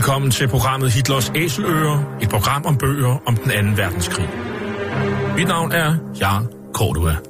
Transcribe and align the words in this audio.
Velkommen 0.00 0.30
til 0.30 0.48
programmet 0.48 0.92
Hitlers 0.92 1.32
Æseløer, 1.34 2.16
et 2.22 2.28
program 2.28 2.66
om 2.66 2.76
bøger 2.76 3.22
om 3.26 3.36
den 3.36 3.50
anden 3.50 3.76
verdenskrig. 3.76 4.28
Mit 5.36 5.48
navn 5.48 5.72
er 5.72 5.94
Jan 6.20 6.46
Cordua. 6.74 7.29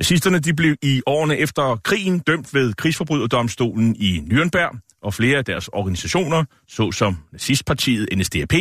Nazisterne 0.00 0.38
de 0.38 0.54
blev 0.54 0.76
i 0.82 1.02
årene 1.06 1.36
efter 1.36 1.76
krigen 1.84 2.18
dømt 2.18 2.54
ved 2.54 2.74
krigsforbryderdomstolen 2.74 3.96
i 3.96 4.18
Nürnberg, 4.18 4.98
og 5.02 5.14
flere 5.14 5.38
af 5.38 5.44
deres 5.44 5.68
organisationer, 5.68 6.44
såsom 6.68 7.16
nazistpartiet 7.32 8.08
NSDAP, 8.16 8.52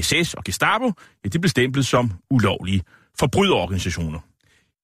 SS 0.00 0.34
og 0.34 0.44
Gestapo, 0.44 0.92
ja, 1.24 1.28
de 1.28 1.38
blev 1.38 1.48
stemplet 1.48 1.86
som 1.86 2.12
ulovlige 2.30 2.82
forbryderorganisationer. 3.18 4.20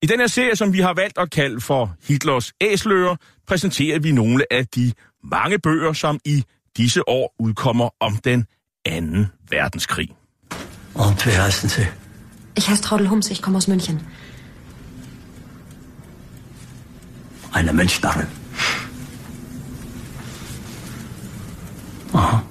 I 0.01 0.05
den 0.05 0.19
her 0.19 0.27
serie, 0.27 0.55
som 0.55 0.73
vi 0.73 0.79
har 0.79 0.93
valgt 0.93 1.17
at 1.17 1.31
kalde 1.31 1.61
for 1.61 1.95
Hitlers 2.07 2.53
æsløer, 2.61 3.15
præsenterer 3.47 3.99
vi 3.99 4.11
nogle 4.11 4.53
af 4.53 4.67
de 4.67 4.93
mange 5.23 5.59
bøger, 5.59 5.93
som 5.93 6.19
i 6.25 6.43
disse 6.77 7.09
år 7.09 7.35
udkommer 7.39 7.89
om 7.99 8.17
den 8.17 8.45
anden 8.85 9.27
verdenskrig. 9.49 10.09
Und 10.95 11.25
wer 11.25 11.43
heißen 11.43 11.69
Sie? 11.69 11.87
Ich 12.57 12.67
heiße 12.69 12.83
Traudel 12.83 13.07
Hums, 13.07 13.31
ich 13.31 13.41
komme 13.41 13.57
aus 13.57 13.67
München. 13.67 13.99
Eine 17.53 17.73
Münchnerin. 17.73 18.27
Aha. 22.13 22.43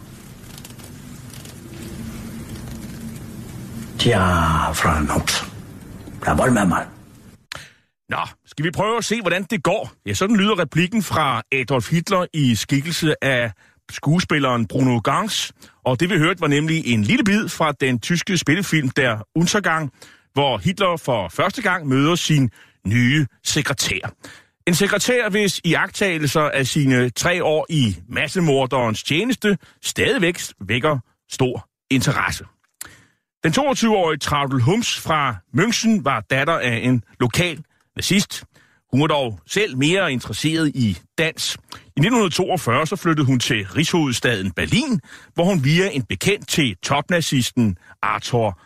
Tja, 3.99 4.73
Frau 4.73 5.01
Nobs, 5.01 5.45
da 6.25 6.39
wollen 6.39 6.55
wir 6.55 6.65
mal. 6.65 6.87
Nå, 8.09 8.27
skal 8.47 8.65
vi 8.65 8.71
prøve 8.71 8.97
at 8.97 9.05
se, 9.05 9.21
hvordan 9.21 9.43
det 9.43 9.63
går? 9.63 9.93
Ja, 10.07 10.15
sådan 10.15 10.37
lyder 10.37 10.59
replikken 10.59 11.03
fra 11.03 11.43
Adolf 11.53 11.91
Hitler 11.91 12.27
i 12.35 12.55
skikkelse 12.55 13.25
af 13.25 13.53
skuespilleren 13.91 14.67
Bruno 14.67 14.99
Gans. 14.99 15.53
Og 15.85 16.01
det 16.01 16.11
vi 16.11 16.19
hørte 16.19 16.41
var 16.41 16.47
nemlig 16.47 16.87
en 16.87 17.03
lille 17.03 17.25
bid 17.25 17.49
fra 17.49 17.73
den 17.73 17.99
tyske 17.99 18.39
spillefilm 18.39 18.89
Der 18.89 19.19
Untergang, 19.35 19.91
hvor 20.33 20.59
Hitler 20.59 20.97
for 20.97 21.29
første 21.29 21.63
gang 21.63 21.87
møder 21.89 22.15
sin 22.15 22.51
nye 22.87 23.27
sekretær. 23.45 24.13
En 24.71 24.75
sekretær, 24.75 25.29
hvis 25.29 25.61
iagttagelser 25.65 26.41
af 26.41 26.67
sine 26.67 27.11
tre 27.11 27.45
år 27.45 27.67
i 27.69 27.97
massemorderens 28.09 29.03
tjeneste 29.03 29.59
stadigvæk 29.83 30.39
vækker 30.61 30.99
stor 31.31 31.69
interesse. 31.91 32.45
Den 33.45 33.53
22-årige 33.53 34.19
Traudel 34.19 34.61
Hums 34.63 35.01
fra 35.01 35.37
München 35.57 36.03
var 36.05 36.21
datter 36.21 36.59
af 36.59 36.77
en 36.77 37.05
lokal 37.21 37.65
nazist. 37.97 38.45
Hun 38.93 39.01
var 39.01 39.07
dog 39.07 39.41
selv 39.47 39.77
mere 39.77 40.13
interesseret 40.13 40.69
i 40.69 40.99
dans. 41.19 41.57
I 41.75 42.01
1942 42.01 42.87
så 42.87 42.97
flyttede 42.97 43.27
hun 43.27 43.41
til 43.41 43.67
rigshovedstaden 43.77 44.53
Berlin, 44.53 45.01
hvor 45.35 45.45
hun 45.45 45.65
via 45.65 45.91
en 45.93 46.03
bekendt 46.03 46.49
til 46.49 46.77
topnazisten 46.83 47.77
Arthur 48.03 48.61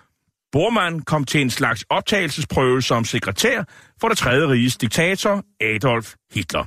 Bormann 0.54 1.02
kom 1.02 1.24
til 1.24 1.40
en 1.40 1.50
slags 1.50 1.84
optagelsesprøve 1.90 2.82
som 2.82 3.04
sekretær 3.04 3.62
for 4.00 4.08
det 4.08 4.18
tredje 4.18 4.48
riges 4.48 4.76
diktator 4.76 5.44
Adolf 5.60 6.14
Hitler. 6.34 6.64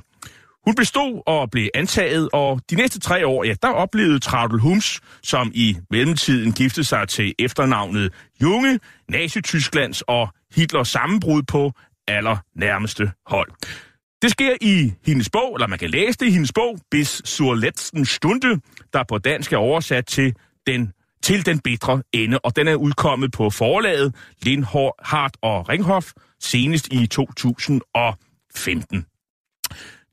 Hun 0.64 0.74
bestod 0.74 1.22
og 1.26 1.50
blev 1.50 1.68
antaget, 1.74 2.28
og 2.32 2.60
de 2.70 2.76
næste 2.76 3.00
tre 3.00 3.26
år, 3.26 3.44
ja, 3.44 3.54
der 3.62 3.68
oplevede 3.68 4.18
Traudel 4.18 4.60
Hums, 4.60 5.00
som 5.22 5.50
i 5.54 5.76
mellemtiden 5.90 6.52
giftede 6.52 6.86
sig 6.86 7.08
til 7.08 7.34
efternavnet 7.38 8.12
Junge, 8.42 8.80
Nazi-Tysklands 9.08 10.02
og 10.06 10.28
Hitlers 10.54 10.88
sammenbrud 10.88 11.42
på 11.42 11.72
allernærmeste 12.08 13.12
hold. 13.26 13.50
Det 14.22 14.30
sker 14.30 14.56
i 14.60 14.92
hendes 15.06 15.30
bog, 15.30 15.54
eller 15.54 15.66
man 15.66 15.78
kan 15.78 15.90
læse 15.90 16.18
det 16.18 16.26
i 16.26 16.30
hendes 16.30 16.52
bog, 16.52 16.78
Bis 16.90 17.22
zur 17.24 17.54
letzten 17.54 18.04
Stunde, 18.04 18.60
der 18.92 19.04
på 19.08 19.18
dansk 19.18 19.52
er 19.52 19.56
oversat 19.56 20.06
til 20.06 20.34
den 20.66 20.92
til 21.22 21.46
den 21.46 21.60
bedre 21.60 22.02
ende, 22.12 22.38
og 22.38 22.56
den 22.56 22.68
er 22.68 22.74
udkommet 22.74 23.32
på 23.32 23.50
forlaget 23.50 24.14
Lindhardt 24.42 25.36
og 25.42 25.68
Ringhof 25.68 26.12
senest 26.40 26.88
i 26.92 27.06
2015. 27.06 29.06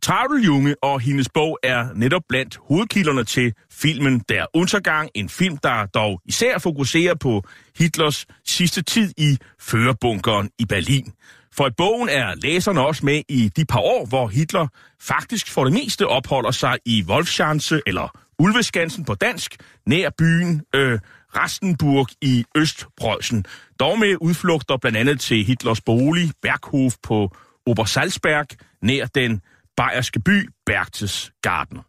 Traudel 0.01 0.45
Junge 0.45 0.75
og 0.81 0.99
hendes 0.99 1.29
bog 1.33 1.59
er 1.63 1.88
netop 1.95 2.21
blandt 2.29 2.59
hovedkilderne 2.67 3.23
til 3.23 3.53
filmen 3.71 4.21
Der 4.29 4.45
Untergang, 4.53 5.09
en 5.15 5.29
film, 5.29 5.57
der 5.57 5.85
dog 5.85 6.21
især 6.25 6.57
fokuserer 6.57 7.15
på 7.15 7.44
Hitlers 7.77 8.25
sidste 8.45 8.81
tid 8.81 9.13
i 9.17 9.38
førerbunkeren 9.59 10.49
i 10.59 10.65
Berlin. 10.65 11.13
For 11.57 11.67
i 11.67 11.71
bogen 11.77 12.09
er 12.09 12.35
læserne 12.35 12.81
også 12.81 13.05
med 13.05 13.21
i 13.29 13.51
de 13.55 13.65
par 13.65 13.79
år, 13.79 14.05
hvor 14.05 14.27
Hitler 14.27 14.67
faktisk 15.01 15.51
for 15.51 15.63
det 15.63 15.73
meste 15.73 16.07
opholder 16.07 16.51
sig 16.51 16.77
i 16.85 17.03
Wolfschanze, 17.07 17.81
eller 17.88 18.25
Ulveskansen 18.40 19.06
på 19.06 19.16
dansk, 19.16 19.56
nær 19.85 20.09
byen 20.18 20.62
øh, 20.75 21.00
Rastenburg 21.35 22.07
i 22.22 22.46
Østpreussen. 22.56 23.46
Dog 23.79 24.00
med 24.00 24.16
udflugter 24.22 24.78
blandt 24.78 24.97
andet 24.97 25.19
til 25.19 25.44
Hitlers 25.44 25.81
bolig, 25.81 26.31
Berghof 26.41 26.94
på 27.03 27.35
Obersalzberg, 27.66 28.47
nær 28.81 29.06
den 29.06 29.41
bayerske 29.78 30.19
by 30.19 30.50
Berchtesgaden. 30.66 31.79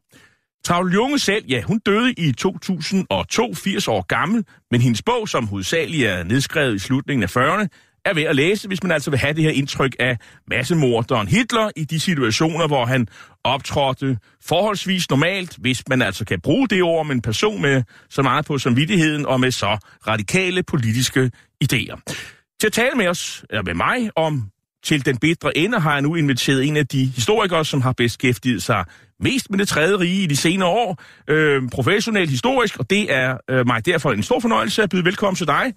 Travl 0.65 0.95
Junge 0.95 1.19
selv, 1.19 1.47
ja, 1.47 1.63
hun 1.63 1.79
døde 1.79 2.13
i 2.13 2.33
2002, 2.33 3.55
80 3.55 3.89
år 3.89 4.03
gammel, 4.03 4.45
men 4.71 4.81
hendes 4.81 5.03
bog, 5.03 5.29
som 5.29 5.47
hovedsageligt 5.47 6.09
er 6.09 6.25
nedskrevet 6.25 6.75
i 6.75 6.79
slutningen 6.79 7.23
af 7.23 7.37
40'erne, 7.37 7.67
er 8.07 8.15
værd 8.15 8.27
at 8.27 8.37
læse, 8.37 8.69
hvis 8.69 8.83
man 8.83 8.93
altså 8.93 9.11
vil 9.11 9.19
have 9.19 9.35
det 9.35 9.43
her 9.43 9.51
indtryk 9.51 9.97
af 9.99 10.19
massemorderen 10.47 11.29
Hitler 11.29 11.71
i 11.77 11.85
de 11.85 12.01
situationer, 12.01 12.67
hvor 12.67 12.85
han 12.85 13.09
optrådte 13.45 14.19
forholdsvis 14.45 15.11
normalt, 15.11 15.57
hvis 15.57 15.89
man 15.89 16.03
altså 16.03 16.25
kan 16.25 16.41
bruge 16.41 16.69
det 16.69 16.83
ord 16.83 17.01
om 17.01 17.11
en 17.11 17.23
person 17.23 17.63
med 17.63 17.83
så 18.11 18.23
meget 18.23 18.45
på 18.45 18.59
samvittigheden 18.59 19.27
og 19.27 19.41
med 19.41 19.51
så 19.51 19.79
radikale 20.07 20.63
politiske 20.63 21.31
idéer. 21.65 22.01
Til 22.61 22.67
at 22.67 22.73
tale 22.73 22.95
med 22.97 23.09
os, 23.09 23.45
eller 23.51 23.63
med 23.63 23.75
mig, 23.75 24.11
om 24.17 24.51
til 24.85 25.07
den 25.07 25.17
bedre 25.17 25.57
ende 25.57 25.81
har 25.81 25.93
jeg 25.93 26.03
nu 26.03 26.15
inviteret 26.15 26.65
en 26.65 26.77
af 26.77 26.87
de 26.87 27.05
historikere, 27.05 27.65
som 27.65 27.81
har 27.81 27.93
beskæftiget 27.93 28.63
sig 28.63 28.85
mest 29.21 29.51
med 29.51 29.59
det 29.59 29.69
tredje 29.69 29.99
rige 29.99 30.23
i 30.23 30.27
de 30.27 30.37
senere 30.37 30.69
år, 30.69 31.03
øh, 31.29 31.63
professionelt 31.73 32.31
historisk, 32.31 32.79
og 32.79 32.91
det 32.91 33.13
er 33.13 33.37
øh, 33.51 33.67
mig 33.67 33.87
derfor 33.87 34.13
en 34.13 34.23
stor 34.23 34.41
fornøjelse 34.41 34.83
at 34.83 34.91
byde 34.91 35.05
velkommen 35.05 35.37
til 35.37 35.47
dig. 35.47 35.73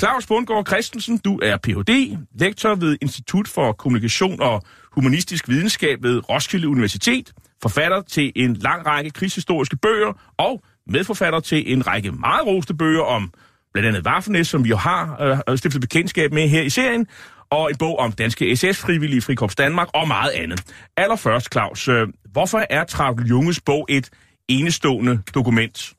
Claus 0.00 0.26
Bundgaard 0.26 0.66
Christensen, 0.66 1.18
du 1.18 1.40
er 1.42 1.56
Ph.D., 1.56 2.18
lektor 2.40 2.74
ved 2.74 2.96
Institut 3.02 3.48
for 3.48 3.72
Kommunikation 3.72 4.40
og 4.40 4.62
Humanistisk 4.92 5.48
Videnskab 5.48 6.02
ved 6.02 6.30
Roskilde 6.30 6.68
Universitet, 6.68 7.32
forfatter 7.62 8.02
til 8.02 8.32
en 8.36 8.54
lang 8.54 8.86
række 8.86 9.10
krigshistoriske 9.10 9.76
bøger 9.76 10.32
og 10.38 10.62
medforfatter 10.86 11.40
til 11.40 11.72
en 11.72 11.86
række 11.86 12.12
meget 12.12 12.46
roste 12.46 12.74
bøger 12.74 13.02
om 13.02 13.32
blandt 13.72 13.88
andet 13.88 14.06
Waffen 14.06 14.44
som 14.44 14.64
vi 14.64 14.68
jo 14.68 14.76
har 14.76 15.22
øh, 15.22 15.38
øh, 15.48 15.58
stiftet 15.58 15.80
bekendtskab 15.80 16.32
med 16.32 16.48
her 16.48 16.62
i 16.62 16.70
serien, 16.70 17.06
og 17.50 17.70
en 17.70 17.76
bog 17.76 17.98
om 17.98 18.12
danske 18.12 18.56
SS-frivillige 18.56 19.22
Frikorps 19.22 19.56
Danmark 19.56 19.88
og 19.94 20.08
meget 20.08 20.30
andet. 20.30 20.62
Allerførst, 20.96 21.52
Claus, 21.52 21.88
øh, 21.88 22.08
hvorfor 22.32 22.66
er 22.70 22.84
Travel 22.84 23.26
Junges 23.26 23.60
bog 23.60 23.86
et 23.88 24.10
enestående 24.48 25.22
dokument? 25.34 25.94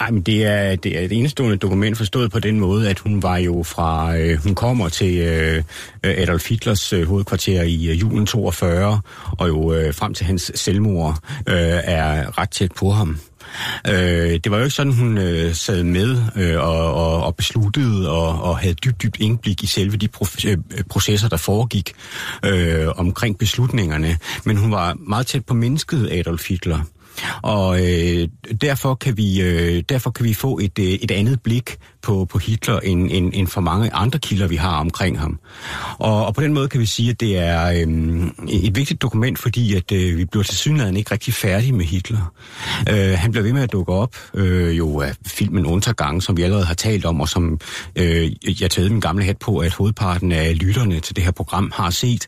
Ja, 0.00 0.10
men 0.10 0.22
det 0.22 0.44
er, 0.44 0.76
det 0.76 0.98
er 0.98 1.00
et 1.00 1.12
enestående 1.12 1.56
dokument 1.56 1.96
forstået 1.96 2.30
på 2.30 2.40
den 2.40 2.60
måde, 2.60 2.90
at 2.90 2.98
hun 2.98 3.22
var 3.22 3.36
jo 3.36 3.62
fra, 3.62 4.16
øh, 4.16 4.38
hun 4.42 4.54
kommer 4.54 4.88
til 4.88 5.18
øh, 5.18 5.62
Adolf 6.02 6.48
Hitlers 6.48 6.92
øh, 6.92 7.08
hovedkvarter 7.08 7.62
i 7.62 7.86
øh, 7.86 8.00
julen 8.00 8.26
42, 8.26 9.00
og 9.38 9.48
jo 9.48 9.72
øh, 9.72 9.94
frem 9.94 10.14
til 10.14 10.26
hans 10.26 10.52
selvmord 10.54 11.18
øh, 11.46 11.80
er 11.84 12.38
ret 12.38 12.50
tæt 12.50 12.72
på 12.72 12.90
ham. 12.90 13.18
Øh, 13.88 14.40
det 14.44 14.50
var 14.50 14.58
jo 14.58 14.64
ikke 14.64 14.76
sådan, 14.76 14.92
hun 14.92 15.18
øh, 15.18 15.54
sad 15.54 15.84
med 15.84 16.22
øh, 16.36 16.58
og, 16.58 16.94
og, 16.94 17.24
og 17.24 17.36
besluttede 17.36 18.10
og, 18.10 18.42
og 18.42 18.58
havde 18.58 18.74
dybt, 18.74 19.02
dybt 19.02 19.16
indblik 19.20 19.62
i 19.62 19.66
selve 19.66 19.96
de 19.96 20.08
øh, 20.46 20.58
processer, 20.90 21.28
der 21.28 21.36
foregik 21.36 21.92
øh, 22.44 22.88
omkring 22.96 23.38
beslutningerne. 23.38 24.18
Men 24.44 24.56
hun 24.56 24.72
var 24.72 24.96
meget 25.08 25.26
tæt 25.26 25.44
på 25.44 25.54
mennesket, 25.54 26.12
Adolf 26.12 26.48
Hitler. 26.48 26.80
Og 27.42 27.80
øh, 27.80 28.28
derfor, 28.60 28.94
kan 28.94 29.16
vi, 29.16 29.42
øh, 29.42 29.82
derfor 29.88 30.10
kan 30.10 30.24
vi 30.24 30.34
få 30.34 30.58
et, 30.58 30.78
øh, 30.78 30.84
et 30.84 31.10
andet 31.10 31.42
blik 31.42 31.76
på, 32.06 32.24
på 32.24 32.38
Hitler 32.38 32.80
end, 32.80 33.10
end, 33.12 33.32
end 33.34 33.48
for 33.48 33.60
mange 33.60 33.94
andre 33.94 34.18
kilder, 34.18 34.46
vi 34.46 34.56
har 34.56 34.76
omkring 34.78 35.20
ham. 35.20 35.38
Og, 35.98 36.26
og 36.26 36.34
på 36.34 36.40
den 36.40 36.54
måde 36.54 36.68
kan 36.68 36.80
vi 36.80 36.86
sige, 36.86 37.10
at 37.10 37.20
det 37.20 37.38
er 37.38 37.66
øh, 37.66 38.26
et 38.48 38.76
vigtigt 38.76 39.02
dokument, 39.02 39.38
fordi 39.38 39.74
at 39.74 39.92
øh, 39.92 40.18
vi 40.18 40.24
bliver 40.24 40.44
til 40.44 40.56
synligheden 40.56 40.96
ikke 40.96 41.12
rigtig 41.12 41.34
færdige 41.34 41.72
med 41.72 41.84
Hitler. 41.84 42.32
Øh, 42.90 43.18
han 43.18 43.30
bliver 43.30 43.42
ved 43.42 43.52
med 43.52 43.62
at 43.62 43.72
dukke 43.72 43.92
op, 43.92 44.16
øh, 44.34 44.78
jo 44.78 45.00
af 45.00 45.14
filmen 45.26 45.66
Untergang, 45.66 46.22
som 46.22 46.36
vi 46.36 46.42
allerede 46.42 46.66
har 46.66 46.74
talt 46.74 47.04
om, 47.04 47.20
og 47.20 47.28
som 47.28 47.60
øh, 47.96 48.60
jeg 48.62 48.70
taget 48.70 48.90
min 48.90 49.00
gamle 49.00 49.24
hat 49.24 49.38
på, 49.38 49.58
at 49.58 49.74
hovedparten 49.74 50.32
af 50.32 50.58
lytterne 50.58 51.00
til 51.00 51.16
det 51.16 51.24
her 51.24 51.30
program 51.30 51.72
har 51.74 51.90
set. 51.90 52.26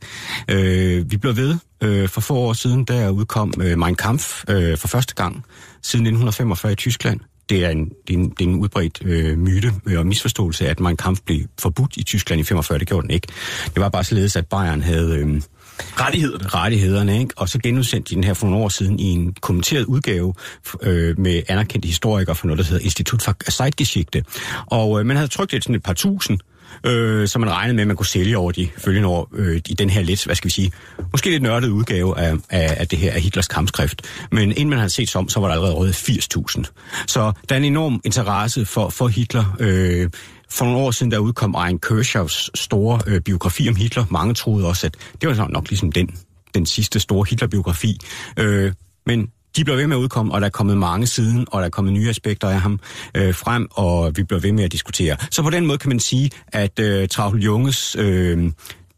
Øh, 0.49 1.11
vi 1.11 1.17
bliver 1.17 1.35
ved 1.35 1.57
Øh, 1.83 2.09
for 2.09 2.21
få 2.21 2.35
år 2.35 2.53
siden, 2.53 2.85
der 2.85 3.11
udkom 3.11 3.53
øh, 3.61 3.79
Mein 3.79 3.95
Kampf 3.95 4.45
øh, 4.49 4.79
for 4.79 4.89
første 4.89 5.15
gang 5.15 5.45
siden 5.83 6.07
1945 6.07 6.73
i 6.73 6.75
Tyskland. 6.75 7.21
Det 7.49 7.65
er 7.65 7.71
en, 7.71 7.93
det 8.09 8.15
er 8.15 8.19
en, 8.19 8.31
det 8.31 8.41
er 8.41 8.49
en 8.49 8.55
udbredt 8.55 8.99
øh, 9.05 9.39
myte 9.39 9.73
og 9.97 10.07
misforståelse, 10.07 10.69
at 10.69 10.81
Mein 10.81 10.97
Kampf 10.97 11.21
blev 11.27 11.41
forbudt 11.61 11.97
i 11.97 12.03
Tyskland 12.03 12.41
i 12.41 12.45
45. 12.45 12.79
Det 12.79 12.89
gjorde 12.89 13.03
den 13.03 13.11
ikke. 13.11 13.29
Det 13.75 13.81
var 13.81 13.89
bare 13.89 14.05
således, 14.05 14.37
at 14.37 14.47
Bayern 14.47 14.83
havde... 14.83 15.17
Øh, 15.17 15.43
Rettighederne. 15.79 16.49
Rettighederne, 16.49 17.19
ikke? 17.21 17.35
Og 17.37 17.49
så 17.49 17.59
genudsendte 17.59 18.11
de 18.11 18.15
den 18.15 18.25
her 18.25 18.35
for 18.35 18.47
nogle 18.47 18.65
år 18.65 18.69
siden 18.69 18.99
i 18.99 19.05
en 19.05 19.35
kommenteret 19.41 19.85
udgave 19.85 20.35
øh, 20.83 21.19
med 21.19 21.43
anerkendte 21.49 21.87
historikere 21.87 22.35
fra 22.35 22.47
noget, 22.47 22.59
der 22.59 22.65
hedder 22.65 22.85
Institut 22.85 23.23
for 23.23 23.51
Zeitgeschichte. 23.51 24.25
Og 24.67 25.01
øh, 25.01 25.07
man 25.07 25.17
havde 25.17 25.29
trykt 25.29 25.53
det 25.53 25.65
sådan 25.65 25.75
et 25.75 25.83
par 25.83 25.93
tusind, 25.93 26.39
øh, 26.87 27.29
som 27.29 27.41
man 27.41 27.51
regnede 27.51 27.75
med, 27.75 27.83
at 27.83 27.87
man 27.87 27.97
kunne 27.97 28.07
sælge 28.07 28.39
over 28.39 28.53
de 28.53 28.69
følgende 28.79 29.09
år 29.09 29.29
øh, 29.35 29.61
i 29.69 29.75
den 29.75 29.91
her 29.91 30.03
lidt, 30.03 30.25
hvad 30.25 30.35
skal 30.35 30.49
vi 30.49 30.53
sige, 30.53 30.73
måske 31.13 31.31
lidt 31.31 31.43
nørdede 31.43 31.73
udgave 31.73 32.19
af, 32.19 32.33
af, 32.51 32.77
af 32.81 32.89
det 32.89 32.99
her 32.99 33.13
af 33.13 33.21
Hitlers 33.21 33.49
kampskrift. 33.49 34.03
Men 34.33 34.51
inden 34.51 34.69
man 34.69 34.79
havde 34.79 34.91
set 34.91 35.11
som, 35.11 35.29
så 35.29 35.41
var 35.41 35.47
der 35.47 35.55
allerede 35.55 35.75
røget 35.75 35.95
80.000. 35.95 36.63
Så 37.07 37.33
der 37.49 37.55
er 37.55 37.59
en 37.59 37.65
enorm 37.65 38.01
interesse 38.05 38.67
for, 38.67 38.89
for 38.89 39.09
Hitler. 39.09 39.57
Øh, 39.61 40.11
for 40.51 40.65
nogle 40.65 40.81
år 40.81 40.91
siden, 40.91 41.13
der 41.13 41.19
udkom 41.19 41.57
Ein 41.67 41.79
Kershaws 41.79 42.51
store 42.55 43.01
øh, 43.07 43.21
biografi 43.21 43.69
om 43.69 43.77
Hitler. 43.77 44.05
Mange 44.11 44.35
troede 44.35 44.67
også, 44.67 44.87
at 44.87 44.97
det 45.21 45.29
var 45.29 45.49
nok 45.49 45.69
ligesom 45.69 45.93
den, 45.93 46.11
den 46.55 46.67
sidste 46.67 47.01
store 47.01 47.27
Hitler-biografi. 47.31 47.99
Øh, 48.39 48.73
men 49.07 49.29
de 49.59 49.65
bliver 49.65 49.77
ved 49.77 49.87
med 49.87 49.97
at 49.97 50.01
udkomme, 50.01 50.35
og 50.35 50.41
der 50.41 50.47
er 50.47 50.51
kommet 50.51 50.79
mange 50.79 51.07
siden, 51.07 51.47
og 51.51 51.61
der 51.61 51.67
er 51.67 51.71
kommet 51.71 51.93
nye 51.93 52.09
aspekter 52.09 52.49
af 52.49 52.61
ham 52.61 52.81
øh, 53.15 53.35
frem, 53.35 53.69
og 53.71 54.13
vi 54.17 54.23
bliver 54.23 54.41
ved 54.41 54.53
med 54.53 54.65
at 54.65 54.73
diskutere. 54.73 55.17
Så 55.31 55.43
på 55.43 55.51
den 55.51 55.67
måde 55.67 55.79
kan 55.79 55.89
man 55.89 56.01
sige, 56.01 56.31
at 56.49 56.79
øh, 56.79 57.09
Travl 57.09 57.39
Junges 57.39 57.97
øh, 57.99 58.53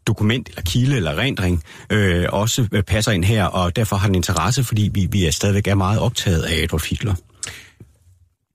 dokument, 0.07 0.49
eller 0.49 0.61
kilde, 0.61 0.95
eller 0.95 1.17
rendring, 1.17 1.63
øh, 1.89 2.25
også 2.29 2.67
øh, 2.71 2.83
passer 2.83 3.11
ind 3.11 3.23
her, 3.23 3.45
og 3.45 3.75
derfor 3.75 3.95
har 3.95 4.07
den 4.07 4.15
interesse, 4.15 4.63
fordi 4.63 4.89
vi, 4.93 5.07
vi 5.11 5.25
er 5.25 5.31
stadigvæk 5.31 5.67
er 5.67 5.75
meget 5.75 5.99
optaget 5.99 6.43
af 6.43 6.63
Adolf 6.63 6.89
Hitler. 6.89 7.15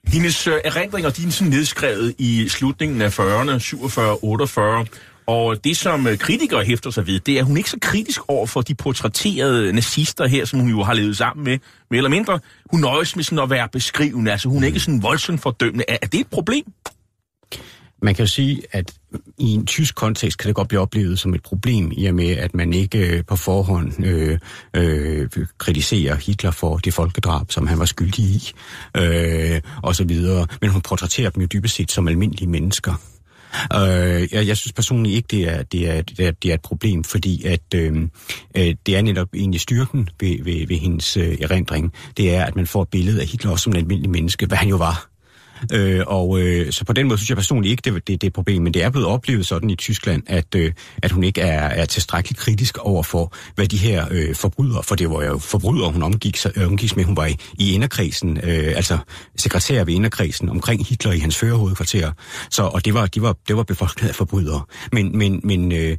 Hendes 0.06 0.46
øh, 0.46 0.54
erindringer, 0.64 1.10
de 1.10 1.26
er 1.26 1.30
sådan 1.30 1.50
nedskrevet 1.50 2.14
i 2.18 2.48
slutningen 2.48 3.02
af 3.02 3.18
40'erne, 3.18 3.58
47, 3.58 4.18
48, 4.22 4.86
og 5.26 5.64
det, 5.64 5.76
som 5.76 6.06
øh, 6.06 6.18
kritikere 6.18 6.64
hæfter 6.64 6.90
sig 6.90 7.06
ved, 7.06 7.20
det 7.20 7.34
er, 7.34 7.38
at 7.38 7.46
hun 7.46 7.56
ikke 7.56 7.70
så 7.70 7.78
kritisk 7.80 8.20
over 8.28 8.46
for 8.46 8.60
de 8.60 8.74
portrætterede 8.74 9.72
nazister 9.72 10.26
her, 10.26 10.44
som 10.44 10.60
hun 10.60 10.70
jo 10.70 10.82
har 10.82 10.94
levet 10.94 11.16
sammen 11.16 11.44
med, 11.44 11.58
mere 11.90 11.96
eller 11.96 12.10
mindre. 12.10 12.40
Hun 12.70 12.80
nøjes 12.80 13.16
med 13.16 13.24
sådan 13.24 13.38
at 13.38 13.50
være 13.50 13.68
beskrivende, 13.72 14.32
altså 14.32 14.48
hun 14.48 14.62
er 14.62 14.66
ikke 14.66 14.80
sådan 14.80 15.02
voldsomt 15.02 15.40
fordømmende. 15.40 15.84
Er, 15.88 15.96
er 16.02 16.06
det 16.06 16.20
et 16.20 16.26
problem? 16.26 16.64
Man 18.02 18.14
kan 18.14 18.22
jo 18.22 18.30
sige, 18.30 18.62
at 18.72 18.94
i 19.38 19.54
en 19.54 19.66
tysk 19.66 19.94
kontekst 19.94 20.38
kan 20.38 20.48
det 20.48 20.54
godt 20.54 20.68
blive 20.68 20.80
oplevet 20.80 21.18
som 21.18 21.34
et 21.34 21.42
problem, 21.42 21.92
i 21.96 22.06
og 22.06 22.14
med, 22.14 22.30
at 22.30 22.54
man 22.54 22.72
ikke 22.72 23.16
øh, 23.16 23.24
på 23.24 23.36
forhånd 23.36 24.04
øh, 24.04 24.38
øh, 24.74 25.28
kritiserer 25.58 26.14
Hitler 26.14 26.50
for 26.50 26.76
det 26.76 26.94
folkedrab, 26.94 27.52
som 27.52 27.66
han 27.66 27.78
var 27.78 27.84
skyldig 27.84 28.24
i, 28.24 28.52
øh, 28.96 29.60
og 29.82 29.94
så 29.94 30.04
videre. 30.04 30.46
Men 30.60 30.70
hun 30.70 30.80
portrætterer 30.80 31.30
dem 31.30 31.40
jo 31.40 31.48
dybest 31.52 31.74
set 31.74 31.92
som 31.92 32.08
almindelige 32.08 32.48
mennesker. 32.48 33.15
Øh, 33.74 34.28
jeg, 34.32 34.46
jeg 34.46 34.56
synes 34.56 34.72
personligt 34.72 35.16
ikke, 35.16 35.26
det 35.30 35.48
er, 35.48 35.62
det 35.62 35.90
er, 35.90 36.02
det 36.02 36.26
er, 36.26 36.30
det 36.30 36.50
er 36.50 36.54
et 36.54 36.62
problem, 36.62 37.04
fordi 37.04 37.44
at 37.44 37.74
øh, 37.74 38.02
øh, 38.56 38.74
det 38.86 38.96
er 38.96 39.02
netop 39.02 39.28
egentlig 39.34 39.60
styrken 39.60 40.08
ved, 40.20 40.44
ved, 40.44 40.66
ved 40.66 40.76
hendes 40.76 41.16
øh, 41.16 41.38
erindring. 41.40 41.92
Det 42.16 42.34
er, 42.34 42.44
at 42.44 42.56
man 42.56 42.66
får 42.66 42.82
et 42.82 42.88
billede 42.88 43.20
af 43.20 43.26
Hitler 43.26 43.56
som 43.56 43.72
en 43.72 43.76
almindelig 43.76 44.10
menneske, 44.10 44.46
hvad 44.46 44.58
han 44.58 44.68
jo 44.68 44.76
var. 44.76 45.15
Øh, 45.72 46.02
og 46.06 46.40
øh, 46.40 46.72
så 46.72 46.84
på 46.84 46.92
den 46.92 47.08
måde 47.08 47.18
synes 47.18 47.28
jeg 47.28 47.36
personligt 47.36 47.70
ikke, 47.70 47.82
det, 47.84 47.94
det, 47.94 48.20
det 48.20 48.22
er 48.22 48.26
et 48.26 48.32
problem, 48.32 48.62
men 48.62 48.74
det 48.74 48.82
er 48.82 48.90
blevet 48.90 49.08
oplevet 49.08 49.46
sådan 49.46 49.70
i 49.70 49.76
Tyskland, 49.76 50.22
at, 50.26 50.54
øh, 50.56 50.72
at 51.02 51.10
hun 51.10 51.24
ikke 51.24 51.40
er, 51.40 51.68
er 51.68 51.84
tilstrækkeligt 51.84 52.40
kritisk 52.40 52.78
over 52.78 53.02
for, 53.02 53.34
hvad 53.54 53.66
de 53.66 53.76
her 53.76 54.06
øh, 54.10 54.34
forbrydere, 54.34 54.82
for 54.82 54.94
det 54.94 55.10
var 55.10 55.24
jo 55.24 55.38
forbrydere, 55.38 55.92
hun 55.92 56.02
omgik, 56.02 56.38
øh, 56.56 56.66
omgik 56.66 56.96
med, 56.96 57.04
hun 57.04 57.16
var 57.16 57.26
i, 57.26 57.36
i 57.58 57.72
inderkredsen, 57.72 58.36
øh, 58.42 58.72
altså 58.76 58.98
sekretær 59.36 59.84
ved 59.84 59.94
inderkredsen 59.94 60.48
omkring 60.48 60.86
Hitler 60.86 61.12
i 61.12 61.18
hans 61.18 61.36
førerhovedkvarter, 61.36 62.12
så, 62.50 62.62
og 62.62 62.84
det 62.84 62.94
var, 62.94 63.06
de 63.06 63.22
var, 63.22 63.36
det 63.48 63.56
var 63.56 63.62
befolkningen 63.62 64.08
af 64.08 64.14
forbrydere. 64.14 64.62
Men, 64.92 65.18
men, 65.18 65.40
men 65.44 65.72
øh, 65.72 65.96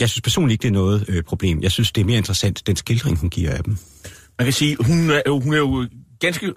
jeg 0.00 0.08
synes 0.08 0.20
personligt 0.20 0.52
ikke, 0.52 0.62
det 0.62 0.68
er 0.68 0.80
noget 0.80 1.04
øh, 1.08 1.22
problem. 1.22 1.62
Jeg 1.62 1.70
synes, 1.70 1.92
det 1.92 2.00
er 2.00 2.04
mere 2.04 2.16
interessant, 2.18 2.66
den 2.66 2.76
skildring, 2.76 3.18
hun 3.18 3.30
giver 3.30 3.50
af 3.50 3.64
dem. 3.64 3.76
Man 4.38 4.46
kan 4.46 4.52
sige, 4.52 4.76
hun 4.80 5.10
er 5.10 5.40
hun 5.40 5.54
er 5.54 5.58
jo 5.58 5.88
ganske... 6.20 6.52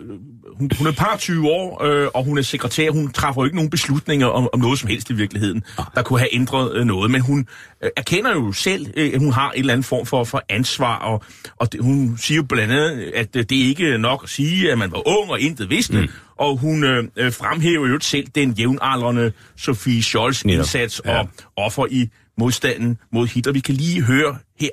Hun, 0.58 0.72
hun 0.78 0.88
er 0.88 0.92
par 0.92 1.18
20 1.18 1.50
år, 1.50 1.84
øh, 1.84 2.08
og 2.14 2.24
hun 2.24 2.38
er 2.38 2.42
sekretær. 2.42 2.92
Hun 2.92 3.12
træffer 3.12 3.42
jo 3.42 3.46
ikke 3.46 3.56
nogen 3.56 3.70
beslutninger 3.70 4.28
om, 4.28 4.50
om 4.54 4.60
noget 4.60 4.80
som 4.80 4.90
helst 4.90 5.10
i 5.10 5.14
virkeligheden, 5.14 5.64
der 5.96 6.02
kunne 6.02 6.20
have 6.20 6.36
ændret 6.36 6.76
øh, 6.76 6.86
noget. 6.86 7.12
Men 7.12 7.22
hun 7.22 7.48
øh, 7.84 7.90
erkender 7.98 8.32
jo 8.32 8.52
selv, 8.52 8.88
øh, 8.98 9.12
at 9.14 9.20
hun 9.20 9.32
har 9.32 9.52
en 9.52 9.60
eller 9.60 9.74
anden 9.74 9.84
form 9.84 10.06
for, 10.06 10.24
for 10.24 10.44
ansvar, 10.50 10.98
og, 10.98 11.24
og 11.56 11.74
det, 11.74 11.82
hun 11.82 12.18
siger 12.18 12.36
jo 12.36 12.44
blandt 12.44 12.74
andet, 12.74 13.12
at 13.16 13.36
øh, 13.36 13.44
det 13.44 13.56
ikke 13.56 13.90
er 13.90 13.98
nok 13.98 14.24
at 14.24 14.30
sige, 14.30 14.72
at 14.72 14.78
man 14.78 14.92
var 14.92 15.08
ung 15.08 15.32
og 15.32 15.40
intet 15.40 15.70
vidste. 15.70 16.02
Mm. 16.02 16.08
Og 16.38 16.58
hun 16.58 16.84
øh, 16.84 17.04
øh 17.18 17.34
fremhæver 17.34 17.88
jo 17.88 18.00
selv 18.00 18.28
den 18.36 18.52
jævnaldrende 18.52 19.32
Sofie 19.58 20.04
Scholz 20.04 20.44
indsats 20.44 21.02
ja. 21.06 21.20
og 21.20 21.30
offer 21.56 21.86
i 21.92 22.10
modstanden 22.38 22.98
mod 23.12 23.28
Hitler. 23.28 23.54
Vi 23.54 23.60
kan 23.60 23.76
lige 23.76 24.02
høre 24.02 24.38
her. 24.60 24.70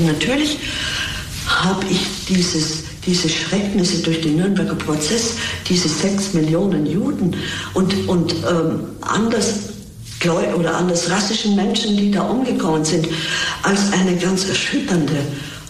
Natürlich 0.00 0.58
habe 1.46 1.84
ich 1.90 2.26
dieses 2.28 2.95
diese 3.06 3.28
Schrecknisse 3.28 4.02
durch 4.02 4.20
den 4.20 4.36
Nürnberger 4.36 4.74
Prozess, 4.74 5.34
diese 5.68 5.88
sechs 5.88 6.34
Millionen 6.34 6.86
Juden 6.86 7.36
und, 7.74 8.08
und 8.08 8.34
ähm, 8.50 8.80
anders 9.00 9.70
oder 10.58 10.74
anders 10.74 11.08
rassischen 11.08 11.54
Menschen, 11.54 11.96
die 11.96 12.10
da 12.10 12.22
umgekommen 12.22 12.84
sind, 12.84 13.06
als 13.62 13.92
eine 13.92 14.16
ganz 14.16 14.48
erschütternde, 14.48 15.14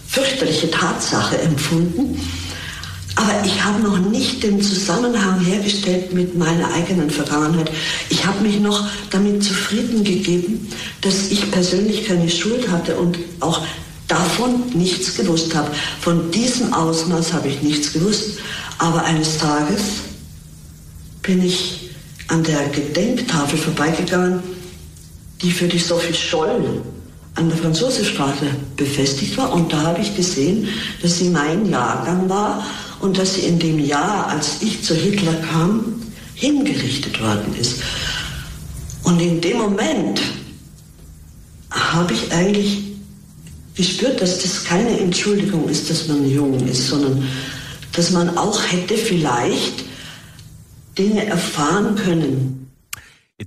fürchterliche 0.07 0.71
Tatsache 0.71 1.37
empfunden. 1.39 2.19
Aber 3.15 3.45
ich 3.45 3.63
habe 3.63 3.81
noch 3.81 3.97
nicht 3.97 4.43
den 4.43 4.61
Zusammenhang 4.61 5.39
hergestellt 5.43 6.13
mit 6.13 6.35
meiner 6.37 6.73
eigenen 6.73 7.09
Vergangenheit. 7.09 7.69
Ich 8.09 8.25
habe 8.25 8.41
mich 8.41 8.59
noch 8.59 8.87
damit 9.11 9.43
zufrieden 9.43 10.03
gegeben, 10.03 10.67
dass 11.01 11.29
ich 11.29 11.51
persönlich 11.51 12.07
keine 12.07 12.29
Schuld 12.29 12.69
hatte 12.69 12.95
und 12.95 13.17
auch 13.39 13.61
davon 14.07 14.69
nichts 14.73 15.15
gewusst 15.15 15.53
habe. 15.55 15.71
Von 16.01 16.31
diesem 16.31 16.73
Ausmaß 16.73 17.33
habe 17.33 17.49
ich 17.49 17.61
nichts 17.61 17.93
gewusst. 17.93 18.39
Aber 18.77 19.03
eines 19.03 19.37
Tages 19.37 19.81
bin 21.21 21.43
ich 21.43 21.89
an 22.27 22.43
der 22.43 22.67
Gedenktafel 22.69 23.57
vorbeigegangen, 23.57 24.41
die 25.41 25.51
für 25.51 25.67
die 25.67 25.79
Sophie 25.79 26.13
Scholl 26.13 26.81
an 27.35 27.49
der 27.49 27.57
Französischstraße 27.57 28.45
befestigt 28.75 29.37
war. 29.37 29.53
Und 29.53 29.71
da 29.71 29.81
habe 29.83 30.01
ich 30.01 30.15
gesehen, 30.15 30.67
dass 31.01 31.19
sie 31.19 31.29
mein 31.29 31.69
Jahrgang 31.69 32.27
war 32.29 32.65
und 32.99 33.17
dass 33.17 33.35
sie 33.35 33.41
in 33.41 33.59
dem 33.59 33.79
Jahr, 33.79 34.27
als 34.27 34.61
ich 34.61 34.83
zu 34.83 34.95
Hitler 34.95 35.35
kam, 35.51 36.01
hingerichtet 36.33 37.21
worden 37.21 37.55
ist. 37.59 37.81
Und 39.03 39.19
in 39.19 39.39
dem 39.41 39.57
Moment 39.57 40.21
habe 41.69 42.13
ich 42.13 42.31
eigentlich 42.31 42.86
gespürt, 43.77 44.21
dass 44.21 44.39
das 44.39 44.63
keine 44.65 44.99
Entschuldigung 44.99 45.69
ist, 45.69 45.89
dass 45.89 46.07
man 46.07 46.29
jung 46.29 46.59
ist, 46.67 46.87
sondern 46.87 47.23
dass 47.93 48.11
man 48.11 48.37
auch 48.37 48.59
hätte 48.71 48.97
vielleicht 48.97 49.85
Dinge 50.97 51.25
erfahren 51.25 51.95
können. 51.95 52.63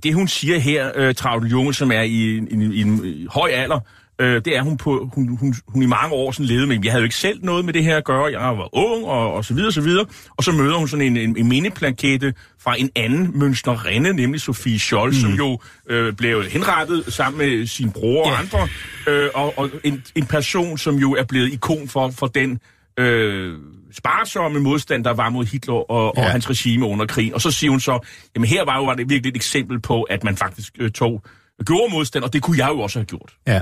Det 0.03 0.13
hun 0.15 0.27
siger 0.27 0.57
her, 0.57 0.93
uh, 0.97 1.13
Travl 1.13 1.47
Junge, 1.47 1.73
som 1.73 1.91
er 1.91 2.03
i, 2.03 2.37
i, 2.37 2.65
i 2.73 2.81
en 2.81 3.27
høj 3.29 3.51
alder, 3.51 3.81
Øh, 4.21 4.41
det 4.45 4.57
er 4.57 4.61
hun, 4.61 4.77
på, 4.77 5.09
hun, 5.13 5.37
hun, 5.37 5.55
hun 5.67 5.83
i 5.83 5.85
mange 5.85 6.13
år 6.13 6.31
sådan 6.31 6.45
levede 6.45 6.67
med. 6.67 6.79
Jeg 6.83 6.91
havde 6.91 7.01
jo 7.01 7.03
ikke 7.03 7.15
selv 7.15 7.39
noget 7.43 7.65
med 7.65 7.73
det 7.73 7.83
her 7.83 7.97
at 7.97 8.03
gøre. 8.03 8.25
Jeg 8.25 8.57
var 8.57 8.75
ung 8.75 9.05
og, 9.05 9.33
og 9.33 9.45
så 9.45 9.53
videre, 9.53 9.69
og 9.69 9.73
så 9.73 9.81
videre. 9.81 10.05
Og 10.37 10.43
så 10.43 10.51
møder 10.51 10.75
hun 10.75 10.87
sådan 10.87 11.05
en, 11.05 11.17
en, 11.17 11.37
en 11.37 11.49
mindeplakette 11.49 12.33
fra 12.59 12.75
en 12.79 12.89
anden 12.95 13.39
mønsterrende, 13.39 14.13
nemlig 14.13 14.41
Sofie 14.41 14.79
Scholl, 14.79 15.09
mm. 15.09 15.15
som 15.15 15.31
jo 15.31 15.59
øh, 15.89 16.13
blev 16.13 16.43
henrettet 16.43 17.13
sammen 17.13 17.37
med 17.37 17.67
sin 17.67 17.91
bror 17.91 18.27
ja. 18.27 18.33
og 18.33 18.39
andre. 18.39 18.67
Øh, 19.07 19.29
og 19.33 19.53
og 19.57 19.69
en, 19.83 20.03
en 20.15 20.25
person, 20.25 20.77
som 20.77 20.95
jo 20.95 21.13
er 21.13 21.23
blevet 21.23 21.53
ikon 21.53 21.87
for, 21.87 22.09
for 22.09 22.27
den... 22.27 22.59
Øh, 22.99 23.57
sparsomme 23.93 24.59
modstand, 24.59 25.03
der 25.03 25.13
var 25.13 25.29
mod 25.29 25.45
Hitler 25.45 25.91
og, 25.91 26.13
ja. 26.17 26.23
og 26.23 26.31
hans 26.31 26.49
regime 26.49 26.85
under 26.85 27.05
krigen. 27.05 27.33
Og 27.33 27.41
så 27.41 27.51
siger 27.51 27.71
hun 27.71 27.79
så, 27.79 27.99
jamen 28.35 28.47
her 28.47 28.65
var 28.65 28.77
jo 28.77 28.85
var 28.85 28.93
det 28.93 29.09
virkelig 29.09 29.29
et 29.29 29.35
eksempel 29.35 29.79
på, 29.79 30.03
at 30.03 30.23
man 30.23 30.37
faktisk 30.37 30.73
øh, 30.79 30.91
tog 30.91 31.23
gjorde 31.65 31.93
modstand, 31.93 32.23
og 32.23 32.33
det 32.33 32.41
kunne 32.41 32.57
jeg 32.57 32.69
jo 32.69 32.79
også 32.79 32.99
have 32.99 33.05
gjort. 33.05 33.33
Ja. 33.47 33.61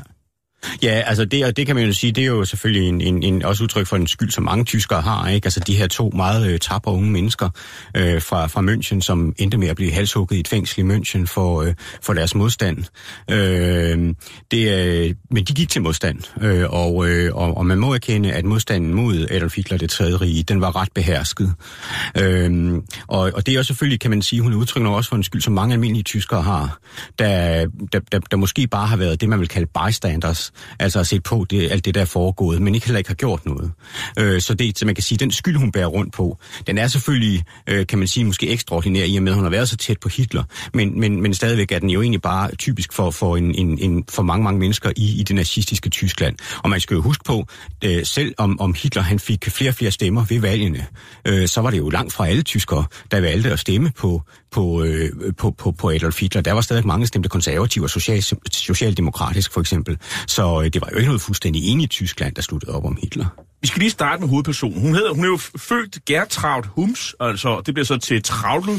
Ja, 0.84 1.02
altså 1.06 1.26
det, 1.26 1.46
og 1.46 1.58
det 1.58 1.66
kan 1.66 1.76
man 1.76 1.86
jo 1.86 1.94
sige, 1.94 2.12
det 2.12 2.22
er 2.22 2.28
jo 2.28 2.46
selvfølgelig 2.46 2.90
en, 2.90 3.02
en, 3.02 3.24
en, 3.24 3.46
også 3.46 3.64
udtryk 3.64 3.88
for 3.88 3.96
en 3.96 4.08
skyld, 4.08 4.32
som 4.32 4.44
mange 4.44 4.66
tyskere 4.66 5.02
har, 5.02 5.30
ikke? 5.30 5.46
Altså 5.46 5.60
de 5.60 5.76
her 5.76 5.88
to 5.88 6.12
meget 6.16 6.48
øh, 6.48 6.60
tapre 6.60 6.92
unge 6.92 7.12
mennesker 7.12 7.50
øh, 7.98 8.22
fra, 8.22 8.48
fra 8.48 8.62
München, 8.62 9.02
som 9.02 9.34
endte 9.38 9.58
med 9.58 9.68
at 9.68 9.76
blive 9.76 9.92
halshugget 9.92 10.38
i 10.38 10.40
et 10.40 10.48
fængsel 10.48 10.80
i 10.80 10.98
München 10.98 11.26
for, 11.26 11.62
øh, 11.62 11.74
for 12.02 12.14
deres 12.14 12.36
modstand. 12.36 12.78
Øh, 13.32 14.16
det, 14.52 14.72
øh, 14.72 15.16
men 15.32 15.44
de 15.44 15.54
gik 15.54 15.70
til 15.70 15.82
modstand, 15.82 16.20
øh, 16.42 16.66
og, 16.70 17.10
øh, 17.10 17.36
og, 17.36 17.58
og 17.58 17.66
man 17.66 17.80
må 17.80 17.94
erkende, 17.94 18.32
at 18.32 18.46
modstanden 18.46 18.94
mod 18.94 19.28
Adolf 19.32 19.56
Hitler 19.56 19.78
det 19.78 19.90
tredje 19.90 20.16
rige, 20.16 20.44
den 20.44 20.62
var 20.62 20.76
ret 20.76 20.90
behersket. 20.96 21.54
Øh, 22.18 22.74
og, 23.08 23.32
og 23.36 23.46
det 23.46 23.54
er 23.54 23.60
også 23.60 23.68
selvfølgelig, 23.68 24.00
kan 24.00 24.12
man 24.12 24.22
sige, 24.22 24.42
hun 24.42 24.54
udtrykker 24.54 24.90
også 24.90 25.10
for 25.10 25.16
en 25.16 25.24
skyld, 25.24 25.42
som 25.42 25.54
mange 25.54 25.74
almindelige 25.74 26.04
tyskere 26.04 26.42
har, 26.42 26.80
der, 27.20 27.66
der, 27.94 28.00
der, 28.12 28.20
der 28.20 28.38
måske 28.38 28.68
bare 28.68 28.88
har 28.88 28.98
været 28.98 29.22
det, 29.22 29.30
man 29.30 29.40
vil 29.40 29.48
kalde 29.48 29.68
bystanders, 29.86 30.49
altså 30.80 31.00
at 31.00 31.08
se 31.08 31.20
på 31.20 31.46
det, 31.50 31.72
alt 31.72 31.86
det, 31.86 31.96
der 31.96 32.02
er 32.02 32.06
foregået, 32.06 32.62
men 32.62 32.76
ikke 32.76 32.88
heller 32.88 32.98
ikke 32.98 33.10
har 33.10 33.16
gjort 33.16 33.46
noget. 33.46 33.72
Øh, 34.20 34.42
så 34.42 34.54
det, 34.54 34.80
så 34.80 34.86
man 34.86 34.96
kan 34.96 35.04
sige, 35.04 35.18
den 35.18 35.32
skyld, 35.32 35.58
hun 35.58 35.72
bærer 35.72 35.86
rundt 35.86 36.14
på, 36.14 36.38
den 36.68 36.78
er 36.78 36.88
selvfølgelig, 36.88 37.44
øh, 37.68 37.88
kan 37.88 38.00
man 38.00 38.08
sige, 38.08 38.26
måske 38.26 38.50
ekstraordinær 38.50 39.04
i 39.04 39.16
og 39.16 39.24
med, 39.24 39.32
at 39.32 39.36
hun 39.36 39.44
har 39.44 39.52
været 39.52 39.70
så 39.70 39.78
tæt 39.78 40.00
på 40.00 40.10
Hitler, 40.10 40.44
men, 40.74 41.00
men, 41.00 41.22
men 41.22 41.34
stadigvæk 41.34 41.72
er 41.72 41.80
den 41.80 41.90
jo 41.90 42.02
egentlig 42.02 42.22
bare 42.22 42.56
typisk 42.56 42.94
for, 42.94 43.12
for, 43.12 43.38
en, 43.38 43.56
en, 43.56 43.80
en, 43.80 44.04
for 44.10 44.24
mange, 44.24 44.44
mange 44.44 44.60
mennesker 44.60 44.92
i, 44.96 45.20
i 45.20 45.24
det 45.24 45.36
nazistiske 45.36 45.90
Tyskland. 45.90 46.36
Og 46.64 46.70
man 46.70 46.80
skal 46.80 46.96
jo 46.96 47.02
huske 47.02 47.24
på, 47.24 47.46
øh, 47.84 48.06
selv 48.06 48.34
om, 48.38 48.60
om 48.60 48.76
Hitler 48.82 49.02
han 49.02 49.20
fik 49.20 49.50
flere 49.50 49.72
og 49.72 49.76
flere 49.76 49.92
stemmer 49.92 50.26
ved 50.30 50.40
valgene, 50.40 50.86
øh, 51.26 51.48
så 51.48 51.62
var 51.62 51.70
det 51.70 51.78
jo 51.78 51.90
langt 51.90 52.14
fra 52.14 52.28
alle 52.28 52.42
tyskere, 52.42 52.86
der 53.12 53.22
valgte 53.22 53.52
at 53.52 53.60
stemme 53.60 53.92
på, 53.98 54.22
på, 54.52 54.84
øh, 54.84 55.10
på, 55.38 55.52
på, 55.52 55.72
på 55.72 55.90
Adolf 55.90 56.20
Hitler. 56.20 56.42
Der 56.42 56.54
var 56.54 56.62
stadig 56.62 56.88
mange 56.88 57.08
stemte 57.08 57.30
konservative 57.30 57.86
og 57.86 57.90
social, 57.90 58.24
socialdemokratisk 58.52 59.54
for 59.54 59.62
eksempel. 59.62 59.98
Så 60.28 60.62
øh, 60.62 60.74
det 60.74 60.82
var 60.82 60.90
jo 60.92 60.98
ikke 60.98 61.08
noget 61.08 61.22
fuldstændig 61.22 61.68
enige 61.68 61.86
i 61.86 61.88
Tyskland, 61.88 62.36
der 62.36 62.42
sluttede 62.42 62.72
op 62.72 62.86
om 62.86 62.98
Hitler. 63.02 63.26
Vi 63.62 63.68
skal 63.68 63.80
lige 63.80 63.90
starte 63.90 64.22
med 64.22 64.30
hovedpersonen. 64.30 64.82
Hun, 64.82 64.96
hedder, 64.96 65.14
hun 65.14 65.24
er 65.24 65.30
jo 65.30 65.38
født 65.38 66.06
Gertraud 66.06 66.64
Hums, 66.76 67.16
altså 67.20 67.62
det 67.66 67.74
bliver 67.74 67.86
så 67.86 67.98
til 67.98 68.24
Traudl, 68.24 68.70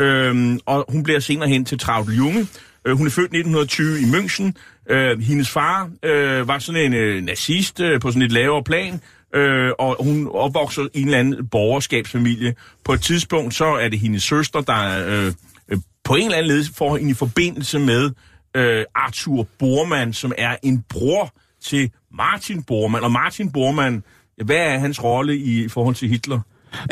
øh, 0.00 0.58
og 0.66 0.84
hun 0.88 1.02
bliver 1.02 1.20
senere 1.20 1.48
hen 1.48 1.64
til 1.64 1.78
Traudl 1.78 2.12
Junge. 2.12 2.46
Øh, 2.84 2.96
hun 2.96 3.06
er 3.06 3.10
født 3.10 3.34
1920 3.34 4.00
i 4.00 4.04
München. 4.04 4.52
Øh, 4.94 5.20
hendes 5.20 5.50
far 5.50 5.90
øh, 6.02 6.48
var 6.48 6.58
sådan 6.58 6.80
en 6.80 6.94
øh, 6.94 7.22
nazist 7.22 7.80
øh, 7.80 8.00
på 8.00 8.10
sådan 8.10 8.22
et 8.22 8.32
lavere 8.32 8.64
plan, 8.64 9.00
øh, 9.34 9.72
og 9.78 9.96
hun 10.04 10.28
opvokser 10.28 10.82
i 10.94 11.00
en 11.00 11.06
eller 11.06 11.18
anden 11.18 11.48
borgerskabsfamilie. 11.48 12.54
På 12.84 12.92
et 12.92 13.02
tidspunkt, 13.02 13.54
så 13.54 13.64
er 13.64 13.88
det 13.88 13.98
hendes 13.98 14.22
søster, 14.22 14.60
der 14.60 15.06
øh, 15.06 15.32
øh, 15.68 15.78
på 16.04 16.14
en 16.14 16.24
eller 16.24 16.38
anden 16.38 16.56
led 16.56 16.64
får 16.74 16.96
hende 16.96 17.10
i 17.10 17.14
forbindelse 17.14 17.78
med 17.78 18.10
øh, 18.54 18.84
Arthur 18.94 19.46
Bormann, 19.58 20.12
som 20.12 20.32
er 20.38 20.56
en 20.62 20.84
bror 20.88 21.32
til 21.62 21.90
Martin 22.12 22.62
Bormann. 22.62 23.04
Og 23.04 23.12
Martin 23.12 23.52
Bormann, 23.52 24.04
hvad 24.44 24.56
er 24.56 24.78
hans 24.78 25.04
rolle 25.04 25.36
i 25.36 25.68
forhold 25.68 25.94
til 25.94 26.08
Hitler? 26.08 26.40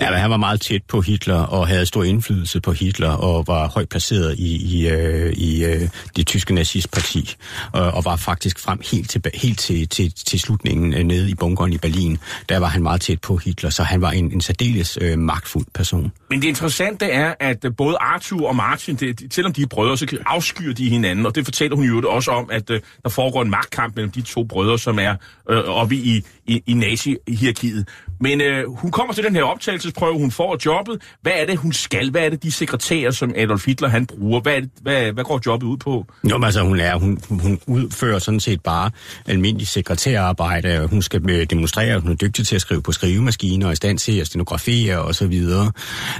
Ja, 0.00 0.10
men 0.10 0.18
han 0.20 0.30
var 0.30 0.36
meget 0.36 0.60
tæt 0.60 0.82
på 0.88 1.00
Hitler 1.00 1.40
og 1.40 1.68
havde 1.68 1.86
stor 1.86 2.04
indflydelse 2.04 2.60
på 2.60 2.72
Hitler 2.72 3.10
og 3.10 3.46
var 3.46 3.68
højt 3.68 3.88
placeret 3.88 4.38
i, 4.38 4.78
i, 4.78 4.88
øh, 4.88 5.32
i 5.32 5.64
øh, 5.64 5.88
det 6.16 6.26
tyske 6.26 6.54
nazistparti 6.54 7.34
og, 7.72 7.90
og 7.90 8.04
var 8.04 8.16
faktisk 8.16 8.58
frem 8.58 8.80
helt, 8.92 9.10
til, 9.10 9.22
helt 9.34 9.58
til, 9.58 9.88
til, 9.88 10.12
til 10.12 10.40
slutningen 10.40 10.94
øh, 10.94 11.02
nede 11.02 11.30
i 11.30 11.34
bunkeren 11.34 11.72
i 11.72 11.78
Berlin. 11.78 12.18
Der 12.48 12.58
var 12.58 12.66
han 12.66 12.82
meget 12.82 13.00
tæt 13.00 13.20
på 13.20 13.36
Hitler, 13.36 13.70
så 13.70 13.82
han 13.82 14.00
var 14.00 14.10
en, 14.10 14.32
en 14.32 14.40
særdeles 14.40 14.98
øh, 15.00 15.18
magtfuld 15.18 15.66
person. 15.74 16.12
Men 16.30 16.42
det 16.42 16.48
interessante 16.48 17.04
er, 17.04 17.34
at 17.40 17.64
øh, 17.64 17.76
både 17.76 17.96
Arthur 18.00 18.48
og 18.48 18.56
Martin, 18.56 18.96
det, 18.96 19.34
selvom 19.34 19.52
de 19.52 19.62
er 19.62 19.66
brødre, 19.66 19.98
så 19.98 20.18
afskyr 20.26 20.72
de 20.72 20.88
hinanden, 20.88 21.26
og 21.26 21.34
det 21.34 21.44
fortæller 21.44 21.76
hun 21.76 21.86
jo 21.86 22.10
også 22.10 22.30
om, 22.30 22.50
at 22.52 22.70
øh, 22.70 22.80
der 23.02 23.08
foregår 23.08 23.42
en 23.42 23.50
magtkamp 23.50 23.96
mellem 23.96 24.10
de 24.10 24.22
to 24.22 24.44
brødre, 24.44 24.78
som 24.78 24.98
er 24.98 25.14
øh, 25.50 25.64
oppe 25.64 25.94
i, 25.94 26.24
i, 26.46 26.62
i 26.66 26.74
nazi-hierarkiet. 26.74 27.88
Men 28.20 28.40
øh, 28.40 28.72
hun 28.72 28.90
kommer 28.90 29.14
til 29.14 29.24
den 29.24 29.34
her 29.34 29.42
optagelsesprøve, 29.42 30.18
hun 30.18 30.30
får 30.30 30.58
jobbet. 30.66 31.02
Hvad 31.22 31.32
er 31.36 31.46
det, 31.46 31.56
hun 31.56 31.72
skal? 31.72 32.10
Hvad 32.10 32.22
er 32.22 32.30
det, 32.30 32.42
de 32.42 32.52
sekretærer, 32.52 33.10
som 33.10 33.32
Adolf 33.36 33.66
Hitler 33.66 33.88
han 33.88 34.06
bruger? 34.06 34.40
Hvad, 34.40 34.62
det, 34.62 34.70
hvad, 34.82 35.12
hvad 35.12 35.24
går 35.24 35.40
jobbet 35.46 35.66
ud 35.66 35.76
på? 35.76 36.06
Jo, 36.30 36.38
men 36.38 36.44
altså, 36.44 36.62
hun, 36.62 36.80
er, 36.80 36.96
hun, 36.96 37.20
hun 37.30 37.60
udfører 37.66 38.18
sådan 38.18 38.40
set 38.40 38.62
bare 38.62 38.90
almindelig 39.26 39.68
sekretærarbejde. 39.68 40.86
Hun 40.86 41.02
skal 41.02 41.30
øh, 41.30 41.46
demonstrere, 41.50 41.94
at 41.94 42.00
hun 42.02 42.10
er 42.10 42.16
dygtig 42.16 42.46
til 42.46 42.54
at 42.54 42.60
skrive 42.60 42.82
på 42.82 42.92
skrivemaskiner, 42.92 43.66
og 43.66 43.72
i 43.72 43.76
stand 43.76 43.98
til 43.98 44.20
at 44.20 44.26
stenografere 44.26 44.98
og 44.98 45.14
så 45.14 45.26
videre. 45.26 45.72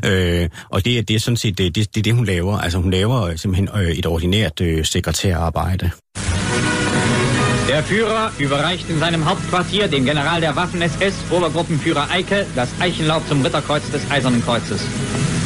Øh, 0.04 0.48
og 0.68 0.84
det, 0.84 0.98
er, 0.98 1.02
det 1.02 1.16
er 1.16 1.20
sådan 1.20 1.36
set 1.36 1.58
det, 1.58 1.74
det, 1.74 1.94
det, 1.94 2.04
det, 2.04 2.14
hun 2.14 2.24
laver. 2.24 2.58
Altså, 2.58 2.78
hun 2.78 2.90
laver 2.90 3.22
øh, 3.22 3.36
simpelthen 3.36 3.68
øh, 3.82 3.90
et 3.90 4.06
ordinært 4.06 4.60
øh, 4.60 4.84
sekretærarbejde. 4.84 5.90
Der 7.68 7.82
Führer 7.82 8.32
überreicht 8.38 8.88
in 8.88 8.98
seinem 8.98 9.26
Hauptquartier 9.26 9.88
dem 9.88 10.06
General 10.06 10.40
der 10.40 10.56
Waffen-SS, 10.56 11.12
Obergruppenführer 11.30 12.08
Eike, 12.10 12.46
das 12.56 12.70
Eichenlaub 12.80 13.28
zum 13.28 13.42
Ritterkreuz 13.42 13.90
des 13.90 14.10
Eisernen 14.10 14.42
Kreuzes. 14.42 14.80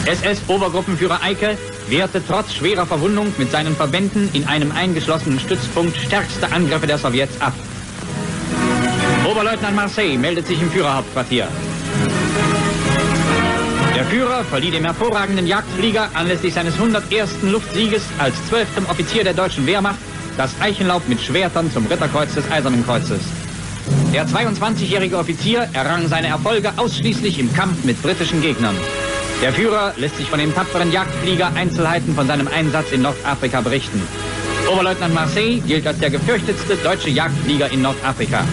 SS-Obergruppenführer 0.06 1.20
Eike 1.20 1.58
wehrte 1.88 2.22
trotz 2.24 2.54
schwerer 2.54 2.86
Verwundung 2.86 3.34
mit 3.38 3.50
seinen 3.50 3.74
Verbänden 3.74 4.30
in 4.34 4.46
einem 4.46 4.70
eingeschlossenen 4.70 5.40
Stützpunkt 5.40 5.96
stärkste 5.96 6.52
Angriffe 6.52 6.86
der 6.86 6.98
Sowjets 6.98 7.40
ab. 7.40 7.54
Oberleutnant 9.28 9.74
Marseille 9.74 10.16
meldet 10.16 10.46
sich 10.46 10.62
im 10.62 10.70
Führerhauptquartier. 10.70 11.48
Der 13.96 14.04
Führer 14.04 14.44
verlieh 14.44 14.70
dem 14.70 14.84
hervorragenden 14.84 15.48
Jagdflieger 15.48 16.08
anlässlich 16.14 16.54
seines 16.54 16.74
101. 16.74 17.42
Luftsieges 17.42 18.04
als 18.18 18.36
12. 18.48 18.88
Offizier 18.88 19.24
der 19.24 19.34
deutschen 19.34 19.66
Wehrmacht 19.66 19.98
das 20.36 20.54
Eichenlaub 20.60 21.08
mit 21.08 21.20
Schwertern 21.20 21.70
zum 21.72 21.86
Ritterkreuz 21.86 22.34
des 22.34 22.50
Eisernen 22.50 22.84
Kreuzes. 22.84 23.20
Der 24.12 24.26
22-jährige 24.26 25.16
Offizier 25.18 25.68
errang 25.72 26.08
seine 26.08 26.28
Erfolge 26.28 26.72
ausschließlich 26.76 27.38
im 27.38 27.52
Kampf 27.52 27.84
mit 27.84 28.00
britischen 28.02 28.42
Gegnern. 28.42 28.76
Der 29.42 29.52
Führer 29.52 29.92
lässt 29.96 30.16
sich 30.16 30.28
von 30.28 30.38
dem 30.38 30.54
tapferen 30.54 30.92
Jagdflieger 30.92 31.52
Einzelheiten 31.54 32.14
von 32.14 32.26
seinem 32.26 32.48
Einsatz 32.48 32.92
in 32.92 33.02
Nordafrika 33.02 33.60
berichten. 33.60 34.00
Oberleutnant 34.70 35.14
Marseille 35.14 35.60
gilt 35.66 35.86
als 35.86 35.98
der 35.98 36.10
gefürchtetste 36.10 36.76
deutsche 36.76 37.10
Jagdflieger 37.10 37.70
in 37.70 37.82
Nordafrika. 37.82 38.44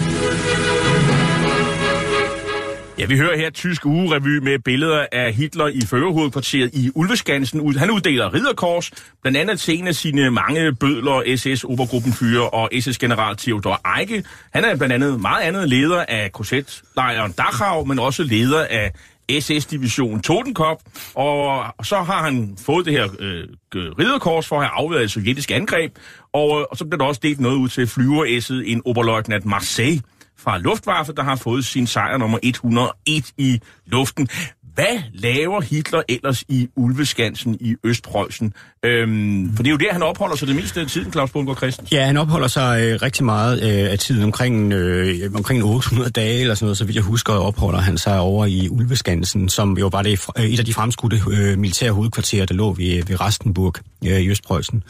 Ja, 3.00 3.06
vi 3.06 3.16
hører 3.16 3.36
her 3.36 3.50
tysk 3.50 3.86
ugerevy 3.86 4.38
med 4.38 4.58
billeder 4.58 5.06
af 5.12 5.32
Hitler 5.32 5.66
i 5.66 5.80
førerhovedkvarteret 5.80 6.70
i 6.74 6.90
Ulveskansen. 6.94 7.78
Han 7.78 7.90
uddeler 7.90 8.34
ridderkors, 8.34 8.90
blandt 9.22 9.38
andet 9.38 9.60
til 9.60 9.78
en 9.78 9.88
af 9.88 9.94
sine 9.94 10.30
mange 10.30 10.74
bødler, 10.74 11.36
SS-obergruppenfyrer 11.36 12.54
og 12.54 12.68
SS-general 12.80 13.36
Theodor 13.36 13.98
Eike. 13.98 14.24
Han 14.52 14.64
er 14.64 14.76
blandt 14.76 14.94
andet 14.94 15.20
meget 15.20 15.42
andet 15.42 15.68
leder 15.68 16.04
af 16.08 16.32
korsetlejren 16.32 17.32
Dachau, 17.32 17.84
men 17.84 17.98
også 17.98 18.22
leder 18.22 18.66
af 18.70 18.92
SS-division 19.40 20.20
Totenkop, 20.22 20.82
og 21.14 21.64
så 21.82 21.96
har 21.96 22.24
han 22.24 22.56
fået 22.66 22.86
det 22.86 22.92
her 22.92 23.08
øh, 23.18 23.44
øh 23.74 23.92
ridderkors 23.98 24.48
for 24.48 24.56
at 24.56 24.62
have 24.62 24.72
afværet 24.74 25.04
et 25.04 25.10
sovjetisk 25.10 25.50
angreb, 25.50 25.92
og, 26.32 26.60
øh, 26.60 26.66
og 26.70 26.76
så 26.76 26.84
bliver 26.84 26.98
der 26.98 27.04
også 27.04 27.20
delt 27.22 27.40
noget 27.40 27.56
ud 27.56 27.68
til 27.68 27.86
flyveresset 27.86 28.72
en 28.72 28.82
oberleutnant 28.84 29.44
Marseille, 29.44 30.00
fra 30.40 30.58
Luftwaffe, 30.58 31.12
der 31.12 31.22
har 31.22 31.36
fået 31.36 31.64
sin 31.64 31.86
sejr 31.86 32.16
nummer 32.16 32.38
101 32.42 33.32
i 33.38 33.60
luften. 33.86 34.28
Hvad 34.74 35.02
laver 35.14 35.60
Hitler 35.60 36.02
ellers 36.08 36.44
i 36.48 36.68
Ulveskansen 36.76 37.56
i 37.60 37.74
Østpreussen? 37.84 38.52
Øhm, 38.84 39.52
for 39.56 39.62
det 39.62 39.70
er 39.70 39.72
jo 39.72 39.76
der, 39.76 39.92
han 39.92 40.02
opholder 40.02 40.36
sig 40.36 40.48
det 40.48 40.56
meste 40.56 40.80
af 40.80 40.86
tiden, 40.86 41.12
Claus 41.12 41.30
Bundgaard 41.30 41.56
Christensen. 41.56 41.96
Ja, 41.96 42.06
han 42.06 42.16
opholder 42.16 42.48
sig 42.48 42.82
øh, 42.82 43.02
rigtig 43.02 43.24
meget 43.24 43.62
øh, 43.62 43.92
af 43.92 43.98
tiden, 43.98 44.22
omkring, 44.22 44.72
øh, 44.72 45.30
omkring 45.34 45.64
800 45.64 46.10
dage 46.10 46.40
eller 46.40 46.54
sådan 46.54 46.64
noget, 46.64 46.78
så 46.78 46.84
vidt 46.84 46.94
jeg 46.94 47.04
husker, 47.04 47.32
opholder 47.32 47.80
han 47.80 47.98
sig 47.98 48.20
over 48.20 48.46
i 48.46 48.68
Ulveskansen, 48.68 49.48
som 49.48 49.78
jo 49.78 49.88
var 49.92 50.02
det, 50.02 50.26
øh, 50.38 50.44
et 50.44 50.58
af 50.58 50.64
de 50.64 50.74
fremskudte 50.74 51.20
øh, 51.30 51.58
militære 51.58 51.92
hovedkvarterer, 51.92 52.46
der 52.46 52.54
lå 52.54 52.72
ved, 52.72 53.02
ved 53.06 53.20
Rastenburg 53.20 53.74
øh, 54.06 54.20
i 54.20 54.28
Østpreussen. 54.28 54.82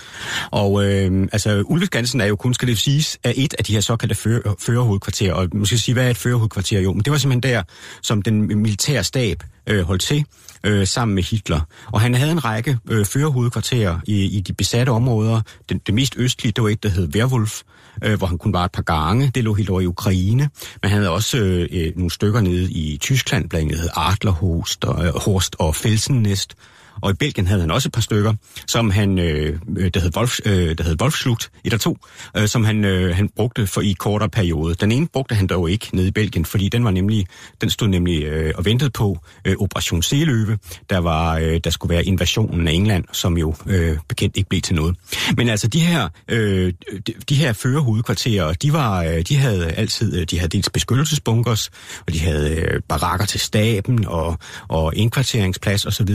Og 0.50 0.84
øh, 0.84 1.28
altså, 1.32 1.62
Ulveskansen 1.66 2.20
er 2.20 2.26
jo 2.26 2.36
kun, 2.36 2.54
skal 2.54 2.68
det 2.68 2.78
siges, 2.78 3.18
er 3.24 3.32
et 3.36 3.54
af 3.58 3.64
de 3.64 3.72
her 3.72 3.80
såkaldte 3.80 4.14
fører, 4.14 4.54
førerhovedkvarterer, 4.58 5.34
og 5.34 5.48
man 5.52 5.66
skal 5.66 5.78
sige, 5.78 5.92
hvad 5.92 6.06
er 6.06 6.10
et 6.10 6.16
førerhovedkvarter? 6.16 6.80
Jo, 6.80 6.92
men 6.92 7.02
det 7.02 7.10
var 7.10 7.18
simpelthen 7.18 7.52
der, 7.54 7.62
som 8.02 8.22
den 8.22 8.62
militære 8.62 9.04
stab 9.04 9.42
øh, 9.70 9.82
holdt 9.82 10.02
til 10.02 10.24
øh, 10.64 10.86
sammen 10.86 11.14
med 11.14 11.22
Hitler. 11.22 11.60
Og 11.86 12.00
han 12.00 12.14
havde 12.14 12.32
en 12.32 12.44
række 12.44 12.78
øh, 12.90 13.04
førerhovedkvarterer 13.04 14.00
i, 14.06 14.24
i 14.24 14.40
de 14.40 14.52
besatte 14.52 14.90
områder. 14.90 15.40
Den, 15.68 15.78
det 15.86 15.94
mest 15.94 16.14
østlige, 16.16 16.52
det 16.52 16.64
var 16.64 16.70
et, 16.70 16.82
der 16.82 16.88
hed 16.88 17.14
Werwolf, 17.14 17.62
øh, 18.04 18.18
hvor 18.18 18.26
han 18.26 18.38
kun 18.38 18.52
var 18.52 18.64
et 18.64 18.72
par 18.72 18.82
gange. 18.82 19.30
Det 19.34 19.44
lå 19.44 19.54
helt 19.54 19.70
over 19.70 19.80
i 19.80 19.86
Ukraine. 19.86 20.50
Men 20.82 20.90
han 20.90 20.98
havde 20.98 21.10
også 21.10 21.38
øh, 21.38 21.68
øh 21.72 21.92
nogle 21.96 22.10
stykker 22.10 22.40
nede 22.40 22.72
i 22.72 22.98
Tyskland, 23.00 23.48
blandt 23.48 23.72
andet 23.72 23.90
Adlerhorst 23.96 24.84
og, 24.84 25.06
øh, 25.06 25.12
Horst 25.14 25.56
og 25.58 25.76
Felsennest. 25.76 26.54
Og 27.02 27.10
i 27.10 27.14
Belgien 27.14 27.46
havde 27.46 27.60
han 27.60 27.70
også 27.70 27.88
et 27.88 27.92
par 27.92 28.00
stykker, 28.00 28.34
som 28.66 28.90
han, 28.90 29.18
øh, 29.18 29.58
øh 29.78 29.90
der 29.94 30.00
hed, 30.00 30.16
Wolf, 30.16 30.38
øh, 30.44 30.78
der 30.78 30.84
hed 30.84 30.96
Wolfslugt, 31.00 31.44
et 31.44 31.50
eller 31.64 31.78
to, 31.78 31.96
øh, 32.36 32.48
som 32.48 32.64
han, 32.64 32.84
øh, 32.84 33.16
han 33.16 33.28
brugte 33.36 33.66
for 33.66 33.80
i 33.80 33.92
kortere 33.92 34.28
periode. 34.28 34.74
Den 34.74 34.92
ene 34.92 35.06
brugte 35.06 35.34
han 35.34 35.46
dog 35.46 35.70
ikke 35.70 35.88
nede 35.92 36.08
i 36.08 36.10
Belgien, 36.10 36.44
fordi 36.44 36.68
den 36.68 36.84
var 36.84 36.90
nemlig, 36.90 37.26
den 37.60 37.70
stod 37.70 37.88
nemlig 37.88 38.24
øh, 38.24 38.52
og 38.56 38.64
ventede 38.64 38.90
på 38.90 39.18
øh, 39.44 39.56
Operation 39.58 40.02
Seeløve, 40.02 40.58
der 40.90 40.98
var, 40.98 41.38
øh, 41.38 41.60
der 41.64 41.70
skulle 41.70 41.94
være 41.94 42.04
invasionen 42.04 42.68
af 42.68 42.72
England, 42.72 43.04
som 43.12 43.38
jo 43.38 43.54
øh, 43.66 43.96
bekendt 44.08 44.36
ikke 44.36 44.48
blev 44.48 44.60
til 44.60 44.74
noget. 44.74 44.96
Men 45.36 45.48
altså 45.48 45.68
de 45.68 45.80
her, 45.80 46.08
øh, 46.28 46.72
de, 47.06 47.14
de 47.28 47.34
her 47.34 47.52
førerhovedkvarterer, 47.52 48.52
de 48.52 48.72
var, 48.72 49.04
øh, 49.04 49.22
de 49.22 49.36
havde 49.36 49.70
altid, 49.72 50.16
øh, 50.16 50.26
de 50.30 50.38
havde 50.38 50.48
dels 50.48 50.70
beskyttelsesbunkers, 50.70 51.70
og 52.06 52.12
de 52.12 52.20
havde 52.20 52.50
øh, 52.50 52.80
barakker 52.88 53.26
til 53.26 53.40
staben 53.40 54.06
og, 54.06 54.38
og 54.68 54.96
indkvarteringsplads 54.96 55.86
osv. 55.86 56.14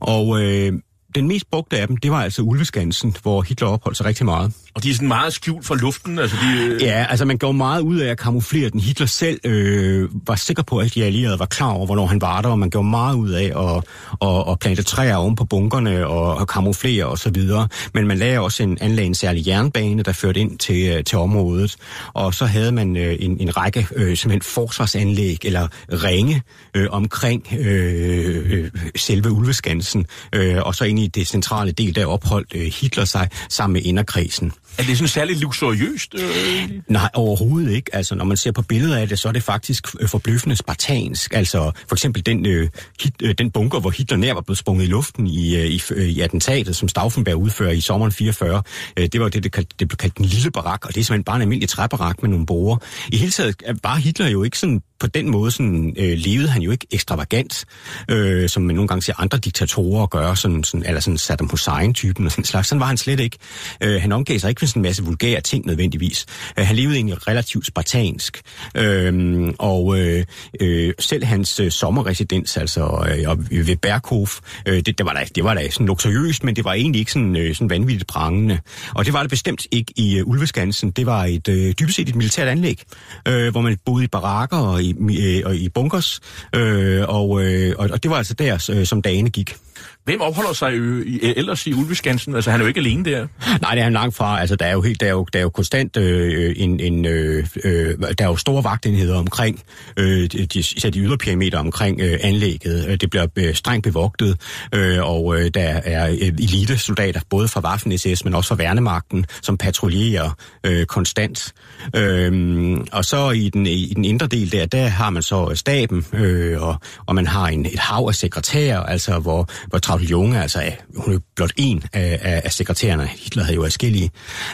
Og 0.00 0.01
øh, 0.40 0.72
den 1.14 1.28
mest 1.28 1.50
brugte 1.50 1.78
af 1.78 1.86
dem, 1.88 1.96
det 1.96 2.10
var 2.10 2.22
altså 2.22 2.42
Ulveskansen, 2.42 3.16
hvor 3.22 3.42
Hitler 3.42 3.68
opholdt 3.68 3.96
sig 3.96 4.06
rigtig 4.06 4.24
meget. 4.24 4.52
Og 4.74 4.82
de 4.82 4.90
er 4.90 4.94
sådan 4.94 5.08
meget 5.08 5.32
skjult 5.32 5.66
for 5.66 5.74
luften? 5.74 6.18
Altså 6.18 6.36
de, 6.42 6.64
øh... 6.64 6.82
Ja, 6.82 7.06
altså 7.08 7.24
man 7.24 7.38
går 7.38 7.52
meget 7.52 7.80
ud 7.80 7.98
af 7.98 8.10
at 8.10 8.18
kamuflere 8.18 8.70
den. 8.70 8.80
Hitler 8.80 9.06
selv 9.06 9.40
øh, 9.44 10.08
var 10.26 10.34
sikker 10.34 10.62
på, 10.62 10.78
at 10.78 10.94
de 10.94 11.04
allierede 11.04 11.38
var 11.38 11.46
klar 11.46 11.70
over, 11.70 11.86
hvornår 11.86 12.06
han 12.06 12.20
var 12.20 12.40
der, 12.42 12.48
og 12.48 12.58
man 12.58 12.70
går 12.70 12.82
meget 12.82 13.16
ud 13.16 13.30
af 13.30 13.52
at, 13.56 13.84
at, 14.28 14.44
at 14.50 14.58
plante 14.58 14.82
træer 14.82 15.16
oven 15.16 15.36
på 15.36 15.44
bunkerne 15.44 16.06
og 16.06 16.42
og 16.42 16.48
kamuflere 16.48 17.06
og 17.06 17.18
så 17.18 17.30
videre. 17.30 17.68
Men 17.94 18.06
man 18.06 18.18
lagde 18.18 18.40
også 18.40 18.62
en, 18.62 18.78
anlagde 18.80 19.06
en 19.06 19.14
særlig 19.14 19.46
jernbane, 19.46 20.02
der 20.02 20.12
førte 20.12 20.40
ind 20.40 20.58
til, 20.58 20.88
øh, 20.96 21.04
til 21.04 21.18
området. 21.18 21.76
Og 22.12 22.34
så 22.34 22.46
havde 22.46 22.72
man 22.72 22.96
øh, 22.96 23.16
en, 23.18 23.40
en 23.40 23.56
række 23.56 23.86
øh, 23.96 24.16
simpelthen 24.16 24.42
forsvarsanlæg 24.42 25.38
eller 25.44 25.68
ringe 25.92 26.42
øh, 26.74 26.88
omkring 26.90 27.46
øh, 27.58 28.52
øh, 28.52 28.70
selve 28.96 29.30
Ulveskansen. 29.30 30.06
Øh, 30.32 30.58
og 30.62 30.74
så 30.74 30.84
ind 30.84 30.98
i 30.98 31.06
det 31.06 31.26
centrale 31.26 31.72
del, 31.72 31.94
der 31.94 32.06
opholdt 32.06 32.54
øh, 32.54 32.72
Hitler 32.80 33.04
sig 33.04 33.28
sammen 33.48 33.72
med 33.72 33.82
inderkredsen. 33.82 34.52
Er 34.78 34.82
det 34.82 34.98
sådan 34.98 35.08
særligt 35.08 35.40
luksuriøst? 35.40 36.14
Øh? 36.14 36.70
Nej, 36.88 37.10
overhovedet 37.14 37.72
ikke. 37.72 37.94
Altså, 37.96 38.14
når 38.14 38.24
man 38.24 38.36
ser 38.36 38.52
på 38.52 38.62
billeder 38.62 38.96
af 38.96 39.08
det, 39.08 39.18
så 39.18 39.28
er 39.28 39.32
det 39.32 39.42
faktisk 39.42 39.86
øh, 40.00 40.08
forbløffende 40.08 40.56
spartansk. 40.56 41.34
Altså, 41.34 41.72
for 41.88 41.94
eksempel 41.94 42.26
den, 42.26 42.46
øh, 42.46 42.68
hit, 43.02 43.14
øh, 43.22 43.34
den 43.38 43.50
bunker, 43.50 43.80
hvor 43.80 43.90
Hitler 43.90 44.16
nær 44.16 44.34
var 44.34 44.40
blevet 44.40 44.58
sprunget 44.58 44.84
i 44.84 44.88
luften 44.88 45.26
i, 45.26 45.56
øh, 45.56 45.66
i, 45.66 45.82
øh, 45.90 46.08
i 46.08 46.20
attentatet, 46.20 46.76
som 46.76 46.88
Stauffenberg 46.88 47.36
udfører 47.36 47.72
i 47.72 47.80
sommeren 47.80 48.12
44. 48.12 48.62
Øh, 48.96 49.08
det 49.12 49.20
var 49.20 49.28
det, 49.28 49.42
det, 49.42 49.52
kaldte, 49.52 49.74
det 49.78 49.88
blev 49.88 49.96
kaldt 49.96 50.18
den 50.18 50.24
lille 50.24 50.50
barak, 50.50 50.86
og 50.86 50.94
det 50.94 51.00
er 51.00 51.04
simpelthen 51.04 51.24
bare 51.24 51.36
en 51.36 51.42
almindelig 51.42 51.68
træbarak 51.68 52.22
med 52.22 52.30
nogle 52.30 52.46
borer. 52.46 52.76
I 53.12 53.16
hele 53.16 53.32
taget 53.32 53.56
var 53.82 53.96
Hitler 53.96 54.28
jo 54.28 54.42
ikke 54.42 54.58
sådan 54.58 54.82
på 55.02 55.06
den 55.06 55.30
måde 55.30 55.50
sådan, 55.50 55.94
øh, 55.98 56.18
levede 56.18 56.48
han 56.48 56.62
jo 56.62 56.70
ikke 56.70 56.86
ekstravagant, 56.90 57.64
øh, 58.08 58.48
som 58.48 58.62
man 58.62 58.76
nogle 58.76 58.88
gange 58.88 59.02
ser 59.02 59.14
andre 59.18 59.38
diktatorer 59.38 60.06
gøre, 60.06 60.36
sådan, 60.36 60.64
sådan, 60.64 60.86
eller 60.86 61.00
sådan 61.00 61.18
Saddam 61.18 61.48
Hussein-typen 61.48 62.26
og 62.26 62.32
sådan 62.32 62.44
slags. 62.44 62.68
Sådan 62.68 62.80
var 62.80 62.86
han 62.86 62.96
slet 62.96 63.20
ikke. 63.20 63.38
Øh, 63.80 64.00
han 64.00 64.12
omgav 64.12 64.38
sig 64.38 64.48
ikke 64.48 64.58
med 64.62 64.68
sådan 64.68 64.80
en 64.80 64.82
masse 64.82 65.04
vulgære 65.04 65.40
ting 65.40 65.66
nødvendigvis. 65.66 66.26
Øh, 66.58 66.66
han 66.66 66.76
levede 66.76 66.96
egentlig 66.96 67.28
relativt 67.28 67.66
spartansk. 67.66 68.40
Øh, 68.76 69.52
og 69.58 69.98
øh, 69.98 70.24
øh, 70.60 70.94
selv 70.98 71.24
hans 71.24 71.60
øh, 71.60 71.70
sommerresidens, 71.70 72.56
altså 72.56 73.06
øh, 73.10 73.66
ved 73.66 73.76
Berghof, 73.76 74.38
øh, 74.66 74.76
det, 74.86 74.98
det, 74.98 75.06
var 75.06 75.12
da, 75.12 75.24
det 75.34 75.44
var 75.44 75.54
da 75.54 75.70
sådan 75.70 75.86
luksuriøst, 75.86 76.44
men 76.44 76.56
det 76.56 76.64
var 76.64 76.72
egentlig 76.72 76.98
ikke 76.98 77.12
sådan, 77.12 77.36
øh, 77.36 77.54
sådan 77.54 77.70
vanvittigt 77.70 78.06
prangende. 78.06 78.58
Og 78.94 79.06
det 79.06 79.12
var 79.12 79.20
det 79.20 79.30
bestemt 79.30 79.66
ikke 79.70 79.92
i 79.96 80.18
øh, 80.18 80.28
Ulveskansen. 80.28 80.90
Det 80.90 81.06
var 81.06 81.24
et 81.24 81.48
øh, 81.48 81.74
dybest 81.80 81.96
set 81.96 82.08
et 82.08 82.14
militært 82.14 82.48
anlæg, 82.48 82.82
øh, 83.28 83.50
hvor 83.50 83.60
man 83.60 83.78
boede 83.84 84.04
i 84.04 84.06
barakker 84.06 84.56
og 84.56 84.82
i, 84.82 84.91
i, 85.10 85.42
øh, 85.42 85.54
i 85.54 85.68
bunkers, 85.68 86.20
øh, 86.54 87.04
og, 87.08 87.44
øh, 87.44 87.74
og 87.78 88.02
det 88.02 88.10
var 88.10 88.16
altså 88.16 88.34
der, 88.34 88.70
øh, 88.72 88.86
som 88.86 89.02
dagene 89.02 89.30
gik. 89.30 89.56
Hvem 90.04 90.20
opholder 90.20 90.52
sig 90.52 90.72
øh, 90.72 91.06
i, 91.06 91.20
ellers 91.36 91.66
i 91.66 91.72
Ulveskansen? 91.72 92.34
Altså, 92.34 92.50
han 92.50 92.60
er 92.60 92.64
jo 92.64 92.68
ikke 92.68 92.80
alene 92.80 93.04
der. 93.04 93.26
Nej, 93.60 93.70
det 93.70 93.80
er 93.80 93.84
han 93.84 93.92
langt 93.92 94.16
fra. 94.16 94.40
Altså, 94.40 94.56
der 94.56 94.66
er 94.66 94.72
jo 94.72 94.82
helt, 94.82 95.00
der 95.00 95.06
er 95.06 95.10
jo, 95.10 95.26
der 95.32 95.38
er 95.38 95.42
jo 95.42 95.50
konstant 95.50 95.96
øh, 95.96 96.46
øh 96.46 96.54
en, 96.56 96.80
en 96.80 97.04
øh, 97.04 97.46
øh, 97.64 97.98
der 98.18 98.24
er 98.24 98.28
jo 98.28 98.36
store 98.36 98.64
vagtenheder 98.64 99.18
omkring, 99.18 99.62
øh, 99.96 100.30
de, 100.30 100.46
især 100.58 100.90
de 100.90 100.98
ydre 100.98 101.18
perimeter 101.18 101.58
omkring 101.58 102.00
øh, 102.00 102.18
anlægget. 102.22 102.86
Øh, 102.88 102.96
det 103.00 103.10
bliver 103.10 103.26
øh, 103.36 103.54
strengt 103.54 103.84
bevogtet, 103.84 104.40
øh, 104.74 104.98
og 105.02 105.40
øh, 105.40 105.50
der 105.54 105.80
er 105.84 106.10
øh, 106.10 106.18
elitesoldater, 106.18 107.20
både 107.30 107.48
fra 107.48 107.60
Waffen-SS, 107.60 108.20
men 108.24 108.34
også 108.34 108.48
fra 108.48 108.54
Værnemagten, 108.54 109.26
som 109.42 109.56
patruljerer 109.58 110.30
øh, 110.66 110.86
konstant. 110.86 111.52
Øh, 111.96 112.78
og 112.92 113.04
så 113.04 113.30
i 113.30 113.48
den, 113.48 113.66
i 113.66 113.92
den 113.96 114.04
indre 114.04 114.26
del 114.26 114.52
der, 114.52 114.66
der 114.66 114.86
har 114.86 115.10
man 115.10 115.22
så 115.22 115.52
staben, 115.54 116.06
øh, 116.12 116.62
og, 116.62 116.80
og 117.06 117.14
man 117.14 117.26
har 117.26 117.46
en, 117.46 117.66
et 117.66 117.78
hav 117.78 118.06
af 118.08 118.14
sekretærer, 118.14 118.82
altså 118.82 119.18
hvor, 119.18 119.48
hvor 119.66 119.78
Traudl 119.92 120.04
Junge, 120.04 120.42
altså 120.42 120.72
hun 120.96 121.14
er 121.14 121.18
blot 121.36 121.52
en 121.56 121.82
af, 121.92 122.18
af, 122.22 122.42
af 122.44 122.52
sekretærerne. 122.52 123.06
Hitler 123.06 123.42
havde 123.42 123.54
jo 123.54 123.62
forskellige. 123.62 124.10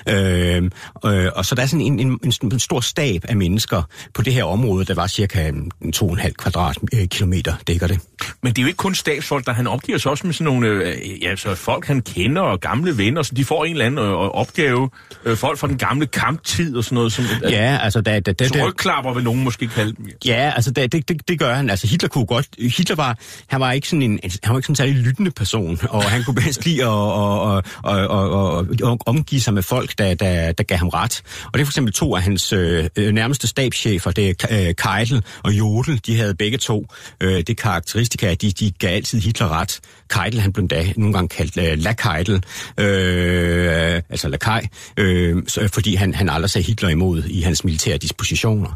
Øh, 0.08 0.70
øh, 1.06 1.30
og 1.34 1.44
så 1.44 1.54
der 1.54 1.62
er 1.62 1.66
sådan 1.66 1.80
en, 1.80 2.00
en, 2.00 2.20
en, 2.42 2.58
stor 2.58 2.80
stab 2.80 3.24
af 3.28 3.36
mennesker 3.36 3.82
på 4.14 4.22
det 4.22 4.32
her 4.32 4.44
område, 4.44 4.84
der 4.84 4.94
var 4.94 5.06
cirka 5.06 5.48
en, 5.48 5.70
en 5.82 5.92
2,5 5.96 6.30
kvadratkilometer, 6.30 7.54
dækker 7.66 7.86
det. 7.86 8.00
Men 8.42 8.52
det 8.52 8.58
er 8.58 8.62
jo 8.62 8.66
ikke 8.66 8.76
kun 8.76 8.94
stabsfolk, 8.94 9.46
der 9.46 9.52
han 9.52 9.66
opgiver 9.66 9.98
sig 9.98 10.10
også 10.10 10.26
med 10.26 10.34
sådan 10.34 10.44
nogle 10.44 10.68
øh, 10.68 11.22
ja, 11.22 11.36
så 11.36 11.54
folk, 11.54 11.86
han 11.86 12.00
kender 12.00 12.42
og 12.42 12.60
gamle 12.60 12.98
venner, 12.98 13.22
så 13.22 13.34
de 13.34 13.44
får 13.44 13.64
en 13.64 13.72
eller 13.72 13.86
anden 13.86 13.98
øh, 13.98 14.12
opgave. 14.14 14.90
Øh, 15.24 15.36
folk 15.36 15.58
fra 15.58 15.66
den 15.66 15.78
gamle 15.78 16.06
kamptid 16.06 16.76
og 16.76 16.84
sådan 16.84 16.94
noget. 16.94 17.12
Som, 17.12 17.24
øh, 17.44 17.52
ja, 17.52 17.78
altså... 17.82 18.00
Da, 18.00 18.20
da, 18.20 18.32
da, 18.32 18.48
så 18.48 18.66
rygklapper 18.68 19.14
vil 19.14 19.24
nogen 19.24 19.44
måske 19.44 19.68
kalde 19.68 19.92
dem. 19.96 20.06
Ja, 20.26 20.52
altså 20.56 20.70
da, 20.70 20.86
det, 20.86 21.08
det, 21.08 21.28
det 21.28 21.38
gør 21.38 21.54
han. 21.54 21.70
Altså 21.70 21.86
Hitler 21.86 22.08
kunne 22.08 22.26
godt... 22.26 22.46
Hitler 22.58 22.96
var, 22.96 23.18
han 23.46 23.60
var 23.60 23.72
ikke 23.72 23.88
sådan 23.88 24.02
en, 24.02 24.20
han 24.22 24.52
var 24.52 24.58
ikke 24.58 24.66
sådan 24.66 24.72
en 24.72 24.76
særlig 24.76 24.94
lyttende 24.94 25.27
person, 25.30 25.78
og 25.90 26.04
han 26.04 26.24
kunne 26.24 26.34
bedst 26.34 26.64
lide 26.64 26.82
at 26.82 26.88
og, 26.88 27.40
og, 27.42 27.62
og, 27.82 28.30
og, 28.30 28.66
og 28.82 28.98
omgive 29.06 29.40
sig 29.40 29.54
med 29.54 29.62
folk, 29.62 29.98
der, 29.98 30.14
der, 30.14 30.52
der 30.52 30.64
gav 30.64 30.78
ham 30.78 30.88
ret. 30.88 31.22
Og 31.44 31.54
det 31.54 31.60
er 31.60 31.64
for 31.64 31.70
eksempel 31.70 31.94
to 31.94 32.16
af 32.16 32.22
hans 32.22 32.52
øh, 32.52 32.88
øh 32.96 33.12
nærmeste 33.12 33.46
stabschefer, 33.46 34.10
det 34.10 34.28
er 34.28 34.68
øh, 34.68 34.74
Keitel 34.74 35.24
og 35.42 35.52
Jodel, 35.52 36.00
de 36.06 36.16
havde 36.16 36.34
begge 36.34 36.58
to 36.58 36.86
øh, 37.20 37.42
det 37.46 37.56
karakteristika, 37.56 38.30
at 38.30 38.42
de, 38.42 38.50
de 38.50 38.70
gav 38.70 38.94
altid 38.94 39.20
Hitler 39.20 39.48
ret. 39.48 39.80
Keitel, 40.10 40.40
han 40.40 40.52
blev 40.52 40.68
da 40.68 40.92
nogle 40.96 41.14
gange 41.14 41.28
kaldt 41.28 41.56
øh, 41.56 41.78
La 41.78 41.92
Keitel, 41.92 42.42
øh, 42.78 44.02
altså 44.10 44.28
Lakaj, 44.28 44.66
øh, 44.96 45.42
fordi 45.72 45.94
han, 45.94 46.14
han 46.14 46.28
aldrig 46.28 46.50
sagde 46.50 46.66
Hitler 46.66 46.88
imod 46.88 47.22
i 47.24 47.40
hans 47.40 47.64
militære 47.64 47.96
dispositioner. 47.96 48.70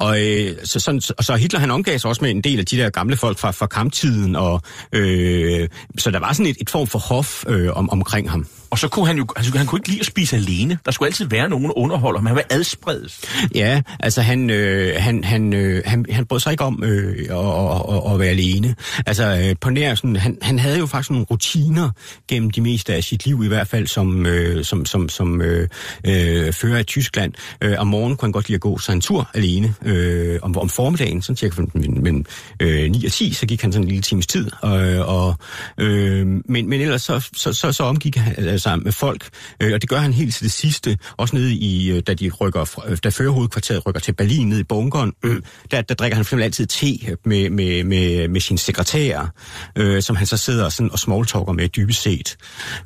Og, 0.00 0.20
øh, 0.20 0.56
så, 0.64 0.80
sådan, 0.80 1.02
og 1.18 1.24
så 1.24 1.36
Hitler, 1.36 1.60
han 1.60 1.70
omgav 1.70 1.98
sig 1.98 2.08
også 2.08 2.24
med 2.24 2.30
en 2.30 2.40
del 2.40 2.58
af 2.58 2.66
de 2.66 2.76
der 2.76 2.90
gamle 2.90 3.16
folk 3.16 3.38
fra, 3.38 3.50
fra 3.50 3.66
kamptiden, 3.66 4.36
og 4.36 4.62
øh, 4.92 5.68
så 5.98 6.10
der 6.10 6.18
var 6.18 6.32
sådan 6.32 6.46
et, 6.46 6.56
et 6.60 6.70
form 6.70 6.86
for 6.86 6.98
hof 6.98 7.44
øh, 7.48 7.76
om, 7.76 7.90
omkring 7.90 8.30
ham. 8.30 8.46
Og 8.70 8.78
så 8.78 8.88
kunne 8.88 9.06
han 9.06 9.16
jo 9.16 9.26
altså, 9.36 9.58
han 9.58 9.66
kunne 9.66 9.78
ikke 9.78 9.88
lide 9.88 10.00
at 10.00 10.06
spise 10.06 10.36
alene. 10.36 10.78
Der 10.84 10.90
skulle 10.90 11.06
altid 11.06 11.26
være 11.26 11.48
nogen 11.48 11.72
underholder, 11.76 12.20
men 12.20 12.26
han 12.26 12.36
var 12.36 12.44
adspredes. 12.50 13.20
Ja, 13.54 13.82
altså 14.00 14.22
han, 14.22 14.50
øh, 14.50 14.94
han, 14.98 15.24
han, 15.24 15.52
øh, 15.52 15.82
han, 15.84 16.06
han 16.10 16.26
brød 16.26 16.40
sig 16.40 16.50
ikke 16.50 16.64
om 16.64 16.84
øh, 16.84 17.16
at, 17.18 17.96
at, 17.96 18.12
at 18.12 18.18
være 18.18 18.28
alene. 18.28 18.74
Altså 19.06 19.46
øh, 19.48 19.56
på 19.60 19.70
nær 19.70 19.94
sådan, 19.94 20.16
han, 20.16 20.38
han 20.42 20.58
havde 20.58 20.78
jo 20.78 20.86
faktisk 20.86 21.10
nogle 21.10 21.26
rutiner 21.30 21.90
gennem 22.28 22.50
de 22.50 22.60
meste 22.60 22.94
af 22.94 23.04
sit 23.04 23.26
liv, 23.26 23.44
i 23.44 23.48
hvert 23.48 23.68
fald 23.68 23.86
som, 23.86 24.26
øh, 24.26 24.64
som, 24.64 24.86
som, 24.86 25.08
som 25.08 25.40
øh, 25.40 25.68
øh, 26.06 26.52
fører 26.52 26.78
i 26.78 26.84
Tyskland. 26.84 27.32
Øh, 27.60 27.74
om 27.78 27.86
morgenen 27.86 28.16
kunne 28.16 28.26
han 28.26 28.32
godt 28.32 28.48
lide 28.48 28.54
at 28.54 28.60
gå 28.60 28.78
sig 28.78 28.92
en 28.92 29.00
tur 29.00 29.30
alene. 29.34 29.74
Øh, 29.84 30.38
om, 30.42 30.58
om 30.58 30.68
formiddagen, 30.68 31.22
sådan 31.22 31.36
cirka 31.36 31.62
mellem 31.74 32.24
øh, 32.60 32.90
9 32.90 33.04
og 33.06 33.12
10, 33.12 33.32
så 33.32 33.46
gik 33.46 33.62
han 33.62 33.72
sådan 33.72 33.84
en 33.84 33.88
lille 33.88 34.02
times 34.02 34.26
tid. 34.26 34.50
Og, 34.60 34.78
og, 35.16 35.34
øh, 35.78 36.26
men, 36.26 36.68
men 36.68 36.80
ellers 36.80 37.02
så, 37.02 37.28
så, 37.34 37.52
så, 37.52 37.72
så 37.72 37.84
omgik 37.84 38.16
han 38.16 38.57
sammen 38.60 38.84
med 38.84 38.92
folk, 38.92 39.28
øh, 39.62 39.74
og 39.74 39.82
det 39.82 39.88
gør 39.88 39.98
han 39.98 40.12
helt 40.12 40.34
til 40.34 40.44
det 40.44 40.52
sidste, 40.52 40.98
også 41.16 41.36
nede 41.36 41.54
i, 41.54 41.90
øh, 41.90 42.02
da 42.06 42.14
de 42.14 42.30
rykker, 42.40 42.64
fra, 42.64 42.94
da 42.94 43.08
førerhovedkvarteret 43.08 43.86
rykker 43.86 44.00
til 44.00 44.12
Berlin, 44.12 44.48
ned 44.48 44.58
i 44.58 44.64
bunkeren, 44.64 45.12
øh, 45.24 45.42
der, 45.70 45.82
der 45.82 45.94
drikker 45.94 46.16
han 46.16 46.24
for 46.24 46.36
altid 46.36 46.66
te 46.66 47.16
med, 47.24 47.50
med, 47.50 47.84
med, 47.84 48.28
med 48.28 48.40
sin 48.40 48.58
sekretær, 48.58 49.32
øh, 49.76 50.02
som 50.02 50.16
han 50.16 50.26
så 50.26 50.36
sidder 50.36 50.68
sådan 50.68 50.92
og 50.92 50.98
smalltalker 50.98 51.52
med 51.52 51.68
dybest 51.68 52.02
set. 52.02 52.36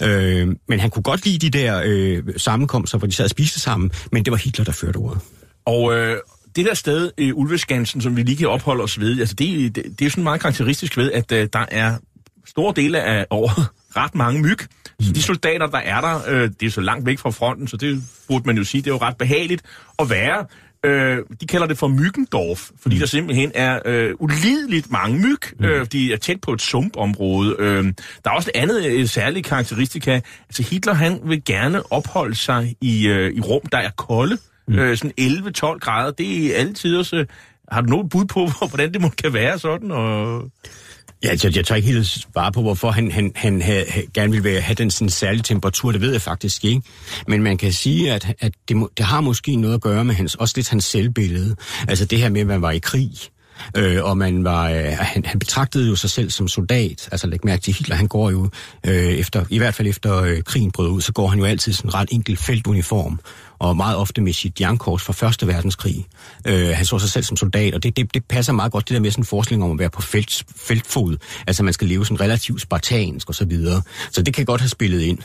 Øh, 0.02 0.48
men 0.68 0.80
han 0.80 0.90
kunne 0.90 1.02
godt 1.02 1.24
lide 1.24 1.50
de 1.50 1.58
der 1.58 1.82
øh, 1.84 2.22
sammenkomster, 2.36 2.98
hvor 2.98 3.06
de 3.06 3.12
sad 3.12 3.24
og 3.24 3.30
spiste 3.30 3.60
sammen, 3.60 3.90
men 4.12 4.24
det 4.24 4.30
var 4.30 4.36
Hitler, 4.36 4.64
der 4.64 4.72
førte 4.72 4.96
ordet. 4.96 5.20
Og 5.64 5.94
øh, 5.94 6.16
det 6.56 6.64
der 6.64 6.74
sted, 6.74 7.10
øh, 7.18 7.30
Ulveskansen, 7.34 8.00
som 8.00 8.16
vi 8.16 8.22
lige 8.22 8.36
kan 8.36 8.48
opholde 8.48 8.82
os 8.82 9.00
ved, 9.00 9.20
altså 9.20 9.34
det, 9.34 9.76
det, 9.76 9.98
det 9.98 10.06
er 10.06 10.10
sådan 10.10 10.24
meget 10.24 10.40
karakteristisk 10.40 10.96
ved, 10.96 11.12
at 11.12 11.32
øh, 11.32 11.48
der 11.52 11.64
er 11.70 11.96
store 12.46 12.72
dele 12.76 13.02
af 13.02 13.26
året 13.30 13.66
ret 13.96 14.14
mange 14.14 14.42
myg. 14.42 14.58
Så 15.00 15.12
de 15.12 15.22
soldater, 15.22 15.66
der 15.66 15.78
er 15.78 16.00
der, 16.00 16.20
øh, 16.28 16.50
det 16.60 16.66
er 16.66 16.70
så 16.70 16.80
langt 16.80 17.06
væk 17.06 17.18
fra 17.18 17.30
fronten, 17.30 17.68
så 17.68 17.76
det 17.76 18.02
burde 18.28 18.44
man 18.46 18.56
jo 18.56 18.64
sige, 18.64 18.82
det 18.82 18.90
er 18.90 18.94
jo 18.94 18.98
ret 18.98 19.16
behageligt 19.16 19.62
at 19.98 20.10
være. 20.10 20.46
Øh, 20.84 21.18
de 21.40 21.46
kalder 21.46 21.66
det 21.66 21.78
for 21.78 21.88
Myggendorf, 21.88 22.70
fordi 22.82 22.94
mm. 22.94 22.98
der 23.00 23.06
simpelthen 23.06 23.52
er 23.54 23.80
øh, 23.84 24.14
ulideligt 24.18 24.90
mange 24.90 25.18
myg. 25.18 25.38
Mm. 25.58 25.64
Øh, 25.64 25.86
de 25.92 26.12
er 26.12 26.16
tæt 26.16 26.40
på 26.40 26.52
et 26.52 26.62
sumpområde. 26.62 27.56
Øh, 27.58 27.84
der 28.24 28.30
er 28.30 28.34
også 28.34 28.50
et 28.54 28.60
andet 28.60 28.86
øh, 28.86 29.06
særligt 29.06 29.46
karakteristika. 29.46 30.20
Altså 30.48 30.62
Hitler, 30.62 30.94
han 30.94 31.20
vil 31.24 31.44
gerne 31.44 31.92
opholde 31.92 32.34
sig 32.34 32.76
i, 32.80 33.06
øh, 33.06 33.32
i 33.32 33.40
rum, 33.40 33.60
der 33.72 33.78
er 33.78 33.90
kolde. 33.90 34.38
Mm. 34.68 34.78
Øh, 34.78 34.96
sådan 34.96 35.12
11-12 35.20 35.78
grader. 35.78 36.10
Det 36.10 36.46
er 36.46 36.60
altid 36.60 36.96
også... 36.96 37.24
Har 37.72 37.80
du 37.80 37.86
noget 37.86 38.10
bud 38.10 38.24
på, 38.24 38.50
hvordan 38.68 38.92
det 38.92 39.00
må 39.00 39.08
kan 39.08 39.32
være 39.32 39.58
sådan? 39.58 39.90
Og... 39.90 40.42
Ja, 41.24 41.28
altså, 41.28 41.50
jeg 41.54 41.64
tager 41.64 41.76
ikke 41.76 41.88
helt 41.88 42.06
svare 42.06 42.52
på, 42.52 42.62
hvorfor 42.62 42.90
han, 42.90 43.10
han, 43.10 43.32
han 43.34 43.62
havde, 43.62 43.84
gerne 44.14 44.42
vil 44.42 44.60
have 44.60 44.74
den 44.74 44.90
sådan 44.90 45.10
særlige 45.10 45.42
temperatur. 45.42 45.92
Det 45.92 46.00
ved 46.00 46.12
jeg 46.12 46.22
faktisk 46.22 46.64
ikke. 46.64 46.82
Men 47.28 47.42
man 47.42 47.58
kan 47.58 47.72
sige, 47.72 48.12
at, 48.12 48.34
at 48.40 48.52
det, 48.68 48.76
må, 48.76 48.90
det 48.96 49.06
har 49.06 49.20
måske 49.20 49.56
noget 49.56 49.74
at 49.74 49.80
gøre 49.80 50.04
med 50.04 50.14
hans, 50.14 50.34
også 50.34 50.52
lidt 50.56 50.68
hans 50.68 50.84
selvbillede. 50.84 51.56
Altså 51.88 52.04
det 52.04 52.18
her 52.18 52.28
med, 52.28 52.40
at 52.40 52.46
man 52.46 52.62
var 52.62 52.70
i 52.70 52.78
krig. 52.78 53.10
Øh, 53.76 54.04
og 54.04 54.18
man 54.18 54.44
var, 54.44 54.70
øh, 54.70 54.84
han, 54.98 55.24
han 55.24 55.38
betragtede 55.38 55.88
jo 55.88 55.96
sig 55.96 56.10
selv 56.10 56.30
som 56.30 56.48
soldat. 56.48 57.08
Altså 57.12 57.26
læg 57.26 57.44
mærke 57.44 57.62
til 57.62 57.74
Hitler, 57.74 57.96
han 57.96 58.08
går 58.08 58.30
jo 58.30 58.50
øh, 58.86 58.94
efter, 58.94 59.44
i 59.50 59.58
hvert 59.58 59.74
fald 59.74 59.88
efter 59.88 60.16
øh, 60.22 60.42
krigen 60.42 60.70
brød 60.70 60.88
ud, 60.88 61.00
så 61.00 61.12
går 61.12 61.28
han 61.28 61.38
jo 61.38 61.44
altid 61.44 61.72
sådan 61.72 61.88
en 61.88 61.94
ret 61.94 62.08
enkelt 62.12 62.38
feltuniform 62.38 63.20
og 63.62 63.76
meget 63.76 63.96
ofte 63.96 64.20
med 64.20 64.32
sit 64.32 64.60
jernkors 64.60 65.02
fra 65.02 65.12
Første 65.12 65.46
Verdenskrig. 65.46 66.06
Øh, 66.46 66.68
han 66.68 66.84
så 66.84 66.98
sig 66.98 67.10
selv 67.10 67.24
som 67.24 67.36
soldat, 67.36 67.74
og 67.74 67.82
det, 67.82 67.96
det, 67.96 68.14
det 68.14 68.24
passer 68.24 68.52
meget 68.52 68.72
godt, 68.72 68.88
det 68.88 68.94
der 68.94 69.00
med 69.00 69.10
sådan 69.10 69.22
en 69.22 69.26
forestilling 69.26 69.64
om 69.64 69.70
at 69.70 69.78
være 69.78 69.90
på 69.90 70.02
felt, 70.02 70.44
feltfod. 70.56 71.16
Altså 71.46 71.62
man 71.62 71.72
skal 71.72 71.88
leve 71.88 72.06
sådan 72.06 72.20
relativt 72.20 72.60
spartansk 72.60 73.28
og 73.28 73.34
så 73.34 73.44
videre. 73.44 73.82
Så 74.10 74.22
det 74.22 74.34
kan 74.34 74.44
godt 74.44 74.60
have 74.60 74.68
spillet 74.68 75.00
ind. 75.00 75.18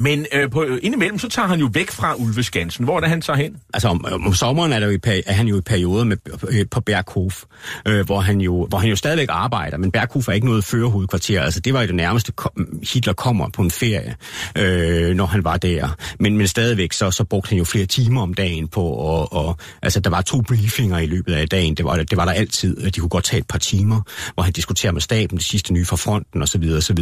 Men 0.00 0.26
øh, 0.32 0.50
på, 0.50 0.64
øh, 0.64 0.78
indimellem, 0.82 1.18
så 1.18 1.28
tager 1.28 1.48
han 1.48 1.60
jo 1.60 1.70
væk 1.72 1.90
fra 1.90 2.14
Ulveskansen. 2.14 2.84
Hvor 2.84 2.96
er 2.96 3.00
det, 3.00 3.08
han 3.08 3.20
tager 3.20 3.36
hen? 3.36 3.56
Altså 3.74 3.88
om, 3.88 4.04
om 4.04 4.34
sommeren 4.34 4.72
er, 4.72 4.80
der 4.80 4.86
jo 4.86 4.92
i, 4.92 5.22
er 5.26 5.32
han 5.32 5.48
jo 5.48 5.58
i 5.58 5.60
perioder 5.60 6.04
med, 6.04 6.16
øh, 6.48 6.66
på 6.70 6.80
Berghof, 6.80 7.42
øh, 7.86 8.06
hvor, 8.06 8.20
han 8.20 8.40
jo, 8.40 8.66
hvor 8.66 8.78
han 8.78 8.90
jo 8.90 8.96
stadigvæk 8.96 9.28
arbejder, 9.30 9.76
men 9.76 9.90
Berghof 9.90 10.28
er 10.28 10.32
ikke 10.32 10.46
noget 10.46 10.64
førerhovedkvarter. 10.64 11.42
Altså 11.42 11.60
det 11.60 11.74
var 11.74 11.80
jo 11.80 11.86
det 11.86 11.94
nærmeste, 11.94 12.32
Hitler 12.92 13.12
kommer 13.12 13.48
på 13.48 13.62
en 13.62 13.70
ferie, 13.70 14.16
øh, 14.56 15.14
når 15.14 15.26
han 15.26 15.44
var 15.44 15.56
der. 15.56 15.88
Men, 16.18 16.36
men 16.36 16.46
stadigvæk, 16.46 16.92
så, 16.92 17.10
så 17.10 17.24
brugte 17.24 17.48
han 17.48 17.58
jo 17.58 17.64
flere 17.64 17.86
timer 17.86 18.22
om 18.22 18.34
dagen 18.34 18.68
på, 18.68 18.82
og, 18.82 19.32
og 19.32 19.56
altså 19.82 20.00
der 20.00 20.10
var 20.10 20.22
to 20.22 20.40
briefinger 20.40 20.98
i 20.98 21.06
løbet 21.06 21.34
af 21.34 21.48
dagen. 21.48 21.74
Det 21.74 21.84
var, 21.84 21.96
det 21.96 22.16
var 22.16 22.24
der 22.24 22.32
altid. 22.32 22.90
De 22.90 23.00
kunne 23.00 23.08
godt 23.08 23.24
tage 23.24 23.40
et 23.40 23.46
par 23.46 23.58
timer, 23.58 24.00
hvor 24.34 24.42
han 24.42 24.52
diskuterer 24.52 24.92
med 24.92 25.00
staben 25.00 25.38
det 25.38 25.46
sidste 25.46 25.72
nye 25.72 25.84
fra 25.84 25.96
fronten 25.96 26.42
osv. 26.42 26.70
osv. 26.76 26.98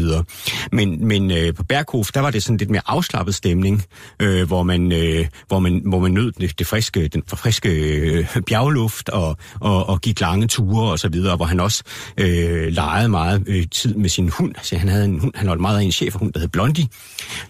Men, 0.73 1.09
men 1.09 1.31
øh, 1.31 1.55
på 1.55 1.65
Berghof, 1.65 2.09
der 2.15 2.21
var 2.21 2.31
det 2.31 2.43
sådan 2.43 2.57
lidt 2.57 2.71
mere 2.71 2.83
afslappet 2.89 3.35
stemning, 3.35 3.85
øh, 4.21 4.47
hvor, 4.47 4.63
man, 4.63 4.93
øh, 4.93 5.27
hvor, 5.49 5.59
man, 5.59 5.83
hvor 5.85 5.99
man 5.99 6.13
nød 6.13 6.33
det, 6.33 6.59
det 6.59 6.67
friske, 6.67 7.09
den 7.09 7.23
friske 7.35 7.69
øh, 7.69 8.27
bjergluft 8.47 9.09
og, 9.09 9.37
og, 9.61 9.89
og 9.89 10.01
gik 10.01 10.21
lange 10.21 10.47
ture 10.47 10.91
og 10.91 10.99
så 10.99 11.09
videre, 11.09 11.37
hvor 11.37 11.45
han 11.45 11.61
også 11.61 11.83
øh, 12.19 12.73
legede 12.73 13.09
meget 13.09 13.45
øh, 13.47 13.67
tid 13.71 13.95
med 13.95 14.09
sin 14.09 14.29
hund. 14.29 14.53
Altså, 14.57 14.77
han 14.77 14.89
havde 14.89 15.05
en 15.05 15.19
hund, 15.19 15.33
han 15.35 15.47
holdt 15.47 15.61
meget 15.61 15.79
af 15.79 15.83
en 15.83 15.93
cheferhund, 15.93 16.33
der 16.33 16.41
hed 16.41 16.49
Blondie, 16.49 16.89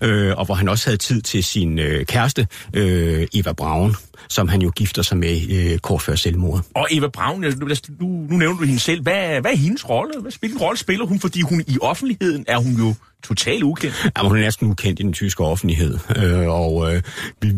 øh, 0.01 0.35
og 0.37 0.45
hvor 0.45 0.55
han 0.55 0.69
også 0.69 0.87
havde 0.87 0.99
tid 0.99 1.23
til 1.23 1.45
sin 1.45 1.79
øh, 1.79 2.07
kæreste, 2.07 2.47
øh, 2.75 3.27
Eva 3.35 3.53
Braun 3.53 3.95
som 4.29 4.49
han 4.49 4.63
jo 4.63 4.71
gifter 4.71 5.03
sig 5.03 5.17
med 5.17 5.41
øh, 5.51 5.79
kort 5.79 6.03
før 6.03 6.15
selvmordet. 6.15 6.65
Og 6.75 6.87
Eva 6.91 7.09
Braun, 7.09 7.41
nu, 7.41 7.67
nu, 8.01 8.37
nævner 8.37 8.59
du 8.59 8.65
hende 8.65 8.81
selv. 8.81 9.03
Hvad, 9.03 9.41
hvad 9.41 9.51
er 9.51 9.57
hendes 9.57 9.89
rolle? 9.89 10.21
Hvad 10.21 10.33
hvilken 10.41 10.61
rolle 10.61 10.79
spiller 10.79 11.07
hun? 11.07 11.21
Fordi 11.21 11.41
hun 11.41 11.65
i 11.67 11.79
offentligheden 11.83 12.45
er 12.49 12.59
hun 12.59 12.73
jo 12.73 12.95
totalt 13.25 13.63
ukendt. 13.63 14.11
Ja, 14.17 14.23
hun 14.29 14.37
er 14.37 14.41
næsten 14.41 14.71
ukendt 14.71 15.01
i 15.01 15.03
den 15.03 15.13
tyske 15.13 15.45
offentlighed. 15.45 15.99
Øh, 16.17 16.49
og 16.49 16.95
øh, 16.95 17.03
vi, 17.43 17.53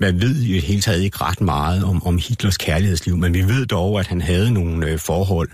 man 0.00 0.20
ved 0.20 0.36
i 0.36 0.52
det 0.52 0.62
hele 0.62 0.80
taget 0.80 1.02
ikke 1.02 1.16
ret 1.20 1.40
meget 1.40 1.84
om, 1.84 2.06
om 2.06 2.18
Hitlers 2.18 2.56
kærlighedsliv, 2.56 3.16
men 3.16 3.34
vi 3.34 3.42
ved 3.42 3.66
dog, 3.66 4.00
at 4.00 4.06
han 4.06 4.20
havde 4.20 4.50
nogle 4.50 4.86
øh, 4.86 4.98
forhold 4.98 5.48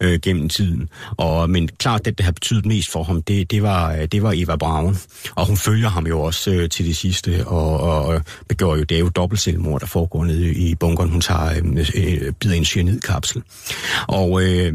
øh, 0.00 0.20
gennem 0.22 0.48
tiden. 0.48 0.88
Og, 1.16 1.50
men 1.50 1.68
klart, 1.68 2.04
det, 2.04 2.18
der 2.18 2.24
har 2.24 2.32
betydet 2.32 2.66
mest 2.66 2.90
for 2.90 3.02
ham, 3.02 3.22
det, 3.22 3.50
det, 3.50 3.62
var, 3.62 3.92
øh, 3.92 4.04
det 4.12 4.22
var 4.22 4.32
Eva 4.36 4.56
Braun. 4.56 4.96
Og 5.34 5.46
hun 5.46 5.56
følger 5.56 5.88
ham 5.88 6.06
jo 6.06 6.20
også 6.20 6.50
øh, 6.50 6.68
til 6.68 6.86
det 6.86 6.96
sidste, 6.96 7.46
og, 7.46 7.80
og 7.80 8.20
begår 8.48 8.76
jo, 8.76 8.82
det 8.82 8.94
er 8.94 9.00
jo 9.00 9.08
dobbelt 9.08 9.40
selvmord, 9.40 9.80
der 9.80 9.86
foregår 9.86 10.24
nede 10.24 10.54
i 10.54 10.74
bunkeren. 10.74 11.10
Hun 11.10 11.20
tager, 11.20 11.50
øh, 11.50 11.86
øh, 11.94 12.18
øh 12.26 12.32
bider 12.32 12.54
en 12.54 12.64
cyanidkapsel. 12.64 13.42
Og 14.06 14.42
øh, 14.42 14.74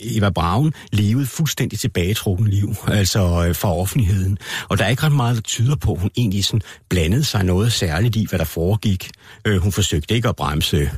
Eva 0.00 0.30
Braun 0.30 0.72
levede 0.92 1.26
fuldstændig 1.26 1.78
tilbagetrukken 1.78 2.48
liv, 2.48 2.74
altså 2.88 3.46
øh, 3.48 3.54
for 3.54 3.80
offentligheden. 3.80 4.38
Og 4.68 4.78
der 4.78 4.84
er 4.84 4.88
ikke 4.88 5.02
ret 5.02 5.12
meget, 5.12 5.36
der 5.36 5.42
tyder 5.42 5.76
på, 5.76 5.92
at 5.92 6.00
hun 6.00 6.10
egentlig 6.16 6.44
sådan 6.44 6.62
blandede 6.88 7.24
sig 7.24 7.44
noget 7.44 7.72
særligt 7.72 8.16
i, 8.16 8.26
hvad 8.28 8.38
der 8.38 8.44
foregik. 8.44 9.10
Øh, 9.44 9.56
hun 9.56 9.72
forsøgte 9.72 10.14
ikke 10.14 10.28
at 10.28 10.36
bremse 10.36 10.90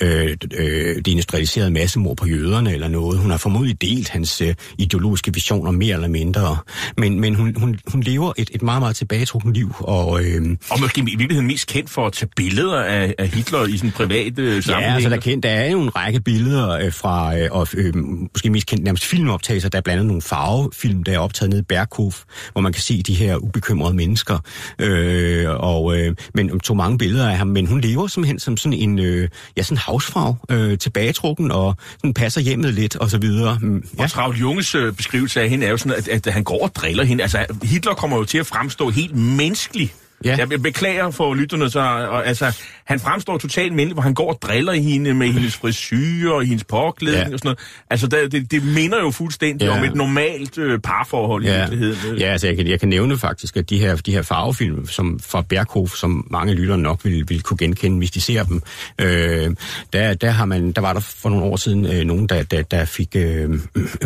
øh, 0.00 0.36
øh, 0.54 0.96
det 0.96 1.06
industrialiserede 1.06 1.70
massemord 1.70 2.16
på 2.16 2.26
jøderne 2.26 2.72
eller 2.72 2.88
noget. 2.88 3.18
Hun 3.18 3.30
har 3.30 3.38
formodentlig 3.38 3.80
delt 3.80 4.08
hans 4.08 4.40
øh, 4.40 4.54
ideologiske 4.78 5.34
visioner 5.34 5.70
mere 5.70 5.94
eller 5.94 6.08
mindre. 6.08 6.56
Men, 6.96 7.20
men 7.20 7.34
hun, 7.34 7.56
hun, 7.56 7.78
hun 7.86 8.00
lever 8.00 8.32
et, 8.36 8.50
et 8.54 8.62
meget, 8.62 8.82
meget 8.82 8.96
tilbagetrukken 8.96 9.52
liv. 9.52 9.74
Og, 9.78 10.24
øh, 10.24 10.56
og 10.70 10.80
måske 10.80 11.00
i 11.00 11.04
virkeligheden 11.04 11.46
mest 11.46 11.68
kendt 11.68 11.90
for 11.90 12.06
at 12.06 12.12
tage 12.12 12.28
billeder 12.36 12.82
af, 12.82 13.14
af 13.18 13.28
Hitler 13.28 13.66
i 13.66 13.76
sådan 13.76 13.90
private 13.90 14.42
øh, 14.42 14.62
sammenhæng. 14.62 14.90
Ja, 14.90 14.94
altså 14.94 15.10
der, 15.10 15.16
kendt, 15.16 15.42
der 15.42 15.50
er 15.50 15.70
jo 15.70 15.80
en 15.82 15.96
række 15.96 16.20
billeder 16.20 16.68
øh, 16.70 16.92
fra, 16.92 17.38
øh, 17.38 17.48
og 17.50 17.68
øh, 17.74 17.92
måske 18.38 18.50
mest 18.50 18.66
kendt 18.66 18.84
nærmest 18.84 19.04
filmoptagelser. 19.04 19.68
Der 19.68 19.78
er 19.78 19.82
blandt 19.82 19.98
andet 19.98 20.06
nogle 20.06 20.22
farvefilm, 20.22 21.02
der 21.02 21.12
er 21.12 21.18
optaget 21.18 21.50
nede 21.50 21.60
i 21.60 21.64
Berghof, 21.64 22.22
hvor 22.52 22.60
man 22.60 22.72
kan 22.72 22.82
se 22.82 23.02
de 23.02 23.14
her 23.14 23.36
ubekymrede 23.36 23.94
mennesker. 23.94 24.38
Øh, 24.78 25.46
og, 25.48 25.98
øh, 25.98 26.14
men 26.34 26.60
tog 26.60 26.76
mange 26.76 26.98
billeder 26.98 27.30
af 27.30 27.36
ham, 27.36 27.46
men 27.46 27.66
hun 27.66 27.80
lever 27.80 28.06
simpelthen 28.06 28.38
som 28.38 28.56
sådan 28.56 28.78
en 28.78 28.98
øh, 28.98 29.28
ja, 29.56 29.62
sådan 29.62 29.78
havsfrag, 29.78 30.34
øh, 30.50 30.78
tilbagetrukken 30.78 31.50
og 31.50 31.76
sådan 31.96 32.14
passer 32.14 32.40
hjemmet 32.40 32.74
lidt 32.74 32.96
og 32.96 33.10
så 33.10 33.18
videre. 33.18 33.58
Mm, 33.62 33.84
ja. 33.98 34.02
Og 34.02 34.10
Travl 34.10 34.36
Junges 34.36 34.74
øh, 34.74 34.92
beskrivelse 34.92 35.40
af 35.40 35.48
hende 35.48 35.66
er 35.66 35.70
jo 35.70 35.76
sådan, 35.76 35.98
at, 36.10 36.26
at 36.26 36.32
han 36.32 36.44
går 36.44 36.62
og 36.62 36.74
driller 36.74 37.04
hende. 37.04 37.22
Altså, 37.22 37.46
Hitler 37.62 37.94
kommer 37.94 38.16
jo 38.16 38.24
til 38.24 38.38
at 38.38 38.46
fremstå 38.46 38.90
helt 38.90 39.16
menneskelig 39.16 39.94
Ja. 40.24 40.36
Jeg 40.50 40.62
beklager 40.62 41.10
for 41.10 41.34
lytterne, 41.34 41.70
så 41.70 41.80
og, 41.80 42.26
altså, 42.26 42.58
han 42.84 43.00
fremstår 43.00 43.38
totalt 43.38 43.72
mindelig, 43.72 43.92
hvor 43.92 44.02
han 44.02 44.14
går 44.14 44.32
og 44.32 44.38
driller 44.42 44.72
hende 44.72 45.14
med 45.14 45.28
hendes 45.28 45.56
frisyr 45.56 46.30
og 46.30 46.44
hendes 46.44 46.64
påklædning 46.64 47.28
ja. 47.28 47.32
og 47.32 47.38
sådan 47.38 47.46
noget. 47.48 47.58
Altså, 47.90 48.06
det, 48.06 48.32
det, 48.32 48.50
det 48.50 48.64
minder 48.64 48.98
jo 49.00 49.10
fuldstændig 49.10 49.66
ja. 49.66 49.78
om 49.78 49.84
et 49.84 49.94
normalt 49.94 50.58
øh, 50.58 50.78
parforhold 50.80 51.44
ja. 51.44 51.56
i 51.56 51.70
virkeligheden. 51.70 52.18
Ja, 52.18 52.26
altså, 52.26 52.46
jeg 52.46 52.56
kan, 52.56 52.66
jeg 52.66 52.80
kan 52.80 52.88
nævne 52.88 53.18
faktisk, 53.18 53.56
at 53.56 53.70
de 53.70 53.78
her, 53.78 53.96
de 53.96 54.12
her 54.12 54.22
farvefilm 54.22 54.86
som 54.86 55.20
fra 55.20 55.42
Berghof, 55.42 55.90
som 55.90 56.26
mange 56.30 56.54
lyttere 56.54 56.78
nok 56.78 57.04
vil, 57.04 57.24
vil 57.28 57.42
kunne 57.42 57.56
genkende, 57.56 57.98
hvis 57.98 58.10
de 58.10 58.20
ser 58.20 58.44
dem, 58.44 58.62
øh, 58.98 59.54
der, 59.92 60.14
der, 60.14 60.30
har 60.30 60.44
man, 60.44 60.72
der 60.72 60.80
var 60.80 60.92
der 60.92 61.00
for 61.00 61.28
nogle 61.28 61.44
år 61.44 61.56
siden 61.56 61.86
øh, 61.86 62.04
nogen, 62.04 62.26
der, 62.26 62.42
der, 62.42 62.62
der 62.62 62.84
fik 62.84 63.16
øh, 63.16 63.50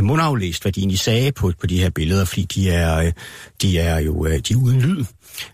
mundaflæst, 0.01 0.63
hvad 0.63 0.73
de 0.73 0.81
egentlig 0.81 0.99
sagde 0.99 1.33
på, 1.33 1.53
på 1.61 1.67
de 1.67 1.79
her 1.79 1.91
billeder, 1.91 2.25
fordi 2.25 2.43
de 2.45 2.71
er, 2.71 2.99
øh, 2.99 3.13
de 3.63 3.79
er 3.79 3.99
jo 3.99 4.27
øh, 4.27 4.39
de 4.39 4.55
er 4.55 4.57
uden 4.57 4.81
lyd. 4.81 5.05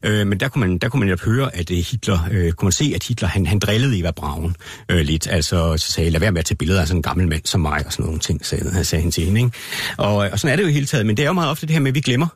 Øh, 0.02 0.26
men 0.26 0.40
der 0.40 0.48
kunne 0.48 0.60
man, 0.66 0.78
der 0.78 0.88
kunne 0.88 1.00
man 1.00 1.08
jo 1.08 1.16
høre, 1.24 1.56
at 1.56 1.70
øh, 1.70 1.76
Hitler, 1.76 2.18
øh, 2.30 2.52
kunne 2.52 2.66
man 2.66 2.72
se, 2.72 2.92
at 2.94 3.04
Hitler, 3.04 3.28
han, 3.28 3.46
han 3.46 3.58
drillede 3.58 3.98
Eva 3.98 4.10
Braun 4.10 4.56
øh, 4.88 5.00
lidt. 5.00 5.26
Altså, 5.30 5.76
så 5.76 5.92
sagde, 5.92 6.10
lad 6.10 6.20
være 6.20 6.32
med 6.32 6.38
at 6.38 6.44
tage 6.44 6.56
billeder 6.56 6.80
af 6.80 6.86
sådan 6.86 6.98
en 6.98 7.02
gammel 7.02 7.28
mand 7.28 7.42
som 7.44 7.60
mig, 7.60 7.86
og 7.86 7.92
sådan 7.92 8.04
nogle 8.04 8.20
ting, 8.20 8.46
sagde, 8.46 8.84
sagde 8.84 9.02
han 9.02 9.10
til 9.10 9.24
hende. 9.24 9.40
Ikke? 9.40 9.52
Og, 9.96 10.16
og 10.16 10.38
sådan 10.38 10.52
er 10.52 10.56
det 10.56 10.62
jo 10.62 10.68
hele 10.68 10.86
taget, 10.86 11.06
men 11.06 11.16
det 11.16 11.22
er 11.22 11.26
jo 11.26 11.32
meget 11.32 11.50
ofte 11.50 11.66
det 11.66 11.72
her 11.72 11.80
med, 11.80 11.88
at 11.90 11.94
vi 11.94 12.00
glemmer, 12.00 12.26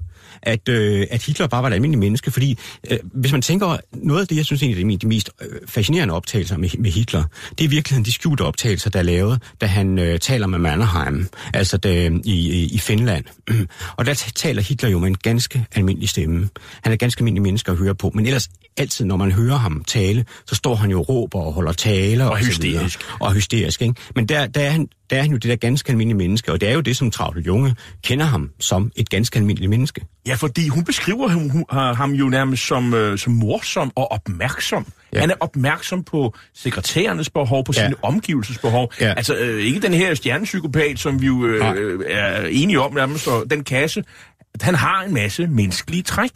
at, 0.43 0.69
øh, 0.69 1.07
at 1.11 1.23
Hitler 1.23 1.47
bare 1.47 1.63
var 1.63 1.69
et 1.69 1.75
almindeligt 1.75 2.01
menneske, 2.01 2.31
fordi 2.31 2.59
øh, 2.91 2.99
hvis 3.03 3.33
man 3.33 3.43
tænker, 3.43 3.77
noget 3.93 4.21
af 4.21 4.29
det, 4.29 4.37
jeg 4.37 4.45
synes 4.45 4.63
egentlig 4.63 4.95
er 4.95 4.99
de 4.99 5.07
mest 5.07 5.31
øh, 5.43 5.49
fascinerende 5.67 6.15
optagelser 6.15 6.57
med, 6.57 6.69
med 6.79 6.91
Hitler, 6.91 7.25
det 7.51 7.61
er 7.61 7.65
i 7.65 7.71
virkeligheden 7.71 8.05
de 8.05 8.13
skjulte 8.13 8.43
optagelser, 8.43 8.91
der 8.91 8.99
er 8.99 9.03
lavet, 9.03 9.43
da 9.61 9.67
han 9.67 9.99
øh, 9.99 10.19
taler 10.19 10.47
med 10.47 10.59
Mannerheim, 10.59 11.29
altså 11.55 11.77
det, 11.77 12.21
i, 12.25 12.65
i 12.75 12.79
Finland. 12.79 13.25
Og 13.97 14.07
der 14.07 14.15
taler 14.35 14.63
Hitler 14.63 14.91
jo 14.91 14.99
med 14.99 15.09
en 15.09 15.17
ganske 15.17 15.67
almindelig 15.73 16.09
stemme. 16.09 16.49
Han 16.83 16.93
er 16.93 16.97
ganske 16.97 17.21
almindelig 17.21 17.43
menneske 17.43 17.71
at 17.71 17.77
høre 17.77 17.95
på, 17.95 18.11
men 18.15 18.27
ellers 18.27 18.49
altid, 18.77 19.05
når 19.05 19.17
man 19.17 19.33
hører 19.33 19.57
ham 19.57 19.85
tale, 19.85 20.25
så 20.47 20.55
står 20.55 20.75
han 20.75 20.91
jo 20.91 21.03
og 21.03 21.09
råber 21.09 21.41
og 21.41 21.53
holder 21.53 21.73
taler. 21.73 22.25
Og, 22.25 22.31
og 22.31 22.39
hysterisk. 22.39 23.01
Og 23.21 23.33
hysterisk, 23.33 23.83
ikke? 23.83 23.95
Men 24.15 24.27
der, 24.27 24.47
der, 24.47 24.61
er 24.61 24.71
han, 24.71 24.89
der 25.13 25.19
er 25.19 25.23
han 25.23 25.31
jo 25.31 25.37
det 25.37 25.51
der 25.51 25.57
ganske 25.57 25.91
almindelige 25.91 26.19
menneske, 26.19 26.53
og 26.53 26.61
det 26.61 26.69
er 26.69 26.73
jo 26.73 26.81
det, 26.81 26.97
som 26.97 27.11
Travle 27.11 27.43
Junge 27.43 27.77
kender 28.03 28.25
ham 28.25 28.51
som 28.61 28.93
et 28.97 29.11
ganske 29.11 29.39
almindeligt 29.39 29.71
menneske. 29.71 30.05
Ja, 30.27 30.35
fordi 30.35 30.69
hun 30.69 30.85
beskriver 30.85 31.29
ham, 31.29 31.49
hun, 31.49 31.65
ham 31.71 32.13
jo 32.13 32.29
nærmest 32.29 32.67
som, 32.67 32.95
øh, 32.95 33.19
som 33.19 33.33
morsom 33.33 33.93
og 33.95 34.13
opmærksom. 34.13 34.87
Ja. 35.13 35.21
Han 35.21 35.31
er 35.31 35.35
opmærksom 35.41 36.05
på 36.05 36.35
sekretærernes 36.55 37.31
behov, 37.31 37.65
på 37.65 37.73
ja. 37.77 37.85
sine 37.85 37.95
omgivelsesbehov. 38.03 38.93
Ja. 39.01 39.15
Altså 39.17 39.35
øh, 39.35 39.61
ikke 39.61 39.81
den 39.81 39.95
her 39.95 40.15
stjernepsykopat, 40.15 40.99
som 40.99 41.23
vi 41.23 41.27
jo 41.27 41.47
øh, 41.47 42.01
er 42.09 42.47
enige 42.47 42.81
om 42.81 42.95
nærmest, 42.95 43.29
og 43.29 43.45
den 43.51 43.65
kasse 43.65 44.05
han 44.61 44.75
har 44.75 45.03
en 45.03 45.15
masse 45.15 45.47
menneskelige 45.47 46.03
træk. 46.03 46.31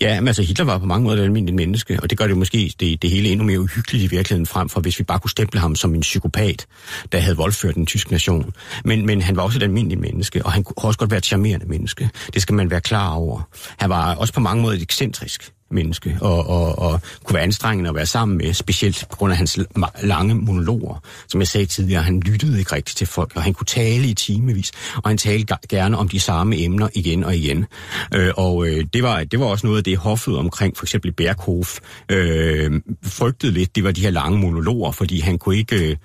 Ja, 0.00 0.20
men 0.20 0.28
altså 0.28 0.42
Hitler 0.42 0.64
var 0.64 0.78
på 0.78 0.86
mange 0.86 1.04
måder 1.04 1.16
et 1.16 1.24
almindeligt 1.24 1.56
menneske, 1.56 1.98
og 2.02 2.10
det 2.10 2.18
gør 2.18 2.26
det 2.26 2.36
måske 2.36 2.74
det, 2.80 3.02
det 3.02 3.10
hele 3.10 3.28
endnu 3.28 3.46
mere 3.46 3.60
uhyggeligt 3.60 4.04
i 4.04 4.16
virkeligheden 4.16 4.46
frem 4.46 4.68
for, 4.68 4.80
hvis 4.80 4.98
vi 4.98 5.04
bare 5.04 5.18
kunne 5.18 5.30
stemple 5.30 5.60
ham 5.60 5.74
som 5.74 5.94
en 5.94 6.00
psykopat, 6.00 6.66
der 7.12 7.18
havde 7.18 7.36
voldført 7.36 7.74
den 7.74 7.86
tyske 7.86 8.12
nation. 8.12 8.54
Men, 8.84 9.06
men 9.06 9.22
han 9.22 9.36
var 9.36 9.42
også 9.42 9.58
et 9.58 9.62
almindeligt 9.62 10.00
menneske, 10.00 10.44
og 10.44 10.52
han 10.52 10.64
kunne 10.64 10.84
også 10.84 10.98
godt 10.98 11.10
være 11.10 11.18
et 11.18 11.26
charmerende 11.26 11.66
menneske. 11.66 12.10
Det 12.34 12.42
skal 12.42 12.54
man 12.54 12.70
være 12.70 12.80
klar 12.80 13.10
over. 13.10 13.48
Han 13.78 13.90
var 13.90 14.14
også 14.14 14.34
på 14.34 14.40
mange 14.40 14.62
måder 14.62 14.76
et 14.76 14.82
ekscentrisk 14.82 15.52
menneske, 15.70 16.18
og, 16.20 16.46
og, 16.46 16.78
og 16.78 17.00
kunne 17.24 17.34
være 17.34 17.42
anstrengende 17.42 17.88
at 17.88 17.96
være 17.96 18.06
sammen 18.06 18.38
med, 18.38 18.52
specielt 18.52 19.06
på 19.10 19.16
grund 19.16 19.32
af 19.32 19.36
hans 19.36 19.58
lange 20.02 20.34
monologer. 20.34 21.02
Som 21.28 21.40
jeg 21.40 21.48
sagde 21.48 21.66
tidligere, 21.66 22.02
han 22.02 22.20
lyttede 22.20 22.58
ikke 22.58 22.72
rigtigt 22.72 22.98
til 22.98 23.06
folk, 23.06 23.32
og 23.36 23.42
han 23.42 23.54
kunne 23.54 23.66
tale 23.66 24.08
i 24.08 24.14
timevis, 24.14 24.72
og 24.96 25.10
han 25.10 25.18
talte 25.18 25.54
gerne 25.68 25.98
om 25.98 26.08
de 26.08 26.20
samme 26.20 26.58
emner 26.58 26.88
igen 26.94 27.24
og 27.24 27.36
igen. 27.36 27.66
Øh, 28.14 28.32
og 28.36 28.66
øh, 28.66 28.84
det, 28.92 29.02
var, 29.02 29.24
det 29.24 29.40
var 29.40 29.46
også 29.46 29.66
noget 29.66 29.78
af 29.78 29.84
det, 29.84 29.96
hoffet 29.96 30.36
omkring 30.36 30.76
for 30.76 30.84
eksempel 30.84 31.12
Berghof 31.12 31.78
øh, 32.08 32.80
frygtede 33.02 33.52
lidt, 33.52 33.76
det 33.76 33.84
var 33.84 33.92
de 33.92 34.00
her 34.00 34.10
lange 34.10 34.38
monologer, 34.38 34.92
fordi 34.92 35.20
han 35.20 35.38
kunne 35.38 35.56
ikke... 35.56 35.90
Øh, 35.90 35.96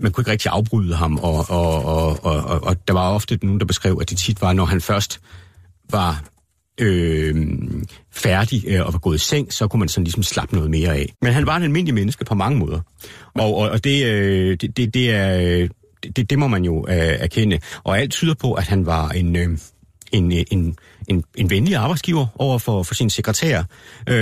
man 0.00 0.12
kunne 0.12 0.22
ikke 0.22 0.30
rigtig 0.30 0.50
afbryde 0.52 0.94
ham, 0.94 1.18
og, 1.18 1.46
og, 1.50 1.84
og, 1.84 2.24
og, 2.24 2.44
og, 2.44 2.64
og 2.64 2.88
der 2.88 2.94
var 2.94 3.10
ofte 3.10 3.38
nogen, 3.42 3.60
der 3.60 3.66
beskrev, 3.66 3.98
at 4.00 4.10
det 4.10 4.18
tit 4.18 4.40
var, 4.40 4.52
når 4.52 4.64
han 4.64 4.80
først 4.80 5.20
var 5.90 6.24
øh, 6.80 7.34
færdig 8.12 8.64
øh, 8.66 8.86
og 8.86 8.92
var 8.92 8.98
gået 8.98 9.16
i 9.16 9.18
seng, 9.18 9.52
så 9.52 9.68
kunne 9.68 9.80
man 9.80 9.88
sådan 9.88 10.04
ligesom 10.04 10.22
slappe 10.22 10.54
noget 10.54 10.70
mere 10.70 10.96
af. 10.96 11.12
Men 11.22 11.32
han 11.32 11.46
var 11.46 11.56
en 11.56 11.62
almindelig 11.62 11.94
menneske 11.94 12.24
på 12.24 12.34
mange 12.34 12.58
måder. 12.58 12.80
Og, 13.34 13.56
og, 13.56 13.70
og 13.70 13.84
det, 13.84 14.06
øh, 14.06 14.56
det, 14.60 14.76
det, 14.76 14.94
det 14.94 15.10
er... 15.10 15.68
Det, 16.16 16.30
det 16.30 16.38
må 16.38 16.46
man 16.46 16.64
jo 16.64 16.86
øh, 16.88 16.94
erkende. 16.96 17.58
Og 17.84 17.98
alt 17.98 18.12
tyder 18.12 18.34
på, 18.34 18.52
at 18.52 18.64
han 18.64 18.86
var 18.86 19.08
en, 19.08 19.36
øh, 19.36 19.58
en, 20.12 20.32
øh, 20.32 20.44
en, 20.50 20.76
en, 21.08 21.24
en 21.34 21.50
venlig 21.50 21.76
arbejdsgiver 21.76 22.26
over 22.34 22.58
for, 22.58 22.82
for 22.82 22.94
sin 22.94 23.10
sekretær. 23.10 23.62
Øh, 24.08 24.16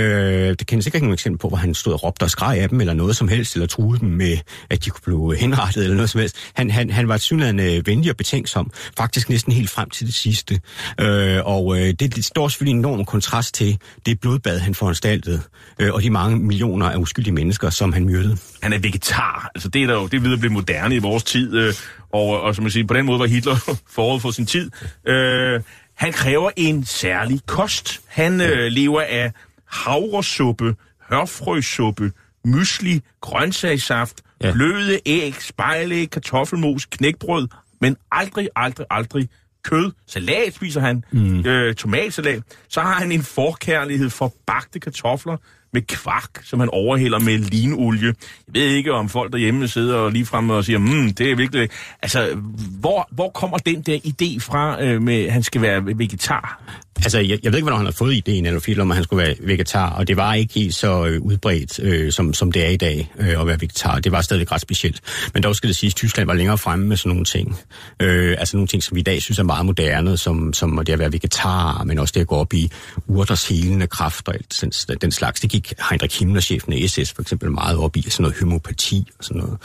det 0.59 0.67
kendes 0.67 0.85
ikke 0.85 0.99
nogen 0.99 1.13
eksempel 1.13 1.39
på, 1.39 1.47
hvor 1.47 1.57
han 1.57 1.73
stod 1.73 1.93
og 1.93 2.03
råbte 2.03 2.23
og 2.23 2.29
skreg 2.29 2.57
af 2.57 2.69
dem, 2.69 2.81
eller 2.81 2.93
noget 2.93 3.15
som 3.15 3.27
helst, 3.27 3.55
eller 3.55 3.67
truede 3.67 3.99
dem 3.99 4.09
med, 4.09 4.37
at 4.69 4.85
de 4.85 4.89
kunne 4.89 5.01
blive 5.05 5.35
henrettet, 5.35 5.83
eller 5.83 5.95
noget 5.95 6.09
som 6.09 6.19
helst. 6.19 6.35
Han, 6.53 6.71
han, 6.71 6.89
han 6.89 7.07
var 7.07 7.17
synligheden 7.17 7.85
venlig 7.85 8.11
og 8.11 8.17
betænksom, 8.17 8.71
faktisk 8.97 9.29
næsten 9.29 9.53
helt 9.53 9.69
frem 9.69 9.89
til 9.89 10.07
det 10.07 10.15
sidste. 10.15 10.59
Øh, 11.01 11.39
og 11.45 11.77
øh, 11.77 11.93
det, 11.99 12.15
det 12.15 12.25
står 12.25 12.47
selvfølgelig 12.47 12.73
en 12.73 12.79
enorm 12.79 13.05
kontrast 13.05 13.55
til 13.55 13.77
det 14.05 14.19
blodbad, 14.19 14.59
han 14.59 14.75
foranstaltede, 14.75 15.41
øh, 15.79 15.93
og 15.93 16.01
de 16.01 16.09
mange 16.09 16.37
millioner 16.37 16.89
af 16.89 16.97
uskyldige 16.97 17.33
mennesker, 17.33 17.69
som 17.69 17.93
han 17.93 18.05
myrdede. 18.05 18.37
Han 18.61 18.73
er 18.73 18.79
vegetar. 18.79 19.51
Altså, 19.55 19.69
det 19.69 19.83
er 19.83 19.87
der 19.87 19.93
jo, 19.93 20.07
det 20.07 20.13
er 20.13 20.21
videre 20.21 20.37
blevet 20.37 20.39
blive 20.39 20.53
moderne 20.53 20.95
i 20.95 20.99
vores 20.99 21.23
tid, 21.23 21.55
øh, 21.55 21.73
og, 22.13 22.41
og 22.41 22.55
som 22.55 22.63
man 22.63 22.71
siger, 22.71 22.87
på 22.87 22.93
den 22.93 23.05
måde 23.05 23.19
var 23.19 23.25
Hitler 23.25 23.55
forud 23.95 24.19
for 24.19 24.31
sin 24.31 24.45
tid. 24.45 24.71
Øh, 25.07 25.61
han 26.03 26.13
kræver 26.13 26.51
en 26.55 26.85
særlig 26.85 27.39
kost. 27.45 28.01
Han 28.07 28.41
øh, 28.41 28.67
lever 28.71 29.01
af 29.01 29.31
havresuppe, 29.65 30.75
hørfrøsuppe, 31.09 32.11
mysli, 32.45 33.01
grøntsagssaft, 33.21 34.21
ja. 34.43 34.51
bløde 34.51 34.99
æg, 35.05 35.35
spejlæg, 35.41 36.09
kartoffelmos, 36.09 36.85
knækbrød, 36.85 37.47
men 37.81 37.97
aldrig, 38.11 38.49
aldrig, 38.55 38.85
aldrig 38.89 39.29
kød. 39.63 39.91
Salat 40.07 40.53
spiser 40.53 40.81
han, 40.81 41.03
mm. 41.11 41.45
øh, 41.45 41.75
tomatsalat. 41.75 42.43
Så 42.69 42.81
har 42.81 42.93
han 42.93 43.11
en 43.11 43.23
forkærlighed 43.23 44.09
for 44.09 44.33
bagte 44.45 44.79
kartofler, 44.79 45.37
med 45.73 45.81
kvark, 45.81 46.41
som 46.43 46.59
han 46.59 46.69
overhælder 46.69 47.19
med 47.19 47.37
linolie. 47.37 48.05
Jeg 48.07 48.13
ved 48.47 48.67
ikke, 48.67 48.93
om 48.93 49.09
folk 49.09 49.31
derhjemme 49.31 49.67
sidder 49.67 49.95
og 49.95 50.11
lige 50.11 50.25
fremme 50.25 50.53
og 50.53 50.65
siger, 50.65 50.79
hmm, 50.79 51.13
det 51.13 51.31
er 51.31 51.35
virkelig... 51.35 51.69
Altså, 52.01 52.35
hvor, 52.79 53.07
hvor 53.11 53.29
kommer 53.29 53.57
den 53.57 53.81
der 53.81 53.97
idé 53.97 54.39
fra, 54.39 54.83
øh, 54.83 55.01
med, 55.01 55.25
at 55.25 55.31
han 55.31 55.43
skal 55.43 55.61
være 55.61 55.85
vegetar? 55.85 56.61
Altså, 57.05 57.19
jeg, 57.19 57.39
jeg 57.43 57.51
ved 57.51 57.57
ikke, 57.57 57.63
hvordan 57.63 57.77
han 57.77 57.85
har 57.85 57.91
fået 57.91 58.13
ideen, 58.13 58.45
eller 58.45 58.59
film, 58.59 58.81
om 58.81 58.91
at 58.91 58.95
han 58.97 59.03
skulle 59.03 59.25
være 59.25 59.35
vegetar, 59.39 59.89
og 59.89 60.07
det 60.07 60.17
var 60.17 60.33
ikke 60.33 60.53
helt 60.53 60.75
så 60.75 61.05
øh, 61.05 61.21
udbredt, 61.21 61.79
øh, 61.79 62.11
som, 62.11 62.33
som 62.33 62.51
det 62.51 62.65
er 62.65 62.69
i 62.69 62.77
dag, 62.77 63.11
øh, 63.19 63.41
at 63.41 63.47
være 63.47 63.61
vegetar. 63.61 63.99
Det 63.99 64.11
var 64.11 64.21
stadig 64.21 64.51
ret 64.51 64.61
specielt. 64.61 65.01
Men 65.33 65.43
dog 65.43 65.55
skal 65.55 65.67
det 65.67 65.75
siges, 65.75 65.93
at 65.93 65.95
Tyskland 65.95 66.27
var 66.27 66.33
længere 66.33 66.57
fremme 66.57 66.87
med 66.87 66.97
sådan 66.97 67.09
nogle 67.09 67.25
ting. 67.25 67.57
Øh, 67.99 68.35
altså 68.39 68.57
nogle 68.57 68.67
ting, 68.67 68.83
som 68.83 68.95
vi 68.95 68.99
i 68.99 69.03
dag 69.03 69.21
synes 69.21 69.39
er 69.39 69.43
meget 69.43 69.65
moderne, 69.65 70.17
som, 70.17 70.53
som 70.53 70.81
det 70.85 70.93
at 70.93 70.99
være 70.99 71.11
vegetar, 71.11 71.83
men 71.83 71.99
også 71.99 72.11
det 72.15 72.21
at 72.21 72.27
gå 72.27 72.35
op 72.35 72.53
i 72.53 72.71
urters 73.07 73.47
helende 73.47 73.87
kraft 73.87 74.27
og 74.27 74.33
alt, 74.33 74.59
den, 74.61 74.97
den 75.01 75.11
slags. 75.11 75.41
Det 75.41 75.49
gik 75.49 75.73
Heinrich 75.89 76.19
Himmler, 76.19 76.41
chefen 76.41 76.73
af 76.73 76.89
SS, 76.89 77.13
for 77.13 77.21
eksempel 77.21 77.51
meget 77.51 77.77
op 77.77 77.97
i, 77.97 78.01
sådan 78.01 78.23
noget 78.23 78.39
homopati 78.39 79.07
og 79.19 79.23
sådan 79.23 79.41
noget. 79.41 79.57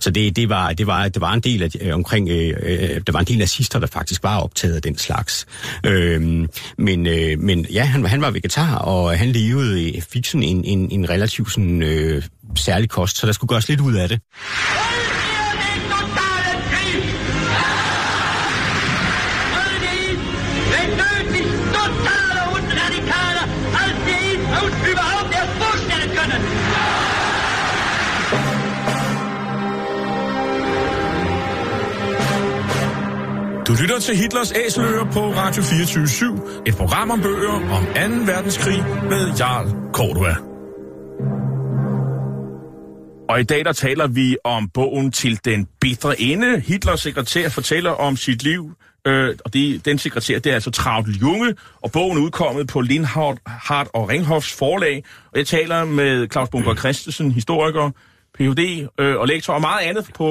Så 0.00 0.10
det, 0.10 0.36
det, 0.36 0.48
var, 0.48 0.72
det, 0.72 0.86
var, 0.86 1.08
det 1.08 1.20
var 1.20 1.32
en 1.32 1.40
del 1.40 1.62
af, 1.62 1.68
øh, 1.80 1.94
omkring, 1.94 2.28
øh, 2.28 2.54
øh, 2.62 3.00
der 3.06 3.12
var 3.12 3.20
en 3.20 3.26
del 3.26 3.38
nazister, 3.38 3.78
der 3.78 3.86
faktisk 3.86 4.22
var 4.22 4.40
optaget 4.40 4.74
af 4.74 4.82
den 4.82 4.98
slags. 4.98 5.46
Øh, 5.86 6.46
men, 6.86 7.06
øh, 7.06 7.38
men 7.38 7.66
ja, 7.72 7.84
han, 7.84 8.04
han 8.04 8.20
var 8.20 8.30
vegetar, 8.30 8.74
og 8.74 9.18
han 9.18 9.28
levede, 9.28 9.96
øh, 9.96 10.02
fik 10.02 10.26
sådan 10.26 10.42
en, 10.42 10.64
en, 10.64 10.90
en 10.90 11.10
relativt 11.10 11.52
sådan, 11.52 11.82
øh, 11.82 12.22
særlig 12.56 12.88
kost, 12.88 13.18
så 13.18 13.26
der 13.26 13.32
skulle 13.32 13.48
gøres 13.48 13.68
lidt 13.68 13.80
ud 13.80 13.94
af 13.94 14.08
det. 14.08 14.20
Du 33.66 33.74
lytter 33.80 33.98
til 33.98 34.16
Hitlers 34.16 34.52
Æseløer 34.52 35.04
på 35.04 35.20
Radio 35.20 35.62
24-7, 35.62 36.62
et 36.66 36.76
program 36.76 37.10
om 37.10 37.22
bøger 37.22 37.50
om 37.50 37.84
2. 37.84 38.32
verdenskrig 38.32 38.84
med 39.10 39.32
Jarl 39.38 39.92
Cordua. 39.92 40.36
Og 43.28 43.40
i 43.40 43.44
dag 43.44 43.64
der 43.64 43.72
taler 43.72 44.06
vi 44.06 44.36
om 44.44 44.68
bogen 44.68 45.12
til 45.12 45.40
den 45.44 45.68
bitre 45.80 46.20
ende. 46.20 46.60
Hitlers 46.60 47.00
sekretær 47.00 47.48
fortæller 47.48 47.90
om 47.90 48.16
sit 48.16 48.42
liv, 48.42 48.70
øh, 49.06 49.36
og 49.44 49.54
det, 49.54 49.84
den 49.84 49.98
sekretær 49.98 50.38
det 50.38 50.50
er 50.50 50.54
altså 50.54 50.70
Travl 50.70 51.10
Junge, 51.10 51.54
og 51.82 51.92
bogen 51.92 52.18
er 52.18 52.22
udkommet 52.22 52.68
på 52.68 52.80
Lindhardt 52.80 53.88
og 53.94 54.08
Ringhoffs 54.08 54.52
forlag. 54.52 55.04
Og 55.32 55.38
jeg 55.38 55.46
taler 55.46 55.84
med 55.84 56.28
Claus 56.32 56.48
Bunker 56.48 56.74
Christensen, 56.74 57.32
historiker, 57.32 57.90
Ph.D. 58.38 58.88
Øh, 59.00 59.16
og 59.16 59.26
lektor 59.26 59.54
og 59.54 59.60
meget 59.60 59.86
andet 59.86 60.04
på, 60.14 60.24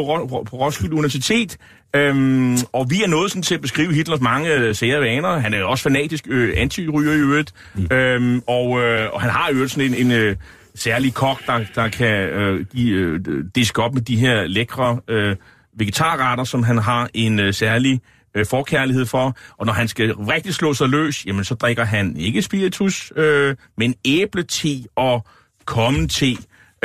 på 0.50 0.58
Roskilde 0.58 0.96
Universitet. 0.96 1.58
Øhm, 1.96 2.58
og 2.74 2.90
vi 2.90 3.04
er 3.04 3.08
nået 3.08 3.32
sådan 3.32 3.42
til 3.42 3.56
at 3.56 3.62
beskrive 3.62 3.94
Hitlers 3.94 4.22
mange 4.22 4.54
øh, 4.54 4.76
sære 4.76 5.02
vaner. 5.02 5.38
Han 5.38 5.54
er 5.54 5.64
også 5.64 5.84
fanatisk 5.84 6.28
øh, 6.30 6.54
anti-ryger 6.58 7.12
i 7.12 7.18
øvrigt. 7.18 7.54
Mm. 7.76 7.96
Øhm, 7.96 8.42
og, 8.48 8.82
øh, 8.82 9.14
og 9.14 9.22
han 9.22 9.30
har 9.30 9.52
jo 9.54 9.68
sådan 9.68 9.94
en, 9.94 10.06
en 10.06 10.12
øh, 10.12 10.36
særlig 10.76 11.14
kok, 11.14 11.46
der, 11.48 11.62
der 11.76 11.88
kan 11.88 12.30
øh, 12.30 12.66
give, 12.66 13.00
øh, 13.00 13.46
diske 13.56 13.82
op 13.82 13.94
med 13.94 14.02
de 14.02 14.16
her 14.16 14.46
lækre 14.46 15.00
øh, 15.08 15.36
vegetarretter, 15.78 16.44
som 16.44 16.64
han 16.64 16.78
har 16.78 17.10
en 17.14 17.40
øh, 17.40 17.54
særlig 17.54 18.02
øh, 18.36 18.46
forkærlighed 18.46 19.06
for. 19.06 19.38
Og 19.58 19.66
når 19.66 19.74
han 19.74 19.88
skal 19.88 20.14
rigtig 20.14 20.54
slå 20.54 20.74
sig 20.74 20.90
løs, 20.90 21.26
jamen 21.26 21.44
så 21.44 21.56
drikker 21.56 21.84
han 21.84 22.18
ikke 22.18 22.42
spiritus, 22.42 23.14
øh, 23.16 23.56
men 23.78 23.96
æblete 24.06 24.84
og 24.96 25.26
kommende 25.66 26.08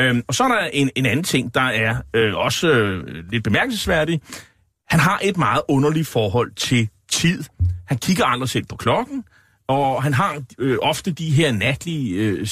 Øhm, 0.01 0.23
og 0.29 0.35
så 0.35 0.45
er 0.45 0.49
der 0.49 0.69
en, 0.73 0.91
en 0.97 1.07
anden 1.07 1.25
ting, 1.25 1.55
der 1.55 1.61
er 1.61 1.97
øh, 2.15 2.35
også 2.35 2.69
øh, 2.69 3.07
lidt 3.31 3.45
bemærkelsesværdig. 3.45 4.21
Han 4.89 5.01
har 5.01 5.21
et 5.23 5.37
meget 5.37 5.63
underligt 5.69 6.09
forhold 6.09 6.53
til 6.53 6.89
tid. 7.11 7.45
Han 7.87 7.99
kigger 7.99 8.25
aldrig 8.25 8.49
selv 8.49 8.65
på 8.65 8.77
klokken, 8.77 9.25
og 9.69 10.03
han 10.03 10.15
har 10.15 10.43
øh, 10.59 10.79
ofte 10.83 11.11
de 11.11 11.31
her 11.31 11.53
natlige 11.53 12.15
øh, 12.15 12.47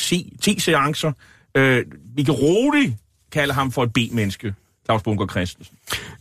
T-seancer. 0.47 1.13
Øh, 1.55 1.85
vi 2.17 2.23
kan 2.23 2.35
roligt 2.35 2.95
kalde 3.33 3.55
ham 3.55 3.73
for 3.73 3.83
et 3.83 3.93
B-menneske. 3.93 4.55
Claus 4.89 5.03
Bunker 5.03 5.27
Christensen. 5.27 5.77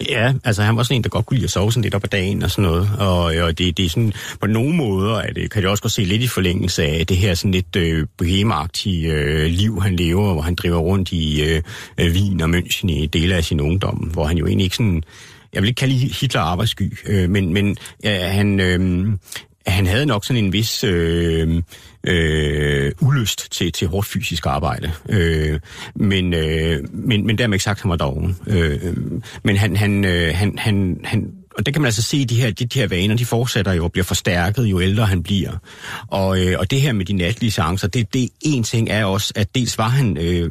Ja, 0.10 0.34
altså 0.44 0.64
han 0.64 0.78
var 0.78 0.84
sådan 0.84 0.96
en, 0.96 1.04
der 1.04 1.10
godt 1.10 1.26
kunne 1.26 1.38
lide 1.38 1.46
at 1.46 1.52
sove 1.52 1.72
sådan 1.72 1.84
lidt 1.84 1.96
op 1.96 2.04
ad 2.04 2.10
dagen 2.10 2.44
og 2.44 2.52
sådan 2.52 2.72
noget. 2.72 2.90
Og, 3.00 3.24
og 3.24 3.58
det, 3.58 3.78
det 3.78 3.86
er 3.86 3.90
sådan, 3.90 4.14
på 4.42 4.48
nogle 4.48 4.76
måder 4.76 5.16
at 5.16 5.36
kan 5.52 5.62
det 5.62 5.66
også 5.66 5.84
godt 5.84 5.94
se 5.94 6.04
lidt 6.04 6.22
i 6.22 6.28
forlængelse 6.28 6.84
af 6.84 7.08
det 7.08 7.18
her 7.18 7.34
sådan 7.34 7.52
lidt 7.52 7.76
øh, 7.76 8.08
bohemagtige 8.18 9.14
øh, 9.14 9.46
liv, 9.46 9.82
han 9.82 9.96
lever, 9.96 10.34
hvor 10.34 10.42
han 10.42 10.56
driver 10.56 10.78
rundt 10.78 11.12
i 11.12 11.42
øh, 11.44 11.62
øh, 11.98 12.12
Wien 12.12 12.42
og 12.42 12.50
München 12.50 12.92
i 12.92 13.06
dele 13.06 13.36
af 13.36 13.44
sin 13.44 13.62
ungdom, 13.62 13.96
hvor 13.96 14.26
han 14.26 14.38
jo 14.38 14.46
egentlig 14.46 14.64
ikke 14.64 14.76
sådan 14.76 15.04
jeg 15.54 15.62
vil 15.62 15.68
ikke 15.68 15.80
kalde 15.80 15.94
Hitler 15.94 16.42
arbejdssky, 16.42 16.98
øh, 17.06 17.30
men, 17.30 17.54
men 17.54 17.78
ja, 18.04 18.28
han, 18.28 18.60
øh, 18.60 19.08
han 19.68 19.86
havde 19.86 20.06
nok 20.06 20.26
sådan 20.26 20.44
en 20.44 20.54
vis 20.54 20.84
øh, 20.84 21.64
øh, 22.04 22.92
ulyst 23.02 23.52
til, 23.52 23.72
til 23.72 23.88
hårdt 23.88 24.08
fysisk 24.08 24.46
arbejde. 24.46 24.92
Øh, 25.10 25.60
men, 25.96 26.34
øh, 26.34 26.84
men, 26.94 27.26
men 27.28 27.38
dermed 27.38 27.56
ikke 27.56 27.64
sagt, 27.64 27.78
at 27.78 27.82
han 27.82 27.90
var 27.90 27.98
doven. 27.98 28.38
Øh, 28.48 28.72
øh 28.72 28.98
men 29.44 29.58
han, 29.58 29.76
han, 29.76 30.06
øh, 30.06 30.36
han, 30.36 30.58
han, 30.58 31.00
han 31.04 31.32
og 31.58 31.65
det 31.65 31.74
kan 31.74 31.82
man 31.82 31.88
altså 31.88 32.02
se, 32.02 32.26
de 32.26 32.36
her, 32.36 32.52
de, 32.52 32.65
de 32.65 32.80
her 32.80 32.88
vaner, 32.88 33.15
de 33.15 33.26
fortsætter 33.26 33.74
jo 33.74 33.84
og 33.84 33.91
bliver 33.91 34.06
forstærket, 34.06 34.65
jo 34.65 34.82
ældre 34.82 35.06
han 35.06 35.24
bliver. 35.24 35.52
Og, 36.08 36.39
øh, 36.39 36.60
og 36.60 36.72
det 36.72 36.82
her 36.82 36.93
med 36.93 37.06
de 37.06 37.13
natlige 37.13 37.52
seancer, 37.52 37.88
det, 37.88 38.13
det 38.13 38.30
en 38.41 38.63
ting 38.63 38.89
er 38.89 39.06
også, 39.06 39.34
at 39.36 39.56
dels 39.56 39.78
var 39.78 39.88
han, 39.88 40.17
øh, 40.17 40.50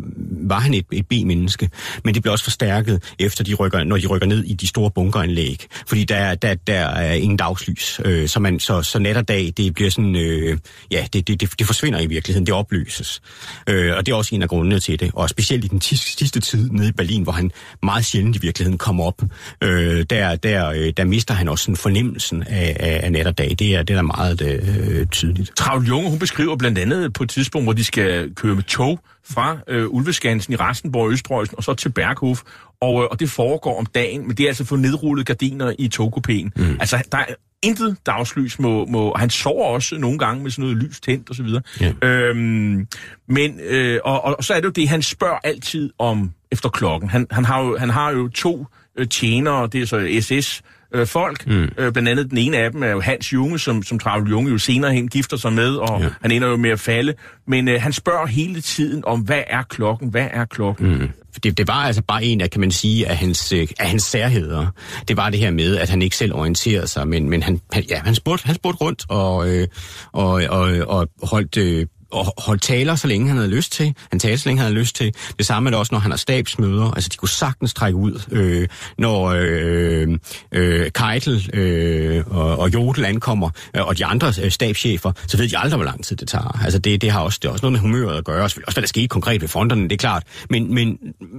var 0.49 0.61
han 0.61 0.75
et, 0.75 0.87
et 0.93 1.07
B-menneske, 1.07 1.71
men 2.05 2.15
det 2.15 2.23
bliver 2.23 2.33
også 2.33 2.45
forstærket, 2.45 3.03
efter 3.19 3.45
de 3.45 3.55
rykker, 3.55 3.85
når 3.85 3.97
de 3.97 4.07
rykker 4.07 4.27
ned 4.27 4.45
i 4.45 4.55
de 4.55 4.67
store 4.67 4.91
bunkeranlæg. 4.91 5.67
Fordi 5.87 6.05
der, 6.05 6.35
der, 6.35 6.55
der 6.55 6.81
er 6.81 7.13
ingen 7.13 7.37
dagslys. 7.37 8.01
Øh, 8.05 8.29
så, 8.29 8.41
man, 8.41 8.61
så, 8.61 8.83
så 8.83 8.99
nat 8.99 9.17
og 9.17 9.29
dag, 9.29 9.53
det 9.57 9.75
bliver 9.75 9.91
sådan, 9.91 10.17
øh, 10.17 10.59
ja, 10.91 11.07
det, 11.13 11.29
det, 11.29 11.41
det, 11.41 11.59
det 11.59 11.67
forsvinder 11.67 12.01
i 12.01 12.07
virkeligheden, 12.07 12.47
det 12.47 12.55
opløses. 12.55 13.21
Øh, 13.69 13.97
og 13.97 14.07
det 14.07 14.13
er 14.13 14.17
også 14.17 14.35
en 14.35 14.43
af 14.43 14.49
grundene 14.49 14.81
til 14.81 15.01
det. 15.01 15.11
Og 15.15 15.29
specielt 15.29 15.65
i 15.65 15.69
den 15.69 15.81
sidste 15.81 16.41
tid 16.41 16.71
nede 16.71 16.89
i 16.89 16.93
Berlin, 16.93 17.23
hvor 17.23 17.33
han 17.33 17.51
meget 17.83 18.05
sjældent 18.05 18.37
i 18.37 18.39
virkeligheden 18.43 18.79
kom 18.79 19.01
op, 19.01 19.23
øh, 19.63 20.07
der, 20.11 20.37
der, 20.37 20.71
øh, 20.71 20.93
der 20.97 21.05
mister 21.05 21.35
han 21.35 21.49
også 21.49 21.63
sådan 21.63 21.77
fornemmelsen 21.77 22.43
af, 22.43 22.77
af, 22.81 23.01
af 23.03 23.13
nat 23.13 23.27
og 23.27 23.39
dag. 23.39 23.57
Det 23.59 23.75
er, 23.75 23.83
det 23.83 23.97
er 23.97 24.03
meget 24.03 24.43
øh, 24.43 25.07
tydeligt. 25.07 25.57
Travl 25.57 25.85
Junge, 25.85 26.11
hun 26.11 26.19
beskriver 26.19 26.57
blandt 26.57 26.79
andet 26.79 27.13
på 27.13 27.23
et 27.23 27.31
tidspunkt, 27.31 27.67
hvor 27.67 27.73
de 27.73 27.85
skal 27.85 28.35
køre 28.35 28.55
med 28.55 28.63
tog 28.63 29.01
fra 29.25 29.59
øh, 29.69 29.87
Ulveskansen 29.89 30.53
i 30.53 30.57
Rastenborg 30.57 31.13
Østrøjsen 31.13 31.57
og 31.57 31.65
så 31.65 31.75
til 31.75 31.89
Berghof. 31.89 32.43
Og, 32.81 33.03
øh, 33.03 33.09
og 33.11 33.21
det 33.21 33.31
foregår 33.31 33.79
om 33.79 33.87
dagen, 33.87 34.27
men 34.27 34.37
det 34.37 34.45
er 34.45 34.49
altså 34.49 34.65
for 34.65 34.77
nedrullet 34.77 35.27
gardiner 35.27 35.73
i 35.79 35.91
togkupéen. 35.95 36.51
Mm. 36.57 36.77
Altså, 36.81 37.03
der 37.13 37.19
er 37.19 37.25
intet 37.63 37.97
dagslys 38.07 38.59
må, 38.59 38.85
må... 38.85 39.11
Og 39.11 39.21
han 39.21 39.31
sover 39.31 39.65
også 39.65 39.99
nogle 39.99 40.19
gange 40.19 40.43
med 40.43 40.51
sådan 40.51 40.63
noget 40.63 40.77
lys 40.77 41.01
tændt 41.01 41.31
og 41.31 41.37
så 41.37 41.43
videre. 41.43 41.63
Ja. 41.81 41.93
Øhm, 42.03 42.89
men, 43.29 43.61
øh, 43.61 44.01
og, 44.05 44.25
og 44.25 44.45
så 44.45 44.55
er 44.55 44.61
det 44.61 44.65
jo 44.65 44.71
det, 44.71 44.89
han 44.89 45.03
spørger 45.03 45.39
altid 45.45 45.91
om 45.99 46.33
efter 46.53 46.69
klokken. 46.69 47.11
Han, 47.11 47.27
han, 47.31 47.45
har, 47.45 47.63
jo, 47.63 47.77
han 47.79 47.91
har 47.91 48.11
jo 48.11 48.29
to 48.29 48.67
øh, 48.99 49.09
tjenere, 49.09 49.67
det 49.67 49.83
er 49.83 49.87
så 49.87 50.19
SS, 50.21 50.63
øh, 50.95 51.07
folk. 51.07 51.47
Mm. 51.47 51.69
Øh, 51.79 51.93
blandt 51.93 52.09
andet 52.09 52.31
den 52.31 52.39
ene 52.39 52.57
af 52.59 52.73
dem 52.73 52.83
er 52.83 52.91
jo 52.91 53.01
Hans 53.01 53.33
Junge, 53.33 53.59
som, 53.59 53.83
som 53.83 53.99
Travel 53.99 54.31
Junge 54.31 54.51
jo 54.51 54.59
senere 54.59 54.93
hen 54.93 55.09
gifter 55.09 55.37
sig 55.37 55.53
med, 55.53 55.75
og 55.75 56.01
ja. 56.01 56.09
han 56.21 56.31
ender 56.31 56.49
jo 56.49 56.57
med 56.57 56.71
at 56.71 56.81
falde. 56.81 57.15
Men 57.47 57.69
øh, 57.69 57.83
han 57.83 57.93
spørger 57.93 58.27
hele 58.27 58.61
tiden 58.61 59.05
om, 59.07 59.21
hvad 59.21 59.43
er 59.47 59.63
klokken? 59.63 60.09
Hvad 60.09 60.29
er 60.33 60.45
klokken? 60.45 60.99
Mm. 60.99 61.09
Det, 61.43 61.59
det 61.59 61.69
var 61.69 61.75
altså 61.75 62.03
bare 62.03 62.25
en 62.25 62.41
af, 62.41 62.51
kan 62.51 62.61
man 62.61 62.71
sige, 62.71 63.09
af 63.09 63.17
hans, 63.17 63.53
øh, 63.53 63.69
af 63.79 63.89
hans 63.89 64.03
særheder. 64.03 64.67
Det 65.09 65.17
var 65.17 65.31
det 65.31 65.41
her 65.41 65.51
med, 65.51 65.77
at 65.77 65.91
han 65.91 66.03
ikke 66.03 66.17
selv 66.17 66.35
orienterede 66.35 66.87
sig, 66.87 67.09
men, 67.09 67.31
men 67.31 67.43
han, 67.43 67.61
han, 67.73 67.85
ja, 67.91 68.01
han, 68.05 68.15
spurgte, 68.15 68.47
han 68.47 68.55
spurgte 68.55 68.85
rundt 68.85 69.05
og, 69.09 69.49
øh, 69.49 69.69
og, 70.13 70.43
og, 70.49 70.77
og 70.89 71.09
holdt 71.23 71.57
øh, 71.57 71.87
og 72.13 72.35
holdt 72.39 72.63
taler, 72.63 72.95
så 72.95 73.07
længe 73.09 73.29
han 73.29 73.37
havde 73.37 73.51
lyst 73.51 73.73
til. 73.73 73.95
Han 74.11 74.21
talte, 74.21 74.39
så 74.39 74.49
længe 74.49 74.61
han 74.61 74.67
havde 74.67 74.81
lyst 74.81 74.97
til. 74.97 75.15
Det 75.39 75.47
samme 75.47 75.69
er 75.69 75.71
det 75.71 75.79
også, 75.79 75.95
når 75.95 75.99
han 75.99 76.11
har 76.11 76.19
stabsmøder. 76.19 76.91
Altså, 76.91 77.09
de 77.13 77.17
kunne 77.17 77.29
sagtens 77.29 77.75
trække 77.75 77.97
ud. 77.97 78.23
Øh, 78.33 78.69
når 78.99 79.35
øh, 79.37 80.09
øh, 80.53 80.91
Keitel 80.95 81.51
øh, 81.55 82.25
og, 82.27 82.59
og 82.59 82.75
Jodel 82.75 83.05
ankommer, 83.05 83.51
øh, 83.77 83.87
og 83.87 83.99
de 83.99 84.05
andre 84.05 84.33
øh, 84.43 84.51
stabschefer, 84.51 85.13
så 85.27 85.37
ved 85.37 85.49
de 85.49 85.59
aldrig, 85.59 85.77
hvor 85.77 85.85
lang 85.85 86.05
tid 86.05 86.17
det 86.17 86.29
tager. 86.29 86.61
Altså, 86.65 86.79
det, 86.79 87.03
det, 87.03 87.11
har 87.11 87.21
også, 87.21 87.39
det 87.43 87.49
har 87.49 87.53
også 87.53 87.67
noget 87.67 87.73
med 87.73 87.81
humøret 87.81 88.19
at 88.19 88.25
gøre. 88.25 88.43
Også, 88.43 88.61
også 88.67 88.77
hvad 88.77 88.83
der 88.83 88.89
skete 88.89 89.09
konkret 89.09 89.41
ved 89.41 89.49
fronterne, 89.49 89.83
det 89.83 89.93
er 89.93 89.97
klart. 89.97 90.23
Men, 90.51 90.75
men, 90.75 90.99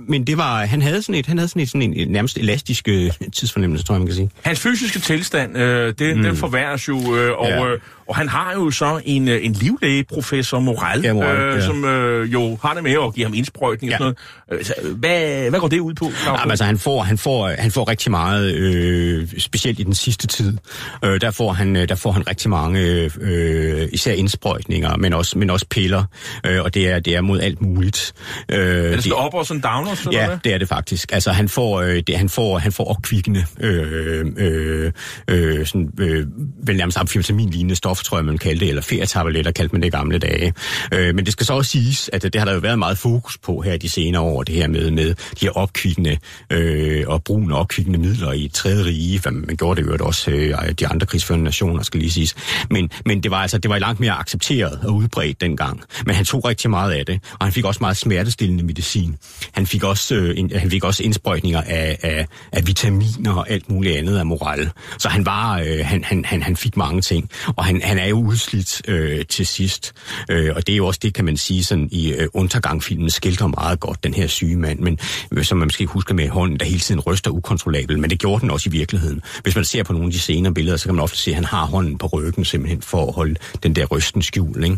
men 0.09 0.27
det 0.27 0.37
var, 0.37 0.65
han 0.65 0.81
havde 0.81 1.01
sådan 1.01 1.15
et, 1.15 1.25
han 1.25 1.37
havde 1.37 1.47
sådan 1.47 1.61
et, 1.61 1.69
sådan 1.69 1.93
en 1.93 2.11
nærmest 2.11 2.37
elastisk 2.37 2.87
øh, 2.87 3.11
tidsfornemmelse, 3.33 3.85
tror 3.85 3.95
jeg, 3.95 3.99
man 3.99 4.07
kan 4.07 4.15
sige. 4.15 4.29
Hans 4.41 4.59
fysiske 4.59 4.99
tilstand, 4.99 5.57
øh, 5.57 5.93
det, 5.99 6.17
mm. 6.17 6.23
den 6.23 6.35
forværres 6.35 6.87
jo, 6.87 7.15
øh, 7.15 7.37
og, 7.37 7.47
ja. 7.47 7.65
øh, 7.65 7.79
og 8.09 8.15
han 8.15 8.29
har 8.29 8.53
jo 8.53 8.71
så 8.71 9.01
en, 9.05 9.27
øh, 9.27 9.45
en 9.45 9.53
livlægeprofessor, 9.53 10.59
Moral, 10.59 11.01
Ja, 11.03 11.13
Moral, 11.13 11.35
øh, 11.37 11.55
ja. 11.55 11.61
som 11.65 11.85
øh, 11.85 12.33
jo 12.33 12.57
har 12.61 12.73
det 12.73 12.83
med 12.83 12.91
at 12.91 13.13
give 13.13 13.25
ham 13.25 13.33
indsprøjtning 13.33 13.91
Ja. 13.91 13.95
og 13.95 13.99
sådan 13.99 14.15
noget. 14.49 14.59
Øh, 14.59 14.65
så, 14.65 14.73
hvad, 14.95 15.49
hvad 15.49 15.59
går 15.59 15.67
det 15.67 15.79
ud 15.79 15.93
på? 15.93 16.11
Jamen, 16.25 16.49
altså, 16.51 16.65
han 16.65 16.77
får, 16.77 17.01
han 17.03 17.17
får, 17.17 17.47
han 17.59 17.71
får 17.71 17.89
rigtig 17.89 18.11
meget, 18.11 18.53
øh, 18.55 19.27
specielt 19.37 19.79
i 19.79 19.83
den 19.83 19.95
sidste 19.95 20.27
tid. 20.27 20.57
Øh, 21.05 21.21
der, 21.21 21.31
får 21.31 21.51
han, 21.53 21.75
øh, 21.75 21.89
der 21.89 21.95
får 21.95 22.11
han 22.11 22.27
rigtig 22.29 22.49
mange, 22.49 22.79
øh, 23.21 23.87
især 23.91 24.11
indsprøjtninger, 24.13 24.97
men 24.97 25.13
også, 25.13 25.37
men 25.37 25.49
også 25.49 25.65
piller. 25.69 26.03
Øh, 26.45 26.63
og 26.63 26.73
det 26.73 26.89
er, 26.89 26.99
det 26.99 27.15
er 27.15 27.21
mod 27.21 27.39
alt 27.39 27.61
muligt. 27.61 28.13
Øh, 28.51 28.57
er 28.59 28.91
det 28.91 29.03
sådan 29.03 29.17
op 29.17 29.33
og 29.33 29.45
sådan 29.45 29.61
downers, 29.61 30.05
eller 30.05 30.19
Ja, 30.19 30.27
hvad? 30.27 30.37
det 30.43 30.53
er 30.53 30.57
det 30.57 30.67
faktisk. 30.67 31.11
Altså, 31.13 31.31
han 31.31 31.49
får, 31.49 31.81
øh, 31.81 32.03
det, 32.07 32.17
han 32.17 32.29
får, 32.29 32.57
han 32.57 32.71
får 32.71 32.83
opkvikkende, 32.89 33.45
øh, 33.59 34.25
øh, 34.37 34.91
øh, 35.27 35.65
sådan, 35.65 35.89
øh, 35.99 36.25
vel 36.63 36.77
nærmest 36.77 36.97
amfetamin-lignende 36.97 37.75
stof, 37.97 38.03
tror 38.03 38.17
jeg, 38.17 38.25
man 38.25 38.37
kaldte 38.37 38.65
det, 38.65 38.69
eller 38.69 38.81
ferietabletter, 38.81 39.51
kaldte 39.51 39.75
man 39.75 39.81
det 39.81 39.87
i 39.87 39.91
gamle 39.91 40.19
dage. 40.19 40.53
Øh, 40.93 41.15
men 41.15 41.25
det 41.25 41.33
skal 41.33 41.45
så 41.45 41.53
også 41.53 41.71
siges, 41.71 42.09
at 42.13 42.23
det 42.23 42.35
har 42.35 42.45
der 42.45 42.53
jo 42.53 42.59
været 42.59 42.79
meget 42.79 42.97
fokus 42.97 43.37
på 43.37 43.61
her 43.61 43.77
de 43.77 43.89
senere 43.89 44.21
år, 44.21 44.43
det 44.43 44.55
her 44.55 44.67
med, 44.67 44.91
med 44.91 45.15
de 45.39 45.45
her 45.45 45.51
opkvikkende 45.51 46.17
øh, 46.49 47.03
og 47.07 47.23
brugen 47.23 47.51
af 47.51 47.59
opkvikkende 47.59 47.99
midler 47.99 48.31
i 48.31 48.49
tredje 48.53 48.85
rige, 48.85 49.19
hvad 49.19 49.31
man 49.31 49.55
gjorde 49.55 49.81
det 49.81 49.87
jo 49.87 50.05
også 50.05 50.31
øh, 50.31 50.71
de 50.79 50.87
andre 50.87 51.05
krigsførende 51.05 51.43
nationer, 51.43 51.83
skal 51.83 51.99
lige 51.99 52.11
siges. 52.11 52.35
Men, 52.69 52.89
men 53.05 53.23
det 53.23 53.31
var 53.31 53.37
altså 53.37 53.57
det 53.57 53.69
var 53.69 53.79
langt 53.79 53.99
mere 53.99 54.11
accepteret 54.11 54.79
og 54.83 54.95
udbredt 54.95 55.41
dengang. 55.41 55.81
Men 56.05 56.15
han 56.15 56.25
tog 56.25 56.45
rigtig 56.45 56.69
meget 56.69 56.91
af 56.91 57.05
det, 57.05 57.19
og 57.39 57.45
han 57.45 57.53
fik 57.53 57.65
også 57.65 57.77
meget 57.81 57.97
smertestillende 57.97 58.63
medicin. 58.63 59.15
Han 59.51 59.67
fik 59.67 59.83
også, 59.83 60.15
øh, 60.15 60.37
en, 60.37 60.51
han 60.55 60.71
fik 60.71 60.83
også 60.83 61.03
indsprøjtninger 61.03 61.61
af, 61.61 61.97
af, 62.03 62.27
af 62.51 62.67
vitaminer 62.67 63.33
og 63.33 63.49
alt 63.49 63.69
muligt 63.69 63.97
andet 63.97 64.17
af 64.17 64.25
moral. 64.25 64.69
Så 64.97 65.09
han 65.09 65.25
var, 65.25 65.59
øh, 65.59 65.85
han, 65.85 66.03
han, 66.03 66.25
han, 66.25 66.43
han 66.43 66.55
fik 66.55 66.77
mange 66.77 67.01
ting, 67.01 67.29
og 67.55 67.65
han, 67.65 67.81
han 67.87 67.99
er 67.99 68.07
jo 68.07 68.19
udslidt 68.19 68.81
øh, 68.87 69.25
til 69.25 69.47
sidst. 69.47 69.93
Øh, 70.29 70.51
og 70.55 70.67
det 70.67 70.73
er 70.73 70.77
jo 70.77 70.87
også 70.87 70.99
det, 71.03 71.13
kan 71.13 71.25
man 71.25 71.37
sige, 71.37 71.63
sådan 71.63 71.89
i 71.91 72.11
øh, 72.11 72.27
Untergang-filmen 72.33 73.09
skildrer 73.09 73.47
meget 73.47 73.79
godt 73.79 74.03
den 74.03 74.13
her 74.13 74.27
syge 74.27 74.57
mand, 74.57 74.79
men 74.79 74.99
øh, 75.31 75.43
som 75.43 75.57
man 75.57 75.65
måske 75.65 75.85
husker 75.85 76.13
med 76.13 76.29
hånden, 76.29 76.59
der 76.59 76.65
hele 76.65 76.79
tiden 76.79 77.01
ryster 77.01 77.31
ukontrollabelt, 77.31 77.99
men 77.99 78.09
det 78.09 78.19
gjorde 78.19 78.41
den 78.41 78.51
også 78.51 78.69
i 78.69 78.71
virkeligheden. 78.71 79.21
Hvis 79.43 79.55
man 79.55 79.65
ser 79.65 79.83
på 79.83 79.93
nogle 79.93 80.07
af 80.07 80.11
de 80.11 80.19
senere 80.19 80.53
billeder, 80.53 80.77
så 80.77 80.85
kan 80.85 80.95
man 80.95 81.03
ofte 81.03 81.17
se, 81.17 81.31
at 81.31 81.35
han 81.35 81.45
har 81.45 81.65
hånden 81.65 81.97
på 81.97 82.07
ryggen 82.07 82.45
simpelthen 82.45 82.81
for 82.81 83.07
at 83.07 83.13
holde 83.13 83.35
den 83.63 83.75
der 83.75 83.85
rysten 83.85 84.21
skjul. 84.21 84.63
Ikke? 84.63 84.77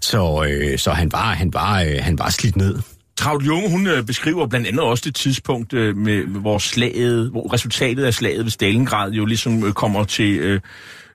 Så, 0.00 0.46
øh, 0.50 0.78
så 0.78 0.90
han 0.90 1.12
var, 1.12 1.34
han 1.34 1.52
var, 1.52 1.82
øh, 1.82 1.98
han 2.00 2.18
var 2.18 2.30
slidt 2.30 2.56
ned. 2.56 2.78
Traut 3.20 3.46
Junge, 3.46 3.70
hun 3.70 3.86
øh, 3.86 4.02
beskriver 4.02 4.46
blandt 4.46 4.66
andet 4.66 4.80
også 4.80 5.02
det 5.06 5.14
tidspunkt, 5.14 5.72
øh, 5.72 5.96
med, 5.96 6.26
med 6.26 6.40
hvor 6.40 6.58
slaget, 6.58 7.30
hvor 7.30 7.52
resultatet 7.52 8.04
af 8.04 8.14
slaget 8.14 8.44
ved 8.44 8.50
Stalingrad 8.50 9.10
jo 9.10 9.24
ligesom 9.24 9.64
øh, 9.64 9.72
kommer 9.72 10.04
til 10.04 10.38
øh, 10.38 10.60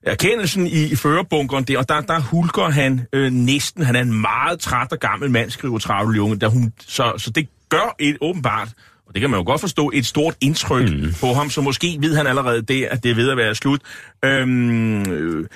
erkendelsen 0.05 0.67
i, 0.67 0.83
i 0.91 0.95
førerbunkeren 0.95 1.63
der, 1.63 1.77
og 1.77 1.89
der, 1.89 2.01
der 2.01 2.19
hulker 2.19 2.69
han 2.69 3.01
øh, 3.13 3.31
næsten, 3.31 3.83
han 3.83 3.95
er 3.95 4.01
en 4.01 4.21
meget 4.21 4.59
træt 4.59 4.91
og 4.91 4.99
gammel 4.99 5.31
mand, 5.31 5.49
skriver 5.49 5.79
Traut 5.79 6.17
Junge, 6.17 6.35
der 6.35 6.47
hun, 6.47 6.73
så, 6.87 7.13
så 7.17 7.29
det 7.29 7.47
gør 7.69 7.95
et 7.99 8.17
åbenbart, 8.21 8.69
og 9.07 9.13
det 9.13 9.21
kan 9.21 9.29
man 9.29 9.39
jo 9.39 9.43
godt 9.45 9.61
forstå, 9.61 9.91
et 9.93 10.05
stort 10.05 10.35
indtryk 10.41 10.89
mm. 10.89 11.13
på 11.19 11.33
ham, 11.33 11.49
så 11.49 11.61
måske 11.61 11.97
ved 11.99 12.15
han 12.15 12.27
allerede 12.27 12.61
det, 12.61 12.83
at 12.85 13.03
det 13.03 13.11
er 13.11 13.15
ved 13.15 13.29
at 13.29 13.37
være 13.37 13.55
slut. 13.55 13.81
Øhm, 14.25 15.11
øh, 15.11 15.47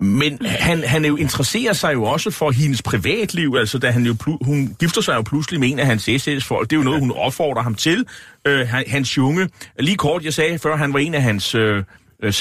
men 0.00 0.38
han, 0.46 0.82
han 0.82 1.04
er 1.04 1.08
jo 1.08 1.16
interesserer 1.16 1.72
sig 1.72 1.94
jo 1.94 2.04
også 2.04 2.30
for 2.30 2.50
hendes 2.50 2.82
privatliv, 2.82 3.54
altså 3.58 3.78
da 3.78 3.90
han 3.90 4.06
jo 4.06 4.16
hun 4.40 4.76
gifter 4.78 5.00
sig 5.00 5.14
jo 5.14 5.22
pludselig 5.22 5.60
med 5.60 5.70
en 5.70 5.78
af 5.78 5.86
hans 5.86 6.02
SS-folk. 6.02 6.70
Det 6.70 6.76
er 6.76 6.80
jo 6.80 6.84
noget, 6.84 7.00
hun 7.00 7.10
opfordrer 7.10 7.62
ham 7.62 7.74
til. 7.74 8.06
Øh, 8.46 8.68
han, 8.68 8.84
hans 8.86 9.16
junge, 9.16 9.48
lige 9.78 9.96
kort, 9.96 10.24
jeg 10.24 10.34
sagde 10.34 10.58
før, 10.58 10.76
han 10.76 10.92
var 10.92 10.98
en 10.98 11.14
af 11.14 11.22
hans 11.22 11.54
øh, 11.54 11.84
øh, 12.22 12.32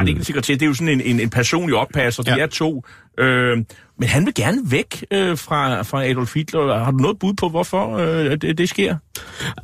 det 0.00 0.04
er 0.04 0.08
ikke 0.08 0.18
en 0.18 0.24
sekretær, 0.24 0.54
det 0.54 0.62
er 0.62 0.66
jo 0.66 0.74
sådan 0.74 0.88
en, 0.88 1.00
en, 1.00 1.20
en 1.20 1.30
personlig 1.30 1.76
oppasser. 1.76 2.22
De 2.22 2.34
Ja. 2.36 2.42
er 2.42 2.46
to. 2.46 2.84
Øh, 3.18 3.58
men 4.00 4.08
han 4.08 4.26
vil 4.26 4.34
gerne 4.34 4.58
væk 4.64 5.04
øh, 5.10 5.38
fra, 5.38 5.82
fra 5.82 6.04
Adolf 6.06 6.34
Hitler. 6.34 6.78
Har 6.84 6.90
du 6.90 6.96
noget 6.96 7.18
bud 7.18 7.34
på, 7.34 7.48
hvorfor 7.48 7.96
øh, 7.96 8.30
det, 8.40 8.58
det 8.58 8.68
sker? 8.68 8.96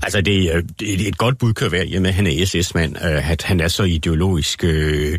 Altså, 0.03 0.21
det, 0.21 0.33
øh, 0.51 0.57
er- 0.57 0.61
det 0.81 1.05
er 1.05 1.09
et 1.09 1.19
godt 1.19 1.39
bud 1.39 1.53
kan 1.53 1.73
være, 1.73 1.87
i 1.87 1.95
at 1.95 2.15
han 2.15 2.27
er 2.27 2.45
SS-mand, 2.47 2.97
øh, 2.97 3.31
at 3.31 3.43
han 3.43 3.61
er 3.61 3.69
så 3.69 3.83
ideologisk 3.83 4.65
øh, 4.65 5.19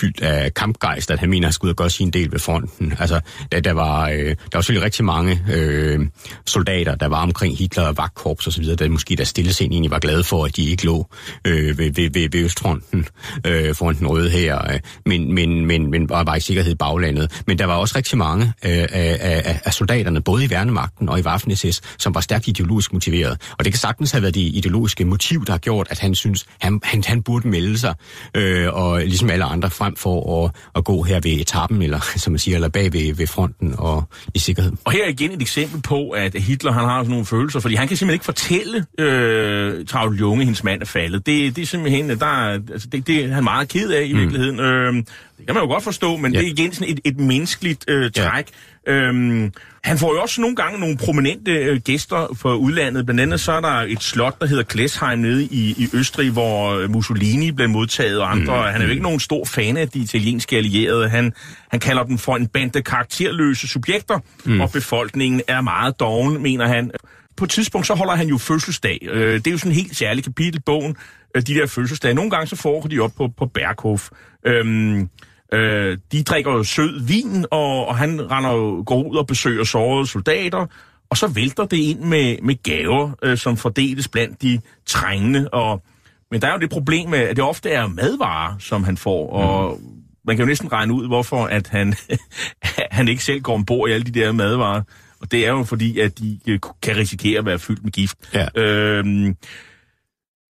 fyldt 0.00 0.22
af 0.22 0.54
kampgejst, 0.54 1.10
at 1.10 1.18
han 1.18 1.30
mener, 1.30 1.46
at 1.46 1.48
han 1.48 1.52
skal 1.52 1.66
ud 1.66 1.70
og 1.70 1.76
gøre 1.76 1.90
sin 1.90 2.10
del 2.10 2.32
ved 2.32 2.38
fronten. 2.38 2.94
Altså, 2.98 3.20
der, 3.52 3.60
der, 3.60 3.72
var, 3.72 4.08
øh, 4.08 4.18
der 4.26 4.34
var 4.54 4.60
selvfølgelig 4.60 4.84
rigtig 4.84 5.04
mange 5.04 5.40
øh, 5.52 6.00
soldater, 6.46 6.94
der 6.94 7.06
var 7.06 7.22
omkring 7.22 7.56
Hitler 7.58 7.84
og 7.84 7.96
vagtkorps 7.96 8.46
osv., 8.46 8.64
der 8.64 8.88
måske 8.88 9.16
der 9.16 9.24
stillesind 9.24 9.72
egentlig 9.72 9.90
var 9.90 9.98
glade 9.98 10.24
for, 10.24 10.44
at 10.44 10.56
de 10.56 10.62
ikke 10.70 10.84
lå 10.84 11.06
øh, 11.46 11.78
ved, 11.78 11.90
ved, 11.92 12.10
ved, 12.12 12.28
ved 12.32 12.40
Østfronten 12.44 13.06
øh, 13.46 13.74
foran 13.74 13.94
den 13.98 14.06
røde 14.06 14.30
her, 14.30 14.72
øh, 14.72 14.80
men, 15.06 15.34
men, 15.34 15.66
men, 15.66 15.90
men 15.90 16.08
var, 16.08 16.24
var 16.24 16.34
i 16.36 16.40
sikkerhed 16.40 16.72
i 16.72 16.74
baglandet. 16.74 17.42
Men 17.46 17.58
der 17.58 17.64
var 17.64 17.74
også 17.74 17.96
rigtig 17.96 18.18
mange 18.18 18.51
øh, 18.64 18.78
af, 18.92 19.18
af, 19.20 19.60
af 19.64 19.74
soldaterne, 19.74 20.20
både 20.20 20.44
i 20.44 20.50
værnemagten 20.50 21.08
og 21.08 21.18
i 21.18 21.22
Waffen-SS, 21.22 21.80
som 21.98 22.14
var 22.14 22.20
stærkt 22.20 22.48
ideologisk 22.48 22.92
motiveret. 22.92 23.40
Og 23.58 23.64
det 23.64 23.72
kan 23.72 23.80
sagtens 23.80 24.10
have 24.10 24.22
været 24.22 24.34
det 24.34 24.40
ideologiske 24.40 25.04
motiv, 25.04 25.44
der 25.44 25.52
har 25.52 25.58
gjort, 25.58 25.86
at 25.90 25.98
han 25.98 26.14
synes, 26.14 26.46
han, 26.60 26.80
han, 26.84 27.02
han 27.06 27.22
burde 27.22 27.48
melde 27.48 27.78
sig, 27.78 27.94
øh, 28.34 28.74
og 28.74 29.00
ligesom 29.00 29.30
alle 29.30 29.44
andre, 29.44 29.70
frem 29.70 29.96
for 29.96 30.44
at, 30.44 30.50
at 30.76 30.84
gå 30.84 31.02
her 31.02 31.20
ved 31.20 31.30
etappen, 31.30 31.82
eller 31.82 32.00
som 32.16 32.32
man 32.32 32.38
siger, 32.38 32.54
eller 32.54 32.68
bag 32.68 32.92
ved, 32.92 33.14
ved 33.14 33.26
fronten 33.26 33.74
og 33.78 34.04
i 34.34 34.38
sikkerhed. 34.38 34.72
Og 34.84 34.92
her 34.92 35.04
er 35.04 35.08
igen 35.08 35.32
et 35.32 35.42
eksempel 35.42 35.82
på, 35.82 36.10
at 36.10 36.34
Hitler 36.34 36.72
han 36.72 36.84
har 36.84 37.00
sådan 37.00 37.10
nogle 37.10 37.26
følelser, 37.26 37.60
fordi 37.60 37.74
han 37.74 37.88
kan 37.88 37.96
simpelthen 37.96 38.14
ikke 38.14 38.24
fortælle 38.24 38.86
øh, 38.98 39.86
Travl 39.86 40.18
Junge, 40.18 40.44
hendes 40.44 40.64
mand 40.64 40.82
er 40.82 40.86
faldet. 40.86 41.26
Det, 41.26 41.56
det 41.56 41.62
er 41.62 41.66
simpelthen, 41.66 42.08
der, 42.08 42.26
altså, 42.26 42.88
det, 42.92 43.06
det 43.06 43.24
er 43.24 43.34
han 43.34 43.44
meget 43.44 43.68
ked 43.68 43.90
af 43.90 44.04
i 44.04 44.12
mm. 44.12 44.18
virkeligheden. 44.18 44.60
Øh, 44.60 45.04
det 45.42 45.48
kan 45.48 45.54
man 45.54 45.64
jo 45.64 45.72
godt 45.72 45.84
forstå, 45.84 46.16
men 46.16 46.34
ja. 46.34 46.38
Det 46.38 46.46
er 46.46 46.50
igen 46.50 46.72
sådan 46.72 46.92
et, 46.92 47.00
et 47.04 47.20
menneskeligt 47.20 47.84
øh, 47.88 48.10
træk. 48.10 48.46
Ja. 48.86 48.92
Øhm, 48.92 49.52
han 49.84 49.98
får 49.98 50.14
jo 50.14 50.22
også 50.22 50.40
nogle 50.40 50.56
gange 50.56 50.80
nogle 50.80 50.96
prominente 50.96 51.52
øh, 51.52 51.80
gæster 51.80 52.36
fra 52.40 52.54
udlandet. 52.54 53.06
Blandt 53.06 53.20
andet 53.20 53.40
så 53.40 53.52
er 53.52 53.60
der 53.60 53.68
et 53.68 54.02
slot, 54.02 54.40
der 54.40 54.46
hedder 54.46 54.62
Klesheim 54.62 55.18
nede 55.18 55.44
i, 55.44 55.74
i 55.78 55.88
Østrig, 55.92 56.30
hvor 56.30 56.74
øh, 56.74 56.90
Mussolini 56.90 57.50
blev 57.50 57.68
modtaget 57.68 58.20
og 58.20 58.30
andre. 58.30 58.56
Mm. 58.56 58.72
Han 58.72 58.80
er 58.80 58.84
jo 58.84 58.90
ikke 58.90 59.02
nogen 59.02 59.20
stor 59.20 59.44
fan 59.44 59.76
af 59.76 59.88
de 59.88 59.98
italienske 59.98 60.56
allierede. 60.56 61.08
Han, 61.08 61.32
han 61.70 61.80
kalder 61.80 62.02
dem 62.02 62.18
for 62.18 62.36
en 62.36 62.46
bande 62.46 62.82
karakterløse 62.82 63.68
subjekter, 63.68 64.18
mm. 64.44 64.60
og 64.60 64.70
befolkningen 64.70 65.42
er 65.48 65.60
meget 65.60 66.00
doven, 66.00 66.42
mener 66.42 66.68
han. 66.68 66.90
På 67.36 67.44
et 67.44 67.50
tidspunkt 67.50 67.86
så 67.86 67.94
holder 67.94 68.14
han 68.14 68.28
jo 68.28 68.38
fødselsdag. 68.38 68.98
Øh, 69.10 69.34
det 69.34 69.46
er 69.46 69.50
jo 69.50 69.58
sådan 69.58 69.72
en 69.72 69.76
helt 69.76 69.96
særlig 69.96 70.24
kapitel 70.24 70.56
i 70.56 70.62
bogen, 70.66 70.96
øh, 71.34 71.42
de 71.42 71.54
der 71.54 71.66
fødselsdage. 71.66 72.14
Nogle 72.14 72.30
gange 72.30 72.46
så 72.46 72.56
foregår 72.56 72.88
de 72.88 73.00
op 73.00 73.12
på, 73.16 73.28
på 73.38 73.46
Berghof. 73.46 74.08
Øhm, 74.46 75.08
Øh, 75.52 75.98
de 76.12 76.22
drikker 76.22 76.52
jo 76.52 76.62
sød 76.62 77.06
vin, 77.06 77.46
og, 77.50 77.86
og 77.86 77.96
han 77.96 78.30
render 78.30 78.52
jo, 78.52 78.82
går 78.86 79.02
ud 79.02 79.16
og 79.16 79.26
besøger 79.26 79.64
sårede 79.64 80.06
soldater, 80.06 80.66
og 81.10 81.16
så 81.16 81.26
vælter 81.26 81.64
det 81.64 81.76
ind 81.76 82.00
med, 82.00 82.36
med 82.42 82.62
gaver, 82.62 83.10
øh, 83.22 83.38
som 83.38 83.56
fordeles 83.56 84.08
blandt 84.08 84.42
de 84.42 84.60
trængende, 84.86 85.48
og 85.48 85.82
Men 86.30 86.42
der 86.42 86.48
er 86.48 86.52
jo 86.52 86.58
det 86.58 86.70
problem 86.70 87.10
med, 87.10 87.18
at 87.18 87.36
det 87.36 87.44
ofte 87.44 87.70
er 87.70 87.86
madvarer, 87.86 88.58
som 88.58 88.84
han 88.84 88.96
får, 88.96 89.30
og 89.30 89.78
mm. 89.80 89.86
man 90.26 90.36
kan 90.36 90.42
jo 90.42 90.46
næsten 90.46 90.72
regne 90.72 90.92
ud, 90.92 91.06
hvorfor 91.06 91.44
at 91.44 91.68
han, 91.68 91.94
han 92.90 93.08
ikke 93.08 93.24
selv 93.24 93.40
går 93.40 93.54
ombord 93.54 93.88
i 93.88 93.92
alle 93.92 94.04
de 94.04 94.20
der 94.20 94.32
madvarer. 94.32 94.82
Og 95.20 95.32
det 95.32 95.46
er 95.46 95.50
jo 95.50 95.62
fordi, 95.64 95.98
at 95.98 96.18
de 96.18 96.38
øh, 96.48 96.58
kan 96.82 96.96
risikere 96.96 97.38
at 97.38 97.46
være 97.46 97.58
fyldt 97.58 97.84
med 97.84 97.92
gift. 97.92 98.16
Ja. 98.34 98.46
Øhm, 98.62 99.36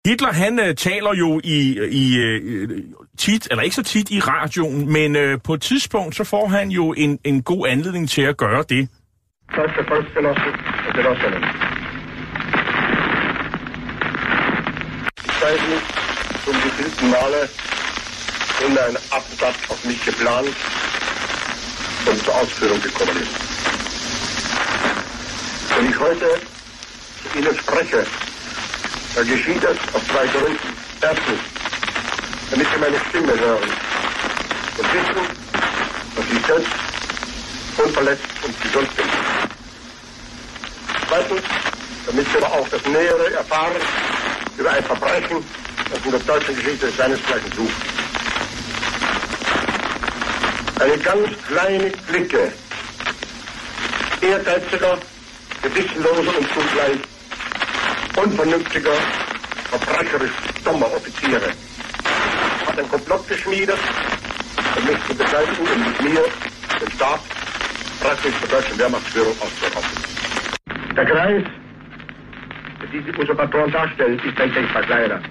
Hitler, 0.05 0.33
han 0.33 0.59
øh, 0.59 0.75
taler 0.75 1.13
jo 1.13 1.41
i, 1.43 1.77
øh, 1.79 1.91
i 1.91 2.17
øh, 2.17 2.83
tit, 3.17 3.47
eller 3.51 3.63
ikke 3.63 3.75
så 3.75 3.83
tit 3.83 4.11
i 4.11 4.19
radioen, 4.19 4.93
men 4.93 5.15
øh, 5.15 5.39
på 5.43 5.53
et 5.53 5.61
tidspunkt, 5.61 6.15
så 6.15 6.23
får 6.23 6.47
han 6.47 6.69
jo 6.69 6.93
en, 6.93 7.19
en 7.23 7.43
god 7.43 7.67
anledning 7.67 8.09
til 8.09 8.21
at 8.21 8.37
gøre 8.37 8.63
det. 8.69 8.89
Første 9.55 9.79
Volksgenossen 9.89 10.51
og 10.87 10.93
Genossinnen. 10.95 11.43
Zeichen 15.39 15.77
zum 16.45 16.55
gefühlten 16.63 17.07
Male 17.15 17.41
in 18.65 18.77
ein 18.85 18.97
Absatz 19.17 19.59
auf 19.71 19.81
mich 19.87 20.01
geplant 20.09 20.53
und 22.09 22.17
zur 22.25 22.33
Ausführung 22.41 22.81
gekommen 22.87 23.17
ist. 23.23 23.35
Wenn 25.71 25.85
ich 25.91 25.99
heute 26.07 26.27
zu 27.21 27.27
Ihnen 27.39 27.55
spreche, 27.63 27.99
dann 29.15 29.27
geschieht 29.27 29.63
das 29.63 29.77
aus 29.93 30.01
zwei 30.07 30.25
Gründen. 30.27 30.59
Erstens, 31.01 31.39
damit 32.49 32.67
Sie 32.67 32.79
meine 32.79 32.99
Stimme 33.09 33.39
hören 33.39 33.69
und 34.77 34.93
wissen, 34.93 35.27
dass 36.15 36.25
ich 36.31 36.45
selbst 36.45 36.71
unverletzt 37.77 38.23
und 38.43 38.61
gesund 38.61 38.95
bin. 38.95 39.05
Zweitens, 41.07 41.41
damit 42.05 42.27
Sie 42.31 42.37
aber 42.37 42.53
auch 42.53 42.67
das 42.69 42.85
Nähere 42.85 43.33
erfahren 43.33 43.73
über 44.57 44.71
ein 44.71 44.83
Verbrechen, 44.83 45.43
das 45.91 46.05
in 46.05 46.11
der 46.11 46.19
deutschen 46.21 46.55
Geschichte 46.55 46.91
seinesgleichen 46.91 47.51
sucht. 47.53 47.73
Eine 50.79 50.97
ganz 50.97 51.29
kleine 51.47 51.91
Clique 52.07 52.51
ehrgeiziger, 54.21 54.97
gewissenloser 55.61 56.37
und 56.37 56.47
zugleich 56.53 56.99
unvernünftiger, 58.17 58.93
verbrecherisch 59.69 60.31
dummer 60.63 60.87
Offiziere 60.87 61.51
hat 62.73 62.79
ein 62.79 62.89
Komplott 62.89 63.27
geschmiedet, 63.27 63.77
um 64.77 64.85
mich 64.85 65.03
zu 65.05 65.15
beseitigen 65.15 65.67
und 65.67 65.87
mit 65.87 66.01
mir 66.01 66.23
den 66.81 66.91
Staat 66.91 67.19
praktisch 68.01 68.33
zur 68.39 68.49
deutschen 68.49 68.79
Wehrmachtsführung 68.79 69.33
auszurauben. 69.39 69.89
Der 70.95 71.05
Kreis, 71.05 71.43
der 72.81 72.87
diese 72.91 73.19
Usurpatoren 73.19 73.71
darstellt, 73.71 74.23
ist 74.25 74.39
ein 74.39 74.53
denkbar 74.53 74.83
kleiner. 74.83 75.21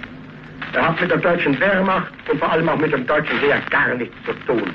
Er 0.72 0.88
hat 0.88 1.00
mit 1.00 1.10
der 1.10 1.18
deutschen 1.18 1.58
Wehrmacht 1.60 2.12
und 2.30 2.38
vor 2.38 2.50
allem 2.50 2.68
auch 2.68 2.78
mit 2.78 2.92
dem 2.92 3.06
deutschen 3.06 3.38
Heer 3.40 3.60
gar 3.70 3.94
nichts 3.94 4.14
zu 4.24 4.32
tun. 4.46 4.72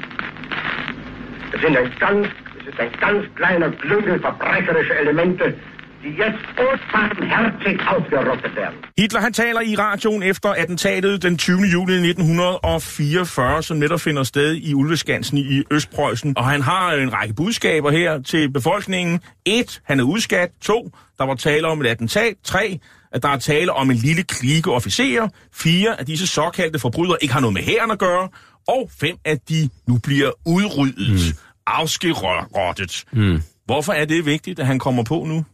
Es 1.53 1.61
sind 1.61 1.77
ein 1.77 1.91
ganz, 1.99 2.27
es 2.59 2.67
ist 2.67 2.79
ein 2.79 2.91
ganz 2.99 3.25
kleiner 3.35 3.69
Klüngel 3.71 4.19
verbrecherischer 4.19 4.97
Elemente, 4.97 5.55
jetzt 6.03 6.59
unbarmherzig 6.59 7.79
ausgerottet 7.87 8.55
werden. 8.55 8.77
Hitler 8.97 9.21
han 9.21 9.33
taler 9.33 9.61
i 9.61 9.75
radioen 9.75 10.23
efter 10.23 10.49
attentatet 10.49 11.23
den 11.23 11.37
20. 11.37 11.61
juli 11.61 11.93
1944, 11.93 13.63
som 13.63 13.77
netop 13.77 13.99
finder 13.99 14.23
sted 14.23 14.55
i 14.55 14.73
Ulveskansen 14.73 15.37
i 15.37 15.63
Østpreussen. 15.71 16.37
Og 16.37 16.45
han 16.45 16.61
har 16.61 16.91
en 16.91 17.13
række 17.13 17.33
budskaber 17.33 17.91
her 17.91 18.21
til 18.21 18.51
befolkningen. 18.51 19.19
Et, 19.45 19.81
han 19.85 19.99
er 19.99 20.03
udskat. 20.03 20.49
To, 20.61 20.91
der 21.17 21.25
var 21.25 21.35
tale 21.35 21.67
om 21.67 21.81
et 21.81 21.87
attentat. 21.87 22.33
Tre, 22.43 22.79
at 23.11 23.23
der 23.23 23.29
er 23.29 23.37
tale 23.37 23.73
om 23.73 23.91
en 23.91 23.97
lille 23.97 24.23
klike 24.23 24.71
officerer. 24.71 25.27
Fire, 25.53 25.99
at 25.99 26.07
disse 26.07 26.27
såkaldte 26.27 26.79
forbrydere 26.79 27.17
ikke 27.21 27.33
har 27.33 27.41
noget 27.41 27.53
med 27.53 27.61
hæren 27.61 27.91
at 27.91 27.99
gøre. 27.99 28.29
Og 28.67 28.89
fem, 28.99 29.15
at 29.25 29.49
de 29.49 29.69
nu 29.87 29.97
bliver 30.03 30.31
udryddet. 30.45 31.11
Mm. 31.11 31.37
Afskerottet. 31.67 33.03
Mm. 33.13 33.41
Hvorfor 33.65 33.93
er 33.93 34.05
det 34.05 34.25
vigtigt, 34.25 34.59
at 34.59 34.67
han 34.67 34.79
kommer 34.79 35.03
på 35.03 35.23
nu? 35.27 35.45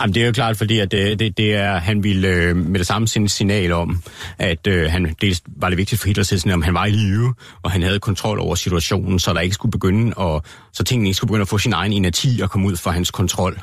Jamen, 0.00 0.14
det 0.14 0.22
er 0.22 0.26
jo 0.26 0.32
klart, 0.32 0.56
fordi 0.56 0.78
at 0.78 0.90
det, 0.90 1.18
det, 1.18 1.36
det 1.36 1.54
er, 1.54 1.76
han 1.76 2.04
ville 2.04 2.28
øh, 2.28 2.56
med 2.56 2.78
det 2.78 2.86
samme 2.86 3.08
sende 3.08 3.28
signal 3.28 3.72
om, 3.72 4.02
at 4.38 4.66
øh, 4.66 4.90
han, 4.90 5.14
dels 5.20 5.42
var 5.46 5.68
det 5.68 5.78
vigtigt 5.78 6.00
for 6.00 6.08
Hitler 6.08 6.44
at 6.46 6.52
om 6.52 6.62
han 6.62 6.74
var 6.74 6.86
i 6.86 6.90
live, 6.90 7.34
og 7.62 7.70
han 7.70 7.82
havde 7.82 7.98
kontrol 7.98 8.40
over 8.40 8.54
situationen, 8.54 9.18
så 9.18 9.32
der 9.32 9.40
ikke 9.40 9.54
skulle 9.54 9.72
begynde 9.72 10.20
at, 10.20 10.42
så 10.72 10.84
tingene 10.84 11.08
ikke 11.08 11.16
skulle 11.16 11.28
begynde 11.28 11.42
at 11.42 11.48
få 11.48 11.58
sin 11.58 11.72
egen 11.72 11.92
energi 11.92 12.40
og 12.40 12.50
komme 12.50 12.66
ud 12.66 12.76
fra 12.76 12.90
hans 12.90 13.10
kontrol. 13.10 13.60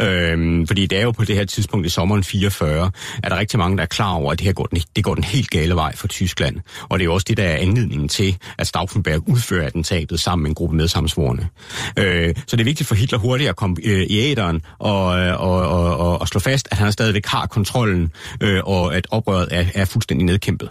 Øh, 0.00 0.66
fordi 0.66 0.86
det 0.86 0.98
er 0.98 1.02
jo 1.02 1.10
på 1.10 1.24
det 1.24 1.36
her 1.36 1.44
tidspunkt 1.44 1.86
i 1.86 1.88
sommeren 1.88 2.24
44, 2.24 2.90
at 3.22 3.30
der 3.30 3.36
er 3.36 3.40
rigtig 3.40 3.58
mange, 3.58 3.76
der 3.76 3.82
er 3.82 3.86
klar 3.86 4.12
over, 4.12 4.32
at 4.32 4.38
det 4.38 4.46
her 4.46 4.52
går 4.52 4.64
den, 4.66 4.80
det 4.96 5.04
går 5.04 5.14
den 5.14 5.24
helt 5.24 5.50
gale 5.50 5.74
vej 5.74 5.96
for 5.96 6.08
Tyskland. 6.08 6.60
Og 6.88 6.98
det 6.98 7.02
er 7.02 7.06
jo 7.06 7.14
også 7.14 7.26
det, 7.28 7.36
der 7.36 7.44
er 7.44 7.56
anledningen 7.56 8.08
til, 8.08 8.36
at 8.58 8.66
Stauffenberg 8.66 9.28
udfører 9.28 9.66
attentatet 9.66 10.20
sammen 10.20 10.42
med 10.42 10.50
en 10.50 10.54
gruppe 10.54 10.76
medsamsvorene. 10.76 11.48
Øh, 11.96 12.34
så 12.46 12.56
det 12.56 12.60
er 12.60 12.64
vigtigt 12.64 12.88
for 12.88 12.94
Hitler 12.94 13.18
hurtigt 13.18 13.50
at 13.50 13.56
komme 13.56 13.76
øh, 13.84 14.02
i 14.02 14.18
æderen 14.18 14.62
og, 14.78 15.18
øh, 15.18 15.37
og, 15.38 15.68
og, 15.68 15.96
og, 15.96 16.20
og 16.20 16.28
slå 16.28 16.40
fast, 16.40 16.68
at 16.70 16.78
han 16.78 16.92
stadigvæk 16.92 17.26
har 17.26 17.46
kontrollen, 17.46 18.12
øh, 18.42 18.60
og 18.64 18.96
at 18.96 19.06
oprøret 19.10 19.48
er, 19.50 19.64
er 19.74 19.84
fuldstændig 19.84 20.26
nedkæmpet. 20.26 20.68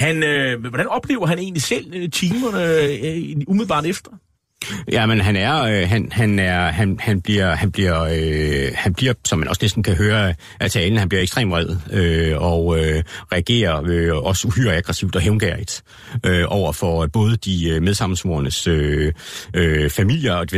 Han, 0.00 0.22
øh, 0.22 0.60
hvordan 0.60 0.86
oplever 0.88 1.26
han 1.26 1.38
egentlig 1.38 1.62
selv 1.62 1.94
øh, 1.94 2.10
timerne 2.10 2.64
øh, 2.82 3.36
umiddelbart 3.46 3.86
efter? 3.86 4.10
Ja, 4.92 5.06
men 5.06 5.20
han 5.20 5.36
er, 5.36 5.62
øh, 5.62 5.88
han, 5.88 6.08
han 6.12 6.38
er, 6.38 6.70
han, 6.70 6.96
han 7.00 7.20
bliver, 7.20 7.54
han 7.54 7.72
bliver, 7.72 8.02
øh, 8.02 8.72
han 8.74 8.94
bliver, 8.94 9.12
som 9.24 9.38
man 9.38 9.48
også 9.48 9.58
næsten 9.62 9.82
kan 9.82 9.94
høre 9.94 10.34
af 10.60 10.70
talen, 10.70 10.98
han 10.98 11.08
bliver 11.08 11.22
ekstremt 11.22 11.50
vred 11.50 11.76
øh, 11.92 12.42
og 12.42 12.78
øh, 12.78 13.02
reagerer 13.32 13.82
øh, 13.86 14.16
også 14.16 14.48
uhyre 14.48 14.76
aggressivt 14.76 15.16
og 15.16 15.22
hævngærigt 15.22 15.82
øh, 16.26 16.44
over 16.48 16.72
for 16.72 17.06
både 17.06 17.36
de 17.36 17.68
øh, 17.68 17.82
medsammensvorenes 17.82 18.66
øh, 18.66 19.12
øh, 19.54 19.90
familier 19.90 20.34
og 20.34 20.50
de 20.50 20.56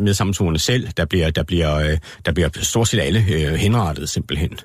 medsammensvorene 0.00 0.58
selv, 0.58 0.88
der 0.96 1.04
bliver, 1.04 1.30
der 1.30 1.42
bliver, 1.42 1.74
øh, 1.74 1.98
der 2.26 2.32
bliver 2.32 2.48
stort 2.62 2.88
set 2.88 3.00
alle 3.00 3.24
øh, 3.30 3.54
henrettet 3.54 4.08
simpelthen. 4.08 4.58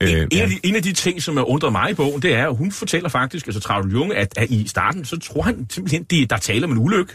En, 0.00 0.08
øh, 0.08 0.26
en, 0.32 0.40
af 0.40 0.48
de, 0.48 0.58
en 0.62 0.76
af 0.76 0.82
de 0.82 0.92
ting, 0.92 1.22
som 1.22 1.36
er 1.36 1.50
undret 1.50 1.72
mig 1.72 1.90
i 1.90 1.94
bogen, 1.94 2.22
det 2.22 2.34
er, 2.34 2.48
at 2.48 2.56
hun 2.56 2.72
fortæller 2.72 3.08
faktisk, 3.08 3.46
altså 3.46 3.60
Travl 3.60 3.92
Junge, 3.92 4.16
at, 4.16 4.28
at 4.36 4.50
i 4.50 4.68
starten, 4.68 5.04
så 5.04 5.18
tror 5.18 5.42
han 5.42 5.66
simpelthen, 5.70 6.02
de, 6.02 6.26
der 6.26 6.36
taler 6.36 6.66
om 6.66 6.72
en 6.72 6.78
ulykke. 6.78 7.12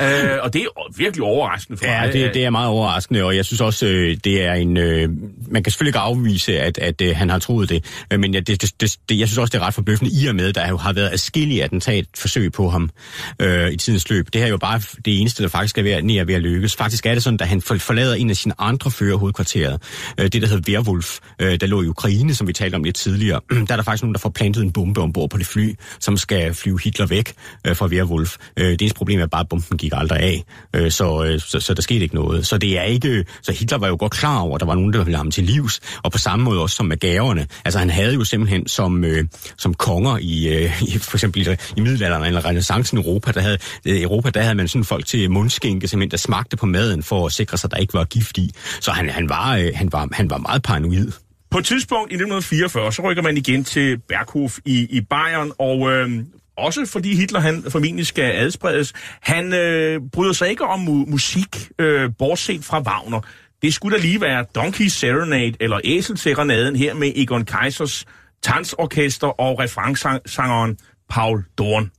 Øh, 0.00 0.38
og 0.42 0.52
det 0.52 0.62
er 0.62 0.96
virkelig 0.96 1.24
overraskende 1.24 1.78
for 1.78 1.86
ja, 1.86 2.00
mig. 2.00 2.14
Ja, 2.14 2.24
det, 2.24 2.34
det 2.34 2.44
er 2.44 2.50
meget 2.50 2.68
overraskende, 2.68 3.24
og 3.24 3.36
jeg 3.36 3.44
synes 3.44 3.60
også, 3.60 3.86
øh, 3.86 4.16
det 4.24 4.42
er 4.42 4.52
en... 4.52 4.76
Øh, 4.76 5.08
man 5.48 5.62
kan 5.62 5.70
selvfølgelig 5.70 5.88
ikke 5.88 5.98
afvise, 5.98 6.60
at, 6.60 6.78
at 6.78 7.00
øh, 7.00 7.16
han 7.16 7.30
har 7.30 7.38
troet 7.38 7.68
det, 7.68 7.84
øh, 8.12 8.20
men 8.20 8.34
jeg, 8.34 8.46
det, 8.46 8.80
det, 8.80 8.96
det, 9.08 9.18
jeg 9.18 9.28
synes 9.28 9.38
også, 9.38 9.52
det 9.52 9.58
er 9.62 9.66
ret 9.66 9.74
forbløffende 9.74 10.12
i 10.22 10.26
og 10.26 10.34
med, 10.34 10.52
der 10.52 10.68
jo 10.68 10.76
har 10.76 10.92
været 10.92 11.10
adskillige 11.12 11.64
attentatforsøg 11.64 12.52
på 12.52 12.68
ham 12.68 12.90
øh, 13.38 13.72
i 13.72 13.76
tidens 13.76 14.10
løb. 14.10 14.26
Det 14.32 14.40
her 14.40 14.46
er 14.46 14.50
jo 14.50 14.56
bare 14.56 14.80
det 15.04 15.20
eneste, 15.20 15.42
der 15.42 15.48
faktisk 15.48 15.78
er 15.78 15.82
ved, 15.82 15.92
er 15.92 16.24
ved 16.24 16.34
at 16.34 16.42
lykkes. 16.42 16.76
Faktisk 16.76 17.06
er 17.06 17.14
det 17.14 17.22
sådan, 17.22 17.38
at 17.40 17.48
han 17.48 17.62
forlader 17.62 18.14
en 18.14 18.30
af 18.30 18.36
sine 18.36 18.54
andre 18.58 18.90
fører 18.90 19.16
hovedkvarteret, 19.16 19.82
øh, 20.18 20.24
det 20.24 20.42
der 20.42 20.48
hedder 20.48 20.72
Werwolf, 20.72 21.18
øh, 21.38 21.60
der 21.60 21.66
lå 21.66 21.82
i 21.82 21.86
Ukraine, 21.86 22.34
som 22.34 22.48
vi 22.48 22.52
talte 22.52 22.74
om 22.74 22.84
lidt 22.84 22.96
tidligere. 22.96 23.40
der 23.50 23.72
er 23.72 23.76
der 23.76 23.82
faktisk 23.82 24.02
nogen, 24.02 24.14
der 24.14 24.20
får 24.20 24.30
plantet 24.30 24.62
en 24.62 24.72
bombe 24.72 25.00
ombord 25.00 25.30
på 25.30 25.38
det 25.38 25.46
fly, 25.46 25.74
som 26.00 26.16
skal 26.16 26.54
flyve 26.54 26.80
Hitler 26.84 27.06
væk 27.06 27.32
øh, 27.66 27.76
fra 27.76 27.86
Werwolf. 27.86 28.36
Øh, 28.56 28.66
det 28.66 28.82
eneste 28.82 28.96
problem 28.96 29.20
er 29.20 29.26
bare, 29.26 29.40
at 29.40 29.48
bomben 29.48 29.78
gik 29.82 29.92
aldrig 29.96 30.20
af. 30.20 30.44
Øh, 30.76 30.90
så, 30.90 31.24
øh, 31.24 31.40
så, 31.40 31.60
så 31.60 31.74
der 31.74 31.82
skete 31.82 32.00
ikke 32.00 32.14
noget. 32.14 32.46
Så 32.46 32.58
det 32.58 32.78
er 32.78 32.82
ikke... 32.82 33.24
Så 33.42 33.52
Hitler 33.52 33.78
var 33.78 33.88
jo 33.88 33.96
godt 33.98 34.12
klar 34.12 34.38
over, 34.38 34.54
at 34.54 34.60
der 34.60 34.66
var 34.66 34.74
nogen, 34.74 34.92
der 34.92 35.04
ville 35.04 35.16
ham 35.16 35.30
til 35.30 35.44
livs, 35.44 35.80
og 36.02 36.12
på 36.12 36.18
samme 36.18 36.44
måde 36.44 36.60
også 36.60 36.76
som 36.76 36.86
med 36.86 36.96
gaverne. 36.96 37.46
Altså 37.64 37.78
han 37.78 37.90
havde 37.90 38.14
jo 38.14 38.24
simpelthen 38.24 38.68
som, 38.68 39.04
øh, 39.04 39.24
som 39.58 39.74
konger 39.74 40.18
i, 40.20 40.48
øh, 40.48 40.82
i 40.82 40.98
for 40.98 41.16
eksempel 41.16 41.48
i, 41.48 41.56
i 41.76 41.80
middelalderen 41.80 42.24
eller 42.24 42.44
renaissancen 42.44 42.98
i 42.98 43.00
Europa, 43.00 43.32
der 43.32 43.40
havde, 43.40 43.58
øh, 43.86 44.02
Europa, 44.02 44.30
der 44.30 44.42
havde 44.42 44.54
man 44.54 44.68
sådan 44.68 44.84
folk 44.84 45.06
til 45.06 45.30
mundskænke, 45.30 45.88
simpelthen, 45.88 46.10
der 46.10 46.16
smagte 46.16 46.56
på 46.56 46.66
maden 46.66 47.02
for 47.02 47.26
at 47.26 47.32
sikre 47.32 47.58
sig, 47.58 47.68
at 47.68 47.72
der 47.72 47.76
ikke 47.76 47.94
var 47.94 48.04
gift 48.04 48.38
i. 48.38 48.50
Så 48.80 48.90
han, 48.90 49.08
han, 49.08 49.28
var, 49.28 49.56
øh, 49.56 49.70
han, 49.74 49.92
var, 49.92 50.08
han 50.12 50.30
var 50.30 50.38
meget 50.38 50.62
paranoid. 50.62 51.12
På 51.50 51.58
et 51.58 51.64
tidspunkt 51.64 52.12
i 52.12 52.14
1944, 52.14 52.92
så 52.92 53.02
rykker 53.02 53.22
man 53.22 53.36
igen 53.36 53.64
til 53.64 53.98
Berghof 54.08 54.58
i, 54.64 54.86
i 54.90 55.00
Bayern, 55.00 55.52
og 55.58 55.92
øh, 55.92 56.10
også 56.56 56.86
fordi 56.86 57.14
Hitler 57.16 57.40
han 57.40 57.64
formentlig 57.68 58.06
skal 58.06 58.24
adspredes. 58.24 58.92
Han 59.20 59.52
øh, 59.54 60.00
bryder 60.12 60.32
sig 60.32 60.48
ikke 60.48 60.64
om 60.64 60.80
mu- 60.80 61.10
musik, 61.10 61.68
øh, 61.78 62.10
bortset 62.18 62.64
fra 62.64 62.80
Wagner. 62.80 63.20
Det 63.62 63.74
skulle 63.74 63.96
da 63.96 64.02
lige 64.02 64.20
være 64.20 64.44
Donkey 64.54 64.86
Serenade 64.86 65.52
eller 65.60 65.80
Æselserenaden 65.84 66.76
her 66.76 66.94
med 66.94 67.12
Egon 67.16 67.44
Kaisers 67.44 68.04
tansorkester 68.42 69.40
og 69.40 69.58
referansangeren 69.58 70.78
Paul 71.10 71.44
Dorn. 71.58 71.90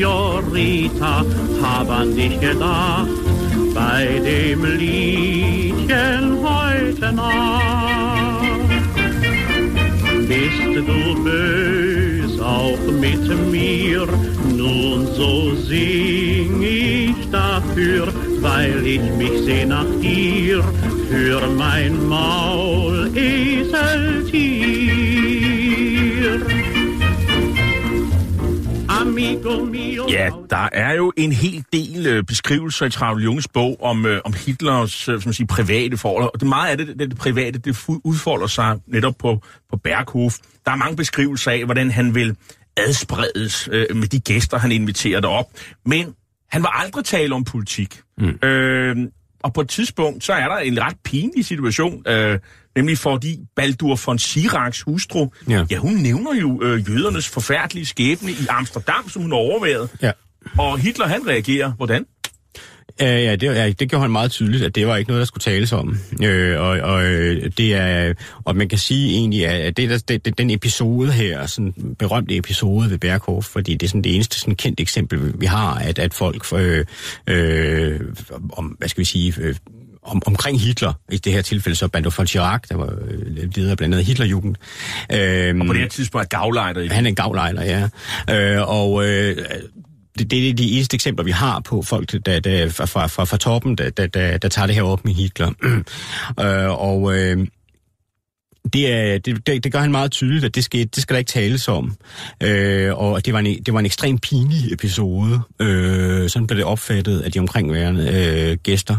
Senorita, 0.00 1.26
hab 1.60 1.90
an 1.90 2.16
dich 2.16 2.40
gedacht, 2.40 3.06
bei 3.74 4.08
dem 4.24 4.64
Liedchen 4.64 6.38
heute 6.42 7.12
Nacht. 7.12 8.46
du 10.74 11.22
bös 11.22 12.40
auch 12.40 12.78
mit 12.98 13.28
mir. 13.50 14.08
Nun 14.56 15.06
so 15.18 15.54
sing 15.68 16.62
ich 16.62 17.30
dafür, 17.30 18.08
weil 18.40 18.86
ich 18.86 19.02
mich 19.18 19.44
seh 19.44 19.66
nach 19.66 19.90
dir, 20.00 20.64
für 21.10 21.46
mein 21.58 22.08
Maul 22.08 23.10
Eseltier. 23.14 24.79
Ja, 30.10 30.30
der 30.50 30.68
er 30.72 30.94
jo 30.94 31.12
en 31.16 31.32
hel 31.32 31.64
del 31.72 32.06
øh, 32.06 32.24
beskrivelser 32.24 32.86
i 32.86 32.90
Travl 32.90 33.22
Junges 33.22 33.48
bog 33.48 33.82
om, 33.82 34.06
øh, 34.06 34.20
om 34.24 34.32
Hitlers 34.46 35.08
øh, 35.08 35.22
som 35.22 35.32
siger, 35.32 35.46
private 35.46 35.96
forhold. 35.96 36.30
Og 36.34 36.40
det 36.40 36.48
meget 36.48 36.70
af 36.70 36.78
det, 36.78 36.86
det, 36.86 37.10
det 37.10 37.18
private, 37.18 37.58
det 37.58 37.88
udfolder 38.04 38.46
sig 38.46 38.78
netop 38.86 39.14
på, 39.18 39.42
på 39.70 39.76
Berghof. 39.76 40.36
Der 40.66 40.72
er 40.72 40.76
mange 40.76 40.96
beskrivelser 40.96 41.50
af, 41.50 41.64
hvordan 41.64 41.90
han 41.90 42.14
vil 42.14 42.36
adspredes 42.76 43.68
øh, 43.72 43.96
med 43.96 44.08
de 44.08 44.20
gæster, 44.20 44.58
han 44.58 44.72
inviterer 44.72 45.20
derop. 45.20 45.46
Men 45.86 46.14
han 46.50 46.62
var 46.62 46.80
aldrig 46.82 47.04
tale 47.04 47.34
om 47.34 47.44
politik. 47.44 48.00
Mm. 48.18 48.48
Øh, 48.48 48.96
og 49.42 49.52
på 49.52 49.60
et 49.60 49.68
tidspunkt, 49.68 50.24
så 50.24 50.32
er 50.32 50.48
der 50.48 50.56
en 50.56 50.82
ret 50.82 50.96
pinlig 51.04 51.44
situation, 51.44 52.08
øh, 52.08 52.38
nemlig 52.76 52.98
fordi 52.98 53.38
Baldur 53.56 54.00
von 54.06 54.18
Siraks 54.18 54.82
hustru, 54.82 55.28
Ja. 55.48 55.64
ja, 55.70 55.76
hun 55.76 55.92
nævner 55.94 56.34
jo 56.34 56.62
øh, 56.62 56.88
jødernes 56.90 57.28
forfærdelige 57.28 57.86
skæbne 57.86 58.30
i 58.30 58.46
Amsterdam, 58.48 59.08
som 59.08 59.22
hun 59.22 59.30
har 59.30 59.38
overværet. 59.38 59.88
Ja. 60.02 60.10
Og 60.58 60.78
Hitler, 60.78 61.06
han 61.06 61.26
reagerer, 61.28 61.72
hvordan? 61.72 62.04
Ja, 63.00 63.18
ja, 63.18 63.36
det, 63.36 63.46
ja, 63.46 63.70
det 63.72 63.90
gjorde 63.90 64.02
han 64.02 64.10
meget 64.10 64.30
tydeligt, 64.30 64.64
at 64.64 64.74
det 64.74 64.86
var 64.86 64.96
ikke 64.96 65.10
noget, 65.10 65.20
der 65.20 65.24
skulle 65.26 65.42
tales 65.42 65.72
om. 65.72 65.98
Øh, 66.22 66.60
og, 66.60 66.68
og, 66.68 67.04
øh, 67.04 67.50
det 67.56 67.74
er, 67.74 68.14
og 68.44 68.56
man 68.56 68.68
kan 68.68 68.78
sige 68.78 69.10
egentlig, 69.10 69.46
at 69.46 69.76
det, 69.76 69.90
der, 69.90 69.98
det, 70.08 70.24
det, 70.24 70.38
den 70.38 70.50
episode 70.50 71.12
her, 71.12 71.46
sådan 71.46 71.74
en 71.76 71.94
berømte 71.94 72.36
episode 72.36 72.90
ved 72.90 72.98
Berghof, 72.98 73.44
fordi 73.44 73.72
det 73.74 73.86
er 73.86 73.88
sådan 73.88 74.04
det 74.04 74.14
eneste 74.14 74.40
sådan 74.40 74.56
kendt 74.56 74.80
eksempel, 74.80 75.34
vi 75.40 75.46
har, 75.46 75.74
at, 75.74 75.98
at 75.98 76.14
folk 76.14 76.52
øh, 76.54 76.84
øh, 77.26 78.00
om, 78.52 78.66
hvad 78.66 78.88
skal 78.88 79.00
vi 79.00 79.04
sige, 79.04 79.34
øh, 79.40 79.54
om, 80.02 80.22
omkring 80.26 80.60
Hitler, 80.60 80.92
i 81.12 81.16
det 81.16 81.32
her 81.32 81.42
tilfælde 81.42 81.76
så 81.76 81.88
Bando 81.88 82.10
von 82.16 82.26
Chirac, 82.26 82.60
der 82.68 82.76
var 82.76 82.86
øh, 82.86 83.36
leder 83.56 83.74
blandt 83.74 83.94
andet 83.94 84.06
Hitlerjugend. 84.06 84.56
Øh, 85.12 85.60
Og 85.60 85.66
på 85.66 85.72
det 85.72 85.80
her 85.80 85.88
tidspunkt 85.88 86.24
er 86.24 86.38
gavlejder 86.38 86.94
han 86.94 87.06
er 87.06 87.08
en 87.08 87.14
gavlejler, 87.14 87.62
ja. 87.62 87.88
Øh, 88.56 88.68
og 88.68 89.06
øh, 89.06 89.36
det, 90.18 90.30
det 90.30 90.48
er 90.48 90.54
de 90.54 90.72
eneste 90.72 90.94
eksempler, 90.94 91.24
vi 91.24 91.30
har 91.30 91.60
på 91.60 91.82
folk 91.82 92.26
der, 92.26 92.40
der, 92.40 92.68
fra, 92.68 92.84
fra, 92.84 93.06
fra, 93.06 93.24
fra 93.24 93.36
toppen, 93.36 93.74
der, 93.74 93.90
der, 93.90 94.06
der, 94.06 94.38
der 94.38 94.48
tager 94.48 94.66
det 94.66 94.74
her 94.74 94.82
op 94.82 95.04
med 95.04 95.14
Hitler. 95.14 95.52
øh, 96.44 96.80
og 96.80 97.16
øh, 97.18 97.46
det, 98.72 98.92
er, 98.92 99.18
det, 99.18 99.46
det, 99.46 99.64
det 99.64 99.72
gør 99.72 99.78
han 99.78 99.90
meget 99.90 100.10
tydeligt, 100.10 100.44
at 100.44 100.54
det 100.54 100.64
skal, 100.64 100.80
det 100.80 101.02
skal 101.02 101.14
der 101.14 101.18
ikke 101.18 101.28
tales 101.28 101.68
om. 101.68 101.96
Øh, 102.42 102.98
og 102.98 103.26
det 103.26 103.32
var, 103.34 103.38
en, 103.38 103.62
det 103.62 103.74
var 103.74 103.80
en 103.80 103.86
ekstrem 103.86 104.18
pinlig 104.18 104.72
episode. 104.72 105.40
Øh, 105.60 106.30
sådan 106.30 106.46
blev 106.46 106.56
det 106.56 106.64
opfattet 106.64 107.20
af 107.20 107.32
de 107.32 107.38
omkringværende 107.38 108.10
øh, 108.12 108.56
gæster. 108.62 108.96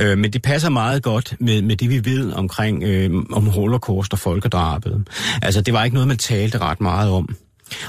Øh, 0.00 0.18
men 0.18 0.32
det 0.32 0.42
passer 0.42 0.68
meget 0.68 1.02
godt 1.02 1.34
med, 1.40 1.62
med 1.62 1.76
det, 1.76 1.90
vi 1.90 2.04
ved 2.04 2.32
omkring 2.32 2.82
øh, 2.82 3.10
om 3.32 3.46
holocaust 3.46 4.12
og 4.12 4.18
folkedrabet. 4.18 5.08
Altså, 5.42 5.60
det 5.60 5.74
var 5.74 5.84
ikke 5.84 5.94
noget, 5.94 6.08
man 6.08 6.18
talte 6.18 6.58
ret 6.58 6.80
meget 6.80 7.10
om. 7.10 7.36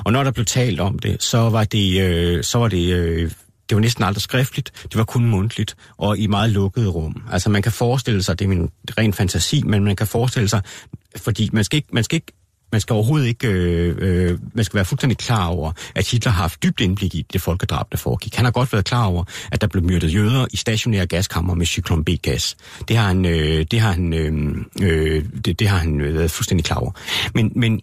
Og 0.06 0.12
når 0.12 0.24
der 0.24 0.32
blev 0.32 0.46
talt 0.46 0.80
om 0.80 1.00
det, 1.00 1.24
så 1.24 1.38
var 1.38 1.64
det, 1.64 2.02
øh, 2.02 2.44
så 2.44 2.58
var 2.58 2.68
det 2.68 2.94
øh, 2.94 3.32
det 3.70 3.76
var 3.76 3.82
næsten 3.82 4.04
aldrig 4.04 4.22
skriftligt, 4.22 4.72
det 4.84 4.96
var 4.96 5.04
kun 5.04 5.26
mundtligt, 5.26 5.76
og 5.98 6.18
i 6.18 6.28
meget 6.28 6.50
lukkede 6.50 6.88
rum. 6.88 7.24
Altså 7.32 7.50
man 7.50 7.62
kan 7.62 7.72
forestille 7.72 8.24
sig, 8.24 8.40
det 8.40 8.46
er 8.46 8.50
min 8.50 8.70
ren 8.98 9.14
fantasi, 9.14 9.64
men 9.64 9.84
man 9.84 9.96
kan 9.96 10.08
forestille 10.08 10.50
sig, 10.50 10.62
fordi 11.18 11.50
man 11.54 11.64
skal 11.64 11.78
ikke, 11.78 11.88
man 11.92 12.04
skal 12.04 12.16
ikke 12.16 12.34
man 12.72 12.82
skal 12.82 12.94
overhovedet 12.94 13.28
ikke, 13.28 13.48
øh, 13.48 13.96
øh, 13.98 14.40
man 14.54 14.66
skal 14.66 14.76
være 14.76 14.86
fuldstændig 14.86 15.18
klar 15.18 15.48
over, 15.48 15.72
at 15.96 16.10
Hitler 16.12 16.32
har 16.32 16.42
haft 16.42 16.64
dybt 16.64 16.82
indblik 16.82 17.16
i 17.16 17.26
det 17.34 17.42
folkedrab, 17.42 17.92
der 17.92 17.98
foregik. 17.98 18.36
Han 18.36 18.46
har 18.46 18.52
godt 18.52 18.74
været 18.74 18.86
klar 18.86 19.06
over, 19.06 19.24
at 19.52 19.62
der 19.62 19.68
blev 19.68 19.84
myrdet 19.84 20.14
jøder 20.14 20.48
i 20.54 20.58
stationære 20.58 21.06
gaskammer 21.06 21.54
med 21.54 21.66
cyklon 21.66 22.04
B-gas. 22.06 22.58
Det 22.88 22.98
har 22.98 23.08
han, 23.08 23.26
øh, 23.26 23.66
det 23.72 23.80
har 23.80 23.92
han, 23.92 24.14
øh, 24.14 24.56
øh, 24.82 25.26
det, 25.46 25.60
det 25.60 25.68
har 25.68 25.78
han 25.78 26.02
øh, 26.02 26.14
været 26.14 26.32
fuldstændig 26.32 26.66
klar 26.66 26.78
over. 26.78 26.92
Men, 27.34 27.52
men 27.56 27.82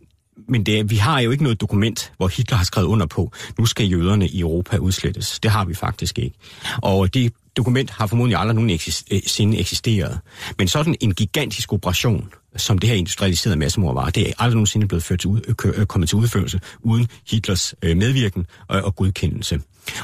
men 0.53 0.67
det, 0.67 0.91
vi 0.91 0.97
har 0.97 1.21
jo 1.21 1.31
ikke 1.31 1.43
noget 1.43 1.61
dokument, 1.61 2.13
hvor 2.17 2.29
Hitler 2.29 2.57
har 2.57 2.65
skrevet 2.65 2.87
under 2.87 3.07
på, 3.07 3.33
nu 3.59 3.67
skal 3.67 3.87
jøderne 3.87 4.29
i 4.29 4.41
Europa 4.41 4.77
udslettes. 4.77 5.41
Det 5.41 5.51
har 5.51 5.65
vi 5.65 5.75
faktisk 5.75 6.19
ikke. 6.19 6.37
Og 6.83 7.15
det 7.15 7.33
dokument 7.57 7.91
har 7.91 8.07
formodentlig 8.07 8.39
aldrig 8.39 8.55
nogensinde 8.55 9.57
øh, 9.57 9.61
eksisteret. 9.61 10.21
Men 10.59 10.69
sådan 10.69 10.97
en 11.01 11.15
gigantisk 11.15 11.73
operation, 11.73 12.29
som 12.57 12.79
det 12.79 12.89
her 12.89 12.97
industrialiserede 12.97 13.59
massemord 13.59 13.95
var, 13.95 14.11
det 14.11 14.29
er 14.29 14.33
aldrig 14.39 14.55
nogensinde 14.55 14.89
blevet 14.89 15.05
ført 15.05 15.21
til 15.21 15.31
ud, 15.31 15.41
øh, 15.49 15.81
øh, 15.81 15.87
kommet 15.87 16.09
til 16.09 16.19
udførelse 16.19 16.61
uden 16.81 17.09
Hitlers 17.31 17.75
medvirken 17.83 18.47
og, 18.69 18.83
og 18.83 18.97
godkendelse. 18.97 19.61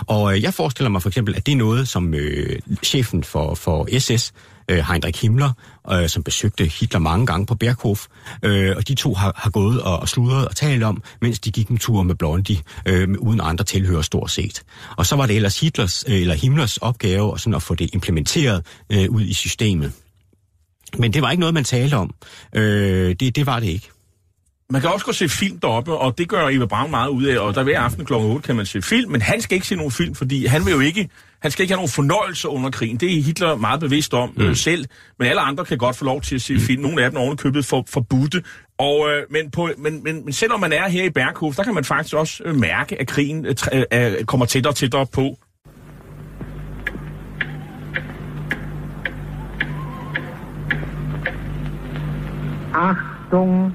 Og 0.06 0.42
jeg 0.42 0.54
forestiller 0.54 0.90
mig 0.90 1.02
for 1.02 1.08
eksempel, 1.08 1.34
at 1.36 1.46
det 1.46 1.52
er 1.52 1.56
noget, 1.56 1.88
som 1.88 2.14
øh, 2.14 2.60
chefen 2.84 3.24
for, 3.24 3.54
for 3.54 3.98
SS, 3.98 4.32
øh, 4.68 4.78
Heinrich 4.78 5.22
Himmler, 5.22 5.52
øh, 5.92 6.08
som 6.08 6.22
besøgte 6.22 6.64
Hitler 6.64 7.00
mange 7.00 7.26
gange 7.26 7.46
på 7.46 7.54
Berghof, 7.54 8.06
øh, 8.42 8.76
og 8.76 8.88
de 8.88 8.94
to 8.94 9.14
har, 9.14 9.32
har 9.36 9.50
gået 9.50 9.82
og, 9.82 9.98
og 9.98 10.08
sludret 10.08 10.48
og 10.48 10.56
talt 10.56 10.82
om, 10.82 11.02
mens 11.20 11.38
de 11.38 11.50
gik 11.50 11.68
en 11.68 11.78
tur 11.78 12.02
med 12.02 12.14
Blondie, 12.14 12.58
øh, 12.86 13.08
uden 13.18 13.40
andre 13.40 13.64
tilhører 13.64 14.02
stort 14.02 14.30
set. 14.30 14.62
Og 14.96 15.06
så 15.06 15.16
var 15.16 15.26
det 15.26 15.36
ellers 15.36 15.60
Hitlers, 15.60 16.04
øh, 16.08 16.20
eller 16.20 16.34
Himmlers 16.34 16.76
opgave 16.76 17.38
sådan 17.38 17.54
at 17.54 17.62
få 17.62 17.74
det 17.74 17.94
implementeret 17.94 18.66
øh, 18.90 19.10
ud 19.10 19.22
i 19.22 19.34
systemet. 19.34 19.92
Men 20.98 21.12
det 21.12 21.22
var 21.22 21.30
ikke 21.30 21.40
noget, 21.40 21.54
man 21.54 21.64
talte 21.64 21.94
om. 21.94 22.14
Øh, 22.54 23.16
det, 23.20 23.36
det 23.36 23.46
var 23.46 23.60
det 23.60 23.66
ikke. 23.66 23.90
Man 24.72 24.80
kan 24.80 24.90
også 24.90 25.06
gå 25.06 25.12
se 25.12 25.28
film 25.28 25.58
deroppe, 25.58 25.92
og 25.92 26.18
det 26.18 26.28
gør 26.28 26.48
Eva 26.48 26.66
Braun 26.66 26.90
meget 26.90 27.08
ud 27.08 27.24
af, 27.24 27.38
og 27.38 27.54
der 27.54 27.62
hver 27.62 27.80
aften 27.80 28.04
kl. 28.04 28.12
8 28.12 28.46
kan 28.46 28.56
man 28.56 28.66
se 28.66 28.82
film, 28.82 29.10
men 29.10 29.22
han 29.22 29.40
skal 29.40 29.54
ikke 29.54 29.66
se 29.66 29.76
nogen 29.76 29.92
film, 29.92 30.14
fordi 30.14 30.46
han 30.46 30.64
vil 30.64 30.72
jo 30.72 30.80
ikke, 30.80 31.08
han 31.42 31.50
skal 31.50 31.62
ikke 31.62 31.72
have 31.72 31.76
nogen 31.76 31.88
fornøjelse 31.88 32.48
under 32.48 32.70
krigen. 32.70 32.96
Det 32.96 33.18
er 33.18 33.22
Hitler 33.22 33.56
meget 33.56 33.80
bevidst 33.80 34.14
om 34.14 34.32
mm. 34.36 34.42
øh, 34.42 34.56
selv, 34.56 34.84
men 35.18 35.28
alle 35.28 35.40
andre 35.40 35.64
kan 35.64 35.78
godt 35.78 35.96
få 35.96 36.04
lov 36.04 36.20
til 36.20 36.34
at 36.34 36.42
se 36.42 36.58
film. 36.58 36.82
Nogle 36.82 37.04
af 37.04 37.10
dem 37.10 37.16
er 37.16 37.22
ovenikøbet 37.22 37.64
for, 37.64 37.84
forbudte. 37.88 38.42
Og, 38.78 39.08
øh, 39.10 39.22
men, 39.30 39.50
på, 39.50 39.68
men, 39.78 40.02
men, 40.04 40.24
men 40.24 40.32
selvom 40.32 40.60
man 40.60 40.72
er 40.72 40.88
her 40.88 41.04
i 41.04 41.10
Berghof, 41.10 41.56
der 41.56 41.62
kan 41.62 41.74
man 41.74 41.84
faktisk 41.84 42.14
også 42.14 42.42
øh, 42.44 42.54
mærke, 42.54 43.00
at 43.00 43.06
krigen 43.06 43.46
øh, 43.46 43.84
øh, 43.92 44.24
kommer 44.24 44.46
tættere 44.46 44.70
og 44.70 44.76
tættere 44.76 45.06
på. 45.06 45.38
Achtung, 52.74 53.74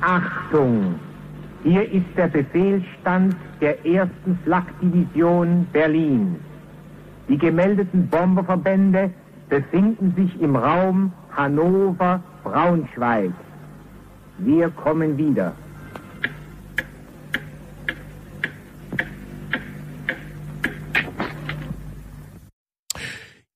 Achtung! 0.00 1.00
Hier 1.64 1.90
ist 1.90 2.06
der 2.16 2.28
Befehlsstand 2.28 3.34
der 3.60 3.84
ersten 3.84 4.38
Flakdivision 4.44 5.66
Berlins. 5.72 6.38
Die 7.28 7.36
gemeldeten 7.36 8.08
Bomberverbände 8.08 9.10
befinden 9.48 10.14
sich 10.16 10.40
im 10.40 10.54
Raum 10.56 11.12
Hannover-Braunschweig. 11.36 13.32
Wir 14.38 14.70
kommen 14.70 15.18
wieder. 15.18 15.54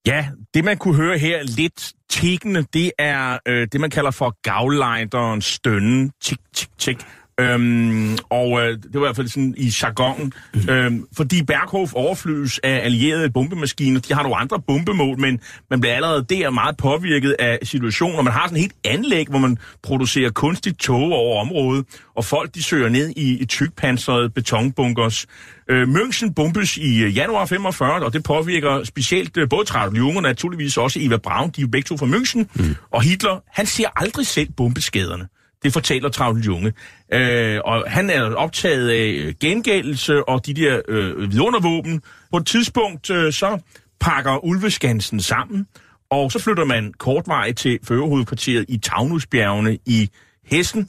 Ja, 0.04 0.32
det 0.54 0.64
man 0.64 0.78
kunne 0.78 0.96
høre 0.96 1.16
her 1.16 1.44
lidt 1.44 1.92
tikkende, 2.12 2.64
det 2.72 2.92
er 2.98 3.38
øh, 3.48 3.68
det, 3.72 3.80
man 3.80 3.90
kalder 3.90 4.10
for 4.10 4.36
gavlejderen 4.42 5.40
stønne. 5.40 6.10
Tik, 6.20 6.38
tik, 6.54 6.68
tik. 6.78 6.96
Øhm, 7.40 8.18
og 8.30 8.60
øh, 8.60 8.68
det 8.68 8.94
var 8.94 9.00
i 9.00 9.06
hvert 9.06 9.16
fald 9.16 9.28
sådan 9.28 9.54
i 9.56 9.72
jargonen. 9.82 10.32
Øhm, 10.70 11.06
fordi 11.16 11.42
Berghof 11.42 11.92
overflyves 11.94 12.58
af 12.58 12.80
allierede 12.84 13.30
bombemaskiner. 13.30 14.00
De 14.00 14.14
har 14.14 14.22
nogle 14.22 14.36
andre 14.36 14.60
bombemål, 14.66 15.20
men 15.20 15.40
man 15.70 15.80
bliver 15.80 15.94
allerede 15.94 16.24
der 16.28 16.50
meget 16.50 16.76
påvirket 16.76 17.36
af 17.38 17.58
situationen. 17.62 18.24
Man 18.24 18.32
har 18.32 18.46
sådan 18.46 18.56
et 18.56 18.60
helt 18.60 18.74
anlæg, 18.84 19.26
hvor 19.28 19.38
man 19.38 19.58
producerer 19.82 20.30
kunstigt 20.30 20.78
tog 20.78 21.12
over 21.12 21.40
området, 21.40 21.86
og 22.16 22.24
folk 22.24 22.54
de 22.54 22.62
søger 22.62 22.88
ned 22.88 23.12
i, 23.16 23.38
i 23.38 23.44
tykpanserede 23.44 24.30
betonbunkers. 24.30 25.26
Øh, 25.70 25.88
München 25.88 26.32
bombes 26.32 26.76
i 26.76 27.02
øh, 27.02 27.16
januar 27.16 27.46
45, 27.46 28.04
og 28.04 28.12
det 28.12 28.24
påvirker 28.24 28.84
specielt 28.84 29.36
øh, 29.36 29.48
både 29.48 29.64
Junge 29.98 30.18
og 30.18 30.22
naturligvis 30.22 30.76
også 30.76 30.98
Eva 31.02 31.16
Braun, 31.16 31.50
de 31.50 31.60
er 31.60 31.62
jo 31.62 31.68
begge 31.68 31.86
to 31.86 31.96
fra 31.96 32.06
München. 32.06 32.44
Mm. 32.54 32.74
Og 32.90 33.02
Hitler, 33.02 33.40
han 33.52 33.66
ser 33.66 33.88
aldrig 33.96 34.26
selv 34.26 34.48
bombeskaderne. 34.56 35.28
Det 35.64 35.72
fortæller 35.72 36.08
Travl 36.08 36.40
Junge. 36.40 36.72
Øh, 37.12 37.60
og 37.64 37.84
han 37.86 38.10
er 38.10 38.22
optaget 38.22 38.90
af 38.90 39.26
øh, 39.26 39.34
gengældelse 39.40 40.28
og 40.28 40.46
de 40.46 40.54
der 40.54 40.80
øh, 40.88 41.32
vidundervåben. 41.32 42.02
På 42.30 42.36
et 42.36 42.46
tidspunkt 42.46 43.10
øh, 43.10 43.32
så 43.32 43.58
pakker 44.00 44.44
Ulveskansen 44.44 45.20
sammen, 45.20 45.66
og 46.10 46.32
så 46.32 46.38
flytter 46.38 46.64
man 46.64 46.92
kort 46.98 47.28
vej 47.28 47.52
til 47.52 47.78
førerhovedkvarteret 47.88 48.64
i 48.68 48.78
Taunusbjergene 48.78 49.78
i 49.86 50.10
Hessen. 50.46 50.88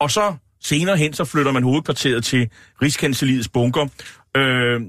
Og 0.00 0.10
så 0.10 0.34
senere 0.62 0.96
hen, 0.96 1.12
så 1.12 1.24
flytter 1.24 1.52
man 1.52 1.62
hovedkvarteret 1.62 2.24
til 2.24 2.48
Rigskanseliets 2.82 3.48
bunker. 3.48 3.86
Øh, 4.36 4.80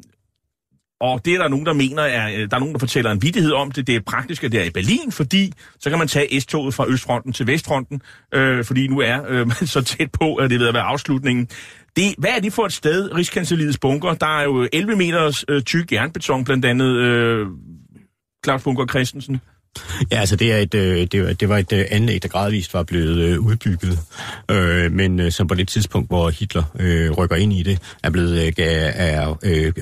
og 1.01 1.25
det 1.25 1.33
er 1.33 1.37
der 1.37 1.47
nogen, 1.47 1.65
der 1.65 1.73
mener, 1.73 2.03
er, 2.03 2.27
øh, 2.27 2.49
der 2.49 2.55
er 2.55 2.59
nogen, 2.59 2.73
der 2.73 2.79
fortæller 2.79 3.11
en 3.11 3.21
vidighed 3.21 3.51
om 3.51 3.71
det. 3.71 3.87
Det 3.87 3.95
er 3.95 3.99
praktisk, 4.05 4.43
at 4.43 4.51
det 4.51 4.59
er 4.59 4.63
i 4.63 4.69
Berlin, 4.69 5.11
fordi 5.11 5.53
så 5.79 5.89
kan 5.89 5.99
man 5.99 6.07
tage 6.07 6.41
S-toget 6.41 6.73
fra 6.73 6.85
Østfronten 6.87 7.33
til 7.33 7.47
Vestfronten, 7.47 8.01
øh, 8.33 8.65
fordi 8.65 8.87
nu 8.87 8.99
er 8.99 9.21
øh, 9.27 9.47
man 9.47 9.67
så 9.67 9.81
tæt 9.81 10.11
på, 10.11 10.35
at 10.35 10.49
det 10.49 10.55
er 10.55 10.59
ved 10.59 10.67
at 10.67 10.73
være 10.73 10.83
afslutningen. 10.83 11.47
Det, 11.95 12.15
hvad 12.17 12.29
er 12.29 12.39
det 12.39 12.53
for 12.53 12.65
et 12.65 12.73
sted, 12.73 13.15
Rigskanseliets 13.15 13.77
bunker? 13.77 14.13
Der 14.13 14.39
er 14.39 14.43
jo 14.43 14.67
11 14.73 14.95
meters 14.95 15.45
øh, 15.47 15.61
tyk 15.61 15.91
jernbeton, 15.91 16.43
blandt 16.43 16.65
andet 16.65 16.95
øh, 16.95 17.47
Claus 18.45 18.63
Bunker 18.63 18.85
Christensen. 18.85 19.41
Ja, 20.11 20.19
altså 20.19 20.35
det, 20.35 20.53
er 20.53 20.57
et, 20.57 20.73
øh, 20.73 21.07
det, 21.11 21.25
var, 21.25 21.33
det 21.33 21.49
var 21.49 21.57
et 21.57 21.73
øh, 21.73 21.85
anlæg, 21.91 22.23
der 22.23 22.27
gradvist 22.27 22.73
var 22.73 22.83
blevet 22.83 23.17
øh, 23.17 23.39
udbygget, 23.39 23.99
øh, 24.51 24.91
men 24.91 25.19
øh, 25.19 25.31
som 25.31 25.47
på 25.47 25.55
det 25.55 25.67
tidspunkt, 25.67 26.09
hvor 26.09 26.29
Hitler 26.29 26.63
øh, 26.79 27.11
rykker 27.11 27.35
ind 27.35 27.53
i 27.53 27.63
det, 27.63 27.79
er 28.03 28.09
blevet 28.09 28.39
øh, 28.39 28.53
er, 28.57 29.37
øh, 29.43 29.73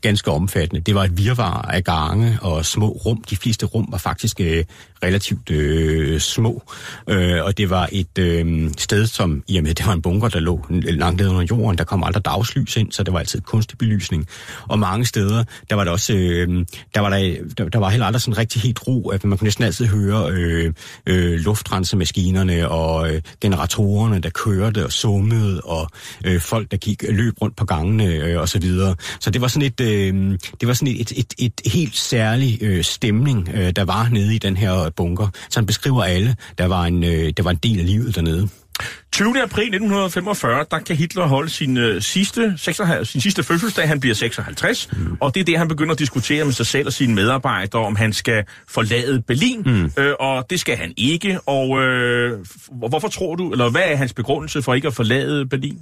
ganske 0.00 0.30
omfattende. 0.30 0.80
Det 0.80 0.94
var 0.94 1.04
et 1.04 1.18
virvar 1.18 1.62
af 1.62 1.84
gange 1.84 2.38
og 2.42 2.66
små 2.66 2.88
rum. 2.88 3.24
De 3.30 3.36
fleste 3.36 3.66
rum 3.66 3.88
var 3.90 3.98
faktisk 3.98 4.40
øh, 4.40 4.64
relativt 5.04 5.50
øh, 5.50 6.20
små, 6.20 6.62
øh, 7.08 7.44
og 7.44 7.58
det 7.58 7.70
var 7.70 7.88
et 7.92 8.18
øh, 8.18 8.70
sted, 8.78 9.06
som 9.06 9.42
i 9.48 9.56
og 9.56 9.62
med, 9.62 9.74
det 9.74 9.86
var 9.86 9.92
en 9.92 10.02
bunker, 10.02 10.28
der 10.28 10.40
lå 10.40 10.66
langt 10.70 11.20
ned 11.20 11.28
under 11.28 11.46
jorden, 11.50 11.78
der 11.78 11.84
kom 11.84 12.04
aldrig 12.04 12.24
dagslys 12.24 12.76
ind, 12.76 12.92
så 12.92 13.02
det 13.02 13.12
var 13.12 13.18
altid 13.18 13.40
kunstig 13.40 13.78
belysning. 13.78 14.28
Og 14.68 14.78
mange 14.78 15.04
steder, 15.04 15.44
der 15.70 15.76
var 15.76 15.84
der 15.84 15.90
også, 15.90 16.14
øh, 16.14 16.66
der 16.94 17.00
var 17.00 17.10
der, 17.10 17.34
der, 17.58 17.68
der 17.68 17.78
var 17.78 17.90
heller 17.90 18.06
aldrig 18.06 18.22
sådan 18.22 18.38
rigtig 18.38 18.62
helt 18.62 18.86
ro, 18.86 19.08
at 19.08 19.24
man 19.32 19.38
kunne 19.38 19.46
næsten 19.46 19.64
altid 19.64 19.86
høre 19.86 20.30
øh, 20.30 20.72
øh, 21.06 21.32
luftrensemaskinerne 21.32 22.68
og 22.68 23.10
øh, 23.10 23.22
generatorerne, 23.40 24.18
der 24.18 24.30
kørte 24.30 24.84
og 24.84 24.92
summede, 24.92 25.60
og 25.60 25.88
øh, 26.24 26.40
folk, 26.40 26.70
der 26.70 26.76
gik 26.76 27.04
løb 27.08 27.42
rundt 27.42 27.56
på 27.56 27.64
gangene 27.64 28.04
øh, 28.04 28.40
og 28.40 28.48
så 28.48 28.58
videre. 28.58 28.94
Så 29.20 29.30
det 29.30 29.40
var 29.40 29.48
sådan 29.48 29.66
et, 29.66 29.80
øh, 29.80 30.38
det 30.60 30.68
var 30.68 30.74
sådan 30.74 30.94
et, 30.94 31.12
et, 31.12 31.34
et, 31.38 31.54
et 31.64 31.72
helt 31.72 31.96
særlig 31.96 32.58
øh, 32.62 32.84
stemning, 32.84 33.48
øh, 33.54 33.72
der 33.76 33.84
var 33.84 34.08
nede 34.08 34.34
i 34.34 34.38
den 34.38 34.56
her 34.56 34.90
bunker. 34.96 35.28
Så 35.50 35.60
han 35.60 35.66
beskriver 35.66 36.02
alle, 36.02 36.36
der 36.58 36.66
var 36.66 36.84
en, 36.84 37.04
øh, 37.04 37.32
der 37.36 37.42
var 37.42 37.50
en 37.50 37.60
del 37.62 37.78
af 37.78 37.86
livet 37.86 38.14
dernede. 38.14 38.48
20. 39.12 39.42
april 39.42 39.62
1945, 39.62 40.64
der 40.70 40.78
kan 40.78 40.96
Hitler 40.96 41.26
holde 41.26 41.50
sin, 41.50 41.76
øh, 41.76 42.02
sidste, 42.02 42.54
56, 42.56 43.08
sin 43.08 43.20
sidste 43.20 43.42
fødselsdag. 43.42 43.88
Han 43.88 44.00
bliver 44.00 44.14
56, 44.14 44.88
mm. 44.92 45.16
og 45.20 45.34
det 45.34 45.40
er 45.40 45.44
det, 45.44 45.58
han 45.58 45.68
begynder 45.68 45.92
at 45.92 45.98
diskutere 45.98 46.44
med 46.44 46.52
sig 46.52 46.66
selv 46.66 46.86
og 46.86 46.92
sine 46.92 47.14
medarbejdere, 47.14 47.82
om 47.82 47.96
han 47.96 48.12
skal 48.12 48.44
forlade 48.68 49.22
Berlin. 49.22 49.62
Mm. 49.66 50.02
Øh, 50.02 50.14
og 50.20 50.50
det 50.50 50.60
skal 50.60 50.76
han 50.76 50.94
ikke. 50.96 51.40
Og 51.46 51.82
øh, 51.82 52.38
hvorfor 52.72 53.08
tror 53.08 53.34
du, 53.34 53.52
eller 53.52 53.70
hvad 53.70 53.82
er 53.84 53.96
hans 53.96 54.12
begrundelse 54.12 54.62
for 54.62 54.74
ikke 54.74 54.88
at 54.88 54.94
forlade 54.94 55.46
Berlin? 55.46 55.78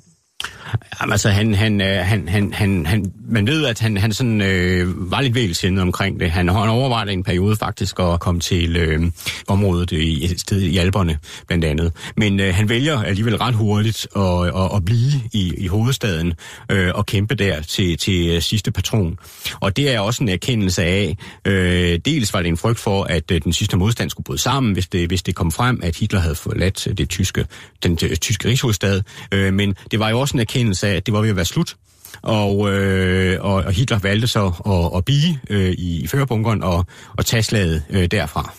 Jamen, 1.01 1.13
altså, 1.13 1.29
han, 1.29 1.55
han, 1.55 1.81
øh, 1.81 1.97
han, 2.07 2.29
han, 2.29 2.53
han, 2.53 2.87
han, 2.87 3.13
man 3.29 3.47
ved, 3.47 3.67
at 3.67 3.81
han, 3.81 3.97
han 3.97 4.13
sådan, 4.13 4.41
øh, 4.41 5.11
var 5.11 5.21
lidt 5.21 5.35
vælsindet 5.35 5.83
omkring 5.83 6.21
det. 6.21 6.31
Han, 6.31 6.49
han 6.49 6.69
overvejede 6.69 7.13
en 7.13 7.23
periode 7.23 7.57
faktisk 7.57 8.01
at 8.01 8.21
komme 8.21 8.41
til 8.41 8.77
øh, 8.77 9.01
området 9.49 9.93
i 9.93 10.25
et 10.25 10.41
sted 10.41 10.61
i 10.61 10.77
Alberne, 10.77 11.19
blandt 11.47 11.65
andet. 11.65 11.93
Men 12.17 12.41
øh, 12.41 12.55
han 12.55 12.69
vælger 12.69 13.03
alligevel 13.03 13.37
ret 13.37 13.55
hurtigt 13.55 14.07
at, 14.17 14.47
at, 14.47 14.77
at 14.77 14.85
blive 14.85 15.13
i, 15.33 15.55
i 15.59 15.67
hovedstaden 15.67 16.35
øh, 16.71 16.91
og 16.95 17.07
kæmpe 17.07 17.35
der 17.35 17.63
til, 17.63 17.99
til 17.99 18.29
øh, 18.29 18.43
sidste 18.43 18.73
patron. 18.73 19.19
Og 19.61 19.77
det 19.77 19.95
er 19.95 20.01
også 20.01 20.25
en 20.25 20.29
erkendelse 20.29 20.83
af, 20.83 21.17
øh, 21.45 21.99
dels 22.05 22.35
var 22.35 22.41
det 22.41 22.49
en 22.49 22.57
frygt 22.57 22.79
for, 22.79 23.05
at 23.05 23.31
øh, 23.31 23.41
den 23.45 23.53
sidste 23.53 23.77
modstand 23.77 24.11
skulle 24.11 24.25
bryde 24.25 24.41
sammen, 24.41 24.73
hvis 24.73 24.89
det, 24.89 25.09
hvis 25.09 25.23
det 25.23 25.35
kom 25.35 25.53
frem, 25.53 25.81
at 25.83 25.97
Hitler 25.97 26.21
havde 26.21 26.35
forladt 26.35 26.87
øh, 26.87 26.99
det 26.99 27.09
tyske, 27.09 27.47
den 27.83 27.95
det, 27.97 28.21
tyske 28.21 28.49
rigshovedstad. 28.49 29.03
Øh, 29.33 29.55
men 29.55 29.75
det 29.91 29.99
var 29.99 30.09
jo 30.09 30.21
også 30.21 30.30
en 30.33 30.41
erkendelse 30.41 30.89
af, 30.89 30.95
at 30.95 31.07
det 31.07 31.15
var 31.15 31.21
ved 31.21 31.31
at 31.31 31.37
være 31.37 31.45
slut. 31.45 31.77
Og, 32.23 32.73
øh, 32.73 33.45
og 33.45 33.73
Hitler 33.73 33.99
valgte 33.99 34.27
så 34.27 34.53
at, 34.67 34.99
at 34.99 35.05
blive 35.05 35.39
øh, 35.51 35.75
i 35.79 36.07
førerbunkeren 36.07 36.63
og, 36.63 36.87
og 37.19 37.27
tage 37.27 37.43
slaget 37.43 37.83
øh, 37.91 38.07
derfra. 38.07 38.55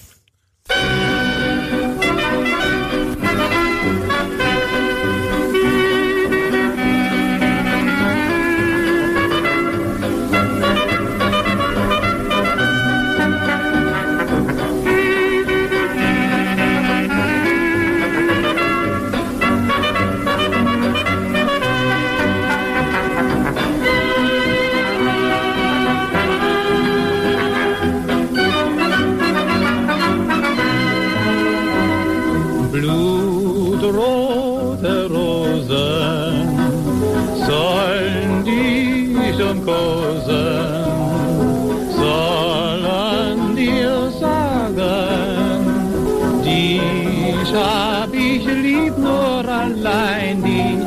hab 47.54 48.14
ich 48.14 48.45
lieb 48.45 48.97
nur 48.97 49.45
allein 49.47 50.43
dich, 50.43 50.86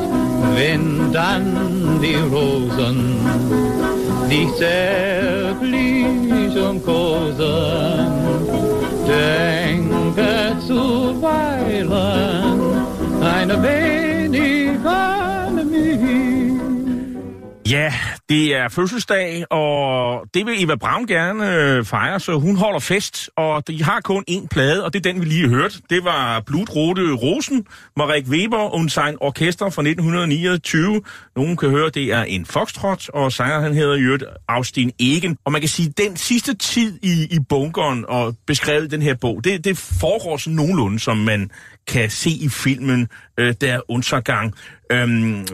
wenn 0.55 1.11
dann 1.11 1.99
die 2.01 2.15
Rosen 2.33 3.17
dich 4.29 4.53
zärtlich 4.55 6.57
umkosen. 6.57 8.11
Denke 9.07 10.57
zuweilen 10.67 11.91
eine 13.21 13.61
wenig 13.61 14.79
an 14.85 15.69
mich. 15.69 15.85
Yeah. 17.67 18.14
Det 18.29 18.55
er 18.55 18.69
fødselsdag, 18.69 19.45
og 19.51 20.21
det 20.33 20.45
vil 20.45 20.63
Eva 20.63 20.75
Braun 20.75 21.07
gerne 21.07 21.55
øh, 21.55 21.85
fejre, 21.85 22.19
så 22.19 22.39
hun 22.39 22.55
holder 22.55 22.79
fest, 22.79 23.29
og 23.35 23.67
de 23.67 23.83
har 23.83 24.01
kun 24.01 24.23
én 24.31 24.47
plade, 24.51 24.85
og 24.85 24.93
det 24.93 25.05
er 25.05 25.11
den, 25.11 25.21
vi 25.21 25.25
lige 25.25 25.49
hørte. 25.49 25.75
Det 25.89 26.03
var 26.03 26.39
Blutrote 26.39 27.13
Rosen, 27.13 27.65
Marek 27.97 28.25
Weber 28.27 28.57
og 28.57 28.89
sein 28.89 29.17
orkester 29.21 29.69
fra 29.69 29.81
1929. 29.81 31.01
Nogen 31.35 31.57
kan 31.57 31.69
høre, 31.69 31.89
det 31.89 32.03
er 32.03 32.23
en 32.23 32.45
foxtrot, 32.45 33.09
og 33.09 33.31
sanger 33.31 33.59
han 33.59 33.73
hedder 33.73 33.95
Jørg 33.95 34.19
Austin 34.47 34.91
Egen. 34.99 35.37
Og 35.45 35.51
man 35.51 35.61
kan 35.61 35.69
sige, 35.69 35.93
den 35.97 36.17
sidste 36.17 36.55
tid 36.55 36.99
i, 37.01 37.27
i 37.31 37.39
bunkeren 37.49 38.05
og 38.07 38.35
beskrevet 38.47 38.91
den 38.91 39.01
her 39.01 39.15
bog, 39.15 39.43
det, 39.43 39.65
det 39.65 39.77
foregår 39.77 40.37
sådan 40.37 40.55
nogenlunde, 40.55 40.99
som 40.99 41.17
man 41.17 41.51
kan 41.87 42.09
se 42.09 42.29
i 42.29 42.49
filmen, 42.49 43.07
øh, 43.37 43.53
der 43.61 43.91
Untergang. 43.91 44.53
Øhm, 44.91 45.45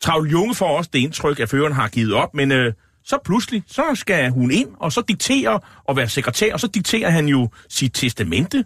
Travl 0.00 0.30
Junge 0.30 0.54
får 0.54 0.76
også 0.76 0.90
det 0.92 0.98
indtryk, 0.98 1.40
at 1.40 1.48
føreren 1.48 1.72
har 1.72 1.88
givet 1.88 2.14
op, 2.14 2.34
men 2.34 2.52
øh, 2.52 2.72
så 3.04 3.18
pludselig, 3.24 3.62
så 3.66 3.82
skal 3.94 4.30
hun 4.30 4.50
ind, 4.50 4.68
og 4.80 4.92
så 4.92 5.02
diktere 5.08 5.60
og 5.84 5.96
være 5.96 6.08
sekretær, 6.08 6.52
og 6.52 6.60
så 6.60 6.66
dikterer 6.66 7.10
han 7.10 7.26
jo 7.26 7.48
sit 7.68 7.94
testamente, 7.94 8.64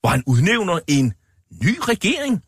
hvor 0.00 0.08
han 0.08 0.22
udnævner 0.26 0.78
en 0.88 1.14
ny 1.62 1.76
regering. 1.80 2.42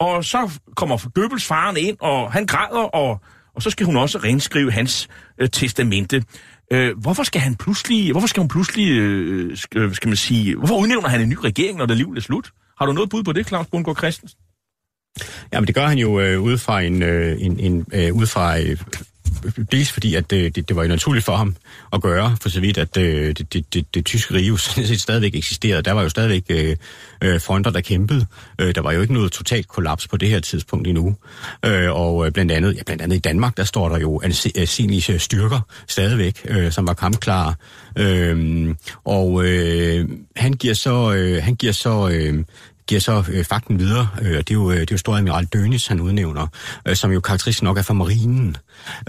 Og 0.00 0.24
så 0.24 0.50
kommer 0.76 1.10
Goebbels 1.14 1.46
faren 1.46 1.76
ind, 1.76 1.96
og 2.00 2.32
han 2.32 2.46
græder, 2.46 2.82
og, 2.82 3.20
og 3.54 3.62
så 3.62 3.70
skal 3.70 3.86
hun 3.86 3.96
også 3.96 4.18
renskrive 4.18 4.72
hans 4.72 5.08
øh, 5.38 5.48
testamente. 5.48 6.24
Øh, 6.72 6.98
hvorfor 6.98 7.22
skal 7.22 7.40
han 7.40 7.54
pludselig, 7.54 8.12
hvorfor 8.12 8.28
skal 8.28 8.40
hun 8.40 8.48
pludselig, 8.48 8.90
øh, 8.90 9.56
skal, 9.56 9.80
øh, 9.80 9.94
skal 9.94 10.08
man 10.08 10.16
sige, 10.16 10.56
hvorfor 10.56 10.78
udnævner 10.78 11.08
han 11.08 11.20
en 11.20 11.28
ny 11.28 11.36
regering, 11.44 11.78
når 11.78 11.86
det 11.86 11.96
liv 11.96 12.12
er 12.16 12.20
slut? 12.20 12.50
Har 12.78 12.86
du 12.86 12.92
noget 12.92 13.10
bud 13.10 13.22
på 13.22 13.32
det, 13.32 13.48
Claus 13.48 13.66
Bundgaard 13.66 13.96
Christensen? 13.96 14.38
Jamen 15.52 15.66
det 15.66 15.74
gør 15.74 15.86
han 15.86 15.98
jo 15.98 16.20
øh, 16.20 16.40
ud 16.40 16.58
fra 16.58 16.80
en, 16.80 17.02
øh, 17.02 17.36
en, 17.40 17.60
en 17.60 17.86
øh, 17.92 18.14
ud 18.14 18.26
fra 18.26 18.58
øh, 18.58 18.76
dels 19.72 19.92
fordi, 19.92 20.14
at 20.14 20.30
det, 20.30 20.56
det, 20.56 20.68
det 20.68 20.76
var 20.76 20.82
jo 20.82 20.88
naturligt 20.88 21.24
for 21.24 21.36
ham 21.36 21.56
at 21.92 22.02
gøre, 22.02 22.36
for 22.42 22.48
så 22.48 22.60
vidt, 22.60 22.78
at 22.78 22.96
øh, 22.96 23.28
det, 23.28 23.52
det, 23.52 23.74
det, 23.74 23.94
det 23.94 24.04
tyske 24.04 24.34
rige 24.34 24.46
jo 24.46 24.56
set 24.86 25.00
stadigvæk 25.00 25.34
eksisterede. 25.34 25.82
Der 25.82 25.92
var 25.92 26.02
jo 26.02 26.08
stadigvæk 26.08 26.44
øh, 26.48 26.76
øh, 27.22 27.40
fronter, 27.40 27.70
der 27.70 27.80
kæmpede. 27.80 28.26
Øh, 28.58 28.74
der 28.74 28.80
var 28.80 28.92
jo 28.92 29.00
ikke 29.00 29.14
noget 29.14 29.32
totalt 29.32 29.68
kollaps 29.68 30.08
på 30.08 30.16
det 30.16 30.28
her 30.28 30.40
tidspunkt 30.40 30.88
endnu. 30.88 31.16
Øh, 31.64 31.92
og 31.92 32.26
øh, 32.26 32.32
blandt 32.32 32.52
andet, 32.52 32.76
ja, 32.76 32.82
blandt 32.86 33.02
andet 33.02 33.16
i 33.16 33.20
Danmark, 33.20 33.56
der 33.56 33.64
står 33.64 33.88
der 33.88 33.98
jo 33.98 34.20
ansenlige 34.24 35.18
styrker 35.18 35.60
stadigvæk, 35.88 36.40
øh, 36.44 36.72
som 36.72 36.86
var 36.86 36.94
kampklare. 36.94 37.54
Øh, 37.98 38.74
og 39.04 39.44
øh, 39.44 40.08
han 40.36 40.52
giver 40.52 40.74
så, 40.74 41.12
øh, 41.12 41.42
han 41.42 41.54
giver 41.54 41.72
så 41.72 42.08
øh, 42.08 42.44
giver 42.86 43.00
så 43.00 43.24
øh, 43.32 43.44
fakten 43.44 43.78
videre, 43.78 44.08
øh, 44.22 44.38
det 44.38 44.50
er 44.50 44.54
jo, 44.54 44.70
øh, 44.70 44.80
det 44.80 44.90
er 44.90 44.94
jo 44.94 44.98
Storadmiral 44.98 45.48
Dönitz, 45.56 45.88
han 45.88 46.00
udnævner, 46.00 46.46
øh, 46.88 46.96
som 46.96 47.12
jo 47.12 47.20
karakteristisk 47.20 47.62
nok 47.62 47.78
er 47.78 47.82
fra 47.82 47.94
marinen. 47.94 48.56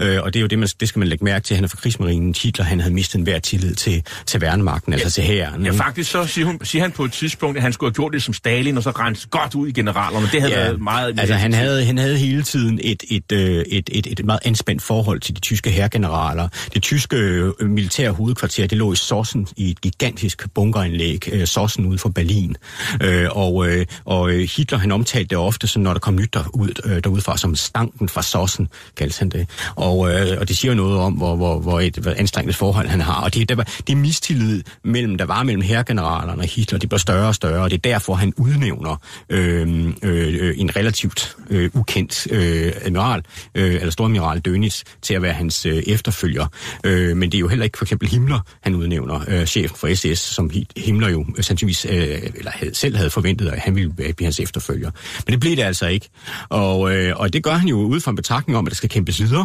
Øh, 0.00 0.22
og 0.22 0.34
det 0.34 0.38
er 0.38 0.40
jo 0.40 0.46
det, 0.46 0.58
man, 0.58 0.68
det 0.80 0.88
skal 0.88 0.98
man 0.98 1.08
lægge 1.08 1.24
mærke 1.24 1.44
til. 1.44 1.56
Han 1.56 1.64
er 1.64 1.68
fra 1.68 1.76
krigsmarinen. 1.76 2.34
Hitler, 2.42 2.64
han 2.64 2.80
havde 2.80 2.94
mistet 2.94 3.18
enhver 3.18 3.38
tillid 3.38 3.74
til, 3.74 4.02
til 4.26 4.40
værnemagten, 4.40 4.92
altså 4.92 5.10
til 5.10 5.24
hæren. 5.24 5.64
Ja, 5.64 5.70
faktisk 5.70 6.10
så 6.10 6.26
siger, 6.26 6.46
hun, 6.46 6.60
siger 6.64 6.82
han 6.82 6.92
på 6.92 7.04
et 7.04 7.12
tidspunkt, 7.12 7.56
at 7.56 7.62
han 7.62 7.72
skulle 7.72 7.90
have 7.90 7.94
gjort 7.94 8.12
det 8.12 8.22
som 8.22 8.34
Stalin, 8.34 8.76
og 8.76 8.82
så 8.82 8.90
rense 8.90 9.28
godt 9.28 9.54
ud 9.54 9.68
i 9.68 9.72
generalerne. 9.72 10.28
Det 10.32 10.40
havde 10.40 10.54
ja, 10.54 10.60
været 10.64 10.80
meget... 10.80 11.20
Altså, 11.20 11.34
han 11.34 11.52
havde, 11.52 11.84
han 11.84 11.98
havde 11.98 12.18
hele 12.18 12.42
tiden 12.42 12.80
et, 12.82 13.02
et, 13.10 13.32
et, 13.32 13.64
et, 13.68 13.90
et, 13.92 14.06
et 14.06 14.24
meget 14.24 14.40
anspændt 14.44 14.82
forhold 14.82 15.20
til 15.20 15.34
de 15.36 15.40
tyske 15.40 15.70
herregeneraler. 15.70 16.48
Det 16.74 16.82
tyske 16.82 17.16
øh, 17.16 17.52
militære 17.60 18.10
hovedkvarter, 18.10 18.66
det 18.66 18.78
lå 18.78 18.92
i 18.92 18.96
Sossen, 18.96 19.46
i 19.56 19.70
et 19.70 19.80
gigantisk 19.80 20.46
bunkeranlæg, 20.54 21.28
øh, 21.32 21.46
Sossen 21.46 21.86
ude 21.86 21.98
for 21.98 22.08
Berlin. 22.08 22.56
Øh, 23.02 23.26
og, 23.30 23.68
øh, 23.68 23.86
og 24.04 24.30
Hitler, 24.30 24.78
han 24.78 24.92
omtalte 24.92 25.28
det 25.28 25.38
ofte, 25.38 25.66
som 25.66 25.82
når 25.82 25.92
der 25.92 26.00
kom 26.00 26.14
nyt 26.14 26.34
derud, 26.34 26.68
øh, 26.84 27.04
derudfra, 27.04 27.36
som 27.36 27.56
stanken 27.56 28.08
fra 28.08 28.22
Sossen, 28.22 28.68
kaldte 28.96 29.18
han 29.18 29.28
det. 29.28 29.48
Og, 29.74 30.10
øh, 30.10 30.40
og 30.40 30.48
det 30.48 30.56
siger 30.56 30.74
noget 30.74 30.98
om, 30.98 31.12
hvor, 31.12 31.36
hvor, 31.36 31.58
hvor 31.58 31.80
et 31.80 31.96
hvor 31.96 32.14
anstrengt 32.16 32.56
forhold 32.56 32.88
han 32.88 33.00
har. 33.00 33.20
Og 33.24 33.34
det, 33.34 33.48
der 33.48 33.54
var, 33.54 33.68
det 33.86 33.96
mistillid, 33.96 34.62
mellem, 34.84 35.18
der 35.18 35.24
var 35.24 35.42
mellem 35.42 35.62
herregeneralerne 35.62 36.42
og 36.42 36.48
Hitler, 36.48 36.78
det 36.78 36.88
blev 36.88 36.98
større 36.98 37.28
og 37.28 37.34
større, 37.34 37.62
og 37.62 37.70
det 37.70 37.76
er 37.76 37.90
derfor, 37.90 38.14
han 38.14 38.32
udnævner 38.36 38.96
øh, 39.28 39.88
øh, 40.02 40.54
en 40.56 40.76
relativt 40.76 41.36
øh, 41.50 41.70
ukendt 41.74 42.26
øh, 42.30 42.72
admiral, 42.82 43.22
øh, 43.54 43.74
eller 43.74 43.90
storamiral 43.90 44.42
Dönitz, 44.48 44.82
til 45.02 45.14
at 45.14 45.22
være 45.22 45.32
hans 45.32 45.66
øh, 45.66 45.82
efterfølger. 45.86 46.46
Øh, 46.84 47.16
men 47.16 47.32
det 47.32 47.38
er 47.38 47.40
jo 47.40 47.48
heller 47.48 47.64
ikke 47.64 47.78
for 47.78 47.84
eksempel 47.84 48.08
Himmler, 48.08 48.40
han 48.60 48.74
udnævner, 48.74 49.20
øh, 49.28 49.46
chefen 49.46 49.76
for 49.76 49.94
SS, 49.94 50.20
som 50.20 50.50
Himmler 50.76 51.08
jo 51.08 51.26
sandsynligvis 51.40 51.86
øh, 51.90 52.18
eller 52.34 52.50
havde, 52.50 52.74
selv 52.74 52.96
havde 52.96 53.10
forventet, 53.10 53.48
at 53.48 53.58
han 53.58 53.76
ville 53.76 53.90
blive 53.92 54.14
hans 54.22 54.40
efterfølger. 54.40 54.90
Men 55.26 55.32
det 55.32 55.40
blev 55.40 55.56
det 55.56 55.62
altså 55.62 55.86
ikke. 55.86 56.08
Og, 56.48 56.94
øh, 56.94 57.12
og 57.16 57.32
det 57.32 57.42
gør 57.42 57.52
han 57.52 57.68
jo 57.68 57.76
ud 57.76 58.00
fra 58.00 58.10
en 58.10 58.16
betragtning 58.16 58.58
om, 58.58 58.66
at 58.66 58.70
der 58.70 58.76
skal 58.76 58.88
kæmpes 58.88 59.20
videre 59.20 59.43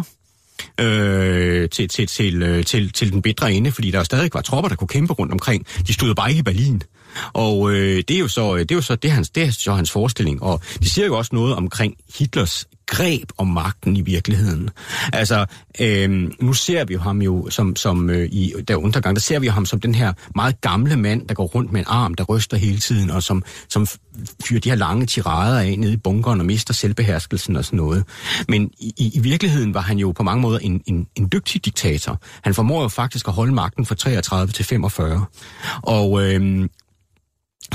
øh, 0.80 1.68
til, 1.68 1.88
til, 1.88 2.06
til, 2.06 2.42
øh, 2.42 2.64
til, 2.64 2.92
til 2.92 3.12
den 3.12 3.22
bedre 3.22 3.52
ende, 3.52 3.72
fordi 3.72 3.90
der 3.90 4.02
stadig 4.02 4.30
var 4.34 4.40
tropper, 4.40 4.68
der 4.68 4.76
kunne 4.76 4.88
kæmpe 4.88 5.12
rundt 5.12 5.32
omkring. 5.32 5.66
De 5.86 5.92
stod 5.92 6.14
bare 6.14 6.28
ikke 6.30 6.40
i 6.40 6.42
Berlin. 6.42 6.82
Og 7.32 7.70
øh, 7.70 8.02
det 8.08 8.10
er 8.10 8.18
jo 8.18 8.28
så 8.28 8.54
øh, 8.54 8.60
det 8.60 8.70
er 8.70 8.74
jo 8.74 8.80
så 8.80 8.96
det 8.96 9.08
er 9.08 9.12
hans 9.12 9.30
det 9.30 9.42
er 9.42 9.50
så 9.50 9.72
hans 9.72 9.90
forestilling 9.90 10.42
og 10.42 10.60
det 10.78 10.90
siger 10.90 11.06
jo 11.06 11.18
også 11.18 11.30
noget 11.34 11.54
omkring 11.54 11.94
Hitlers 12.18 12.66
greb 12.90 13.32
om 13.38 13.46
magten 13.46 13.96
i 13.96 14.00
virkeligheden. 14.00 14.70
Altså, 15.12 15.46
øh, 15.80 16.10
nu 16.40 16.52
ser 16.52 16.84
vi 16.84 16.94
jo 16.94 17.00
ham 17.00 17.22
jo 17.22 17.50
som, 17.50 17.76
som 17.76 18.10
øh, 18.10 18.28
i 18.32 18.52
der 18.68 18.76
undergang, 18.76 19.16
der 19.16 19.20
ser 19.20 19.38
vi 19.38 19.46
jo 19.46 19.52
ham 19.52 19.66
som 19.66 19.80
den 19.80 19.94
her 19.94 20.12
meget 20.34 20.60
gamle 20.60 20.96
mand, 20.96 21.28
der 21.28 21.34
går 21.34 21.46
rundt 21.46 21.72
med 21.72 21.80
en 21.80 21.86
arm, 21.88 22.14
der 22.14 22.24
ryster 22.24 22.56
hele 22.56 22.78
tiden, 22.78 23.10
og 23.10 23.22
som, 23.22 23.42
som 23.68 23.86
fyrer 24.44 24.60
de 24.60 24.68
her 24.68 24.76
lange 24.76 25.06
tirader 25.06 25.60
af 25.60 25.78
nede 25.78 25.92
i 25.92 25.96
bunkeren 25.96 26.40
og 26.40 26.46
mister 26.46 26.74
selvbeherskelsen 26.74 27.56
og 27.56 27.64
sådan 27.64 27.76
noget. 27.76 28.04
Men 28.48 28.70
i, 28.78 29.12
i 29.14 29.20
virkeligheden 29.20 29.74
var 29.74 29.80
han 29.80 29.98
jo 29.98 30.12
på 30.12 30.22
mange 30.22 30.42
måder 30.42 30.58
en, 30.58 30.82
en, 30.86 31.06
en 31.16 31.28
dygtig 31.32 31.64
diktator. 31.64 32.18
Han 32.42 32.54
formår 32.54 32.82
jo 32.82 32.88
faktisk 32.88 33.28
at 33.28 33.34
holde 33.34 33.54
magten 33.54 33.86
fra 33.86 33.94
33 33.94 34.52
til 34.52 34.64
45. 34.64 35.24
Og, 35.82 36.24
øh, 36.24 36.68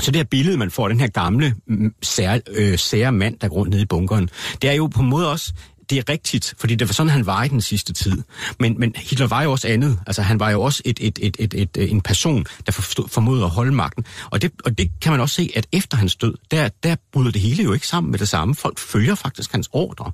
så 0.00 0.10
det 0.10 0.16
her 0.16 0.24
billede, 0.24 0.56
man 0.56 0.70
får, 0.70 0.88
den 0.88 1.00
her 1.00 1.08
gamle, 1.08 1.54
mm, 1.66 1.94
sære, 2.02 2.40
øh, 2.48 2.78
sære 2.78 3.12
mand, 3.12 3.38
der 3.38 3.48
går 3.48 3.56
rundt 3.56 3.70
nede 3.70 3.82
i 3.82 3.86
bunkeren, 3.86 4.28
det 4.62 4.70
er 4.70 4.74
jo 4.74 4.86
på 4.86 5.02
en 5.02 5.08
måde 5.08 5.30
også 5.32 5.52
det 5.90 5.98
er 5.98 6.08
rigtigt, 6.08 6.54
fordi 6.58 6.74
det 6.74 6.88
var 6.88 6.92
sådan, 6.92 7.10
han 7.10 7.26
var 7.26 7.44
i 7.44 7.48
den 7.48 7.60
sidste 7.60 7.92
tid. 7.92 8.22
Men, 8.60 8.78
men 8.78 8.92
Hitler 8.96 9.26
var 9.26 9.42
jo 9.42 9.52
også 9.52 9.68
andet. 9.68 9.98
Altså, 10.06 10.22
han 10.22 10.40
var 10.40 10.50
jo 10.50 10.62
også 10.62 10.82
et, 10.84 10.98
et, 11.02 11.18
et, 11.22 11.36
et, 11.38 11.54
et, 11.54 11.90
en 11.90 12.00
person, 12.00 12.46
der 12.66 12.72
forstod, 12.72 13.08
formåede 13.08 13.44
at 13.44 13.50
holde 13.50 13.72
magten. 13.72 14.04
Og 14.30 14.42
det, 14.42 14.52
og 14.64 14.78
det 14.78 14.90
kan 15.00 15.12
man 15.12 15.20
også 15.20 15.34
se, 15.34 15.50
at 15.54 15.66
efter 15.72 15.96
hans 15.96 16.16
død, 16.16 16.34
der, 16.50 16.68
der 16.82 16.96
bryder 17.12 17.30
det 17.30 17.40
hele 17.40 17.62
jo 17.62 17.72
ikke 17.72 17.86
sammen 17.86 18.10
med 18.10 18.18
det 18.18 18.28
samme. 18.28 18.54
Folk 18.54 18.78
følger 18.78 19.14
faktisk 19.14 19.52
hans 19.52 19.68
ordre. 19.72 20.12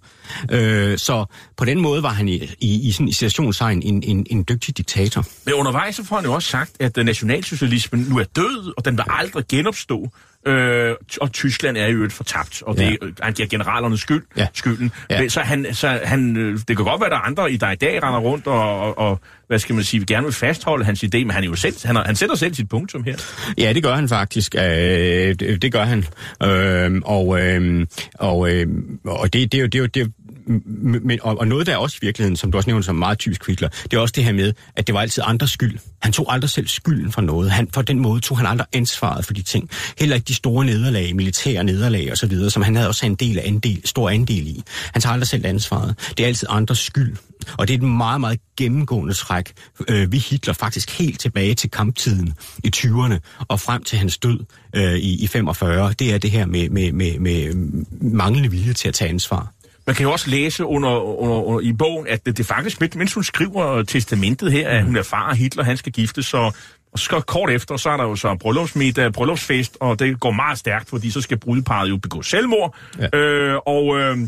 Øh, 0.50 0.98
så 0.98 1.24
på 1.56 1.64
den 1.64 1.80
måde 1.80 2.02
var 2.02 2.12
han 2.12 2.28
i, 2.28 2.50
i, 2.60 2.88
i 2.88 2.92
sådan 2.92 3.08
i 3.08 3.12
situationstegn 3.12 3.82
en, 3.82 4.02
en, 4.02 4.26
en 4.30 4.44
dygtig 4.48 4.76
diktator. 4.76 5.26
Men 5.44 5.54
undervejs 5.54 5.96
så 5.96 6.04
får 6.04 6.16
han 6.16 6.24
jo 6.24 6.32
også 6.32 6.48
sagt, 6.48 6.70
at 6.80 6.96
nationalsocialismen 6.96 8.06
nu 8.08 8.18
er 8.18 8.24
død, 8.24 8.74
og 8.76 8.84
den 8.84 8.96
vil 8.96 9.04
aldrig 9.08 9.44
genopstå. 9.48 10.10
Øh, 10.46 10.94
og 11.20 11.32
Tyskland 11.32 11.76
er 11.76 11.86
jo 11.86 12.04
et 12.04 12.12
fortabt, 12.12 12.62
og 12.62 12.76
det, 12.76 12.98
ja. 13.02 13.06
han 13.22 13.32
giver 13.32 13.48
generalernes 13.48 14.00
skyld, 14.00 14.22
ja. 14.36 14.46
skylden. 14.54 14.92
Ja. 15.10 15.28
Så, 15.28 15.40
han, 15.40 15.66
så 15.72 16.00
han, 16.04 16.36
øh, 16.36 16.58
det 16.68 16.76
kan 16.76 16.84
godt 16.84 17.00
være, 17.00 17.06
at 17.06 17.10
der 17.10 17.16
er 17.16 17.20
andre, 17.20 17.42
der 17.42 17.70
i 17.70 17.76
dag 17.76 18.02
render 18.02 18.20
rundt 18.20 18.46
og, 18.46 18.80
og, 18.80 18.98
og 18.98 19.20
hvad 19.46 19.58
skal 19.58 19.74
man 19.74 19.84
sige, 19.84 20.04
gerne 20.06 20.24
vil 20.24 20.34
fastholde 20.34 20.84
hans 20.84 21.04
idé, 21.04 21.18
men 21.18 21.30
han, 21.30 21.44
er 21.44 21.48
jo 21.48 21.54
selv, 21.54 21.74
han, 21.84 21.96
han 21.96 22.16
sætter 22.16 22.34
selv 22.36 22.54
sit 22.54 22.68
punktum 22.68 23.04
her. 23.04 23.16
Ja, 23.58 23.72
det 23.72 23.82
gør 23.82 23.94
han 23.94 24.08
faktisk. 24.08 24.54
Øh, 24.54 24.62
det, 24.62 25.62
det 25.62 25.72
gør 25.72 25.84
han. 25.84 26.04
Øh, 26.42 27.00
og 27.04 27.40
øh, 27.40 27.86
og, 28.14 28.50
øh, 28.50 28.66
og 29.04 29.32
det, 29.32 29.52
det, 29.52 29.58
er 29.58 29.62
jo, 29.62 29.66
det, 29.66 29.94
det, 29.94 30.12
men, 30.46 31.18
og, 31.22 31.38
og 31.38 31.48
noget 31.48 31.66
der 31.66 31.72
er 31.72 31.76
også 31.76 31.98
i 32.02 32.04
virkeligheden, 32.04 32.36
som 32.36 32.52
du 32.52 32.58
også 32.58 32.70
nævnte 32.70 32.86
som 32.86 32.96
meget 32.96 33.18
typisk 33.18 33.46
Hitler, 33.46 33.68
det 33.68 33.94
er 33.94 34.00
også 34.00 34.12
det 34.16 34.24
her 34.24 34.32
med, 34.32 34.52
at 34.76 34.86
det 34.86 34.94
var 34.94 35.00
altid 35.00 35.22
andres 35.26 35.50
skyld. 35.50 35.78
Han 36.02 36.12
tog 36.12 36.32
aldrig 36.32 36.50
selv 36.50 36.68
skylden 36.68 37.12
for 37.12 37.20
noget. 37.20 37.50
Han, 37.50 37.68
for 37.74 37.82
den 37.82 37.98
måde 37.98 38.20
tog 38.20 38.38
han 38.38 38.46
aldrig 38.46 38.66
ansvaret 38.72 39.24
for 39.24 39.34
de 39.34 39.42
ting. 39.42 39.70
Heller 39.98 40.16
ikke 40.16 40.28
de 40.28 40.34
store 40.34 40.64
nederlag, 40.64 41.16
militære 41.16 41.64
nederlag 41.64 42.12
osv., 42.12 42.50
som 42.50 42.62
han 42.62 42.76
havde 42.76 42.88
også 42.88 43.06
en 43.06 43.14
del 43.14 43.38
andel, 43.44 43.82
stor 43.84 44.10
andel 44.10 44.46
i. 44.46 44.62
Han 44.92 45.02
tager 45.02 45.12
aldrig 45.12 45.28
selv 45.28 45.46
ansvaret. 45.46 45.94
Det 46.18 46.20
er 46.20 46.26
altid 46.26 46.48
andres 46.50 46.78
skyld. 46.78 47.16
Og 47.58 47.68
det 47.68 47.74
er 47.74 47.78
et 47.78 47.84
meget, 47.84 48.20
meget 48.20 48.40
gennemgående 48.56 49.14
træk 49.14 49.52
øh, 49.88 50.12
ved 50.12 50.18
Hitler 50.18 50.54
faktisk 50.54 50.98
helt 50.98 51.20
tilbage 51.20 51.54
til 51.54 51.70
kamptiden 51.70 52.34
i 52.64 52.70
20'erne 52.76 53.44
og 53.48 53.60
frem 53.60 53.84
til 53.84 53.98
hans 53.98 54.18
død 54.18 54.38
øh, 54.76 54.94
i, 54.94 55.24
i 55.24 55.26
45. 55.26 55.92
Det 55.98 56.14
er 56.14 56.18
det 56.18 56.30
her 56.30 56.46
med, 56.46 56.68
med, 56.68 56.92
med, 56.92 57.18
med 57.18 57.54
manglende 58.00 58.50
vilje 58.50 58.72
til 58.72 58.88
at 58.88 58.94
tage 58.94 59.08
ansvar. 59.08 59.52
Man 59.86 59.96
kan 59.96 60.04
jo 60.04 60.12
også 60.12 60.30
læse 60.30 60.64
under, 60.64 60.90
under, 60.90 61.36
under 61.36 61.60
i 61.60 61.72
bogen, 61.72 62.06
at 62.08 62.26
det, 62.26 62.36
det 62.38 62.46
faktisk, 62.46 62.96
mens 62.96 63.14
hun 63.14 63.24
skriver 63.24 63.82
testamentet 63.82 64.52
her, 64.52 64.68
at 64.68 64.84
hun 64.84 64.96
er 64.96 65.02
far 65.02 65.34
Hitler, 65.34 65.64
han 65.64 65.76
skal 65.76 65.92
giftes, 65.92 66.26
så 66.26 66.52
og 66.92 66.98
så 66.98 67.20
kort 67.26 67.50
efter, 67.50 67.76
så 67.76 67.90
er 67.90 67.96
der 67.96 68.04
jo 68.04 68.16
så 68.16 68.36
bryllupsmiddag, 68.40 69.12
bryllupsfest, 69.12 69.76
og 69.80 69.98
det 69.98 70.20
går 70.20 70.30
meget 70.30 70.58
stærkt, 70.58 70.88
fordi 70.88 71.10
så 71.10 71.20
skal 71.20 71.38
brudeparet 71.38 71.90
jo 71.90 71.96
begå 71.96 72.22
selvmord. 72.22 72.76
Ja. 72.98 73.18
Øh, 73.18 73.58
og, 73.66 73.98
øh, 73.98 74.18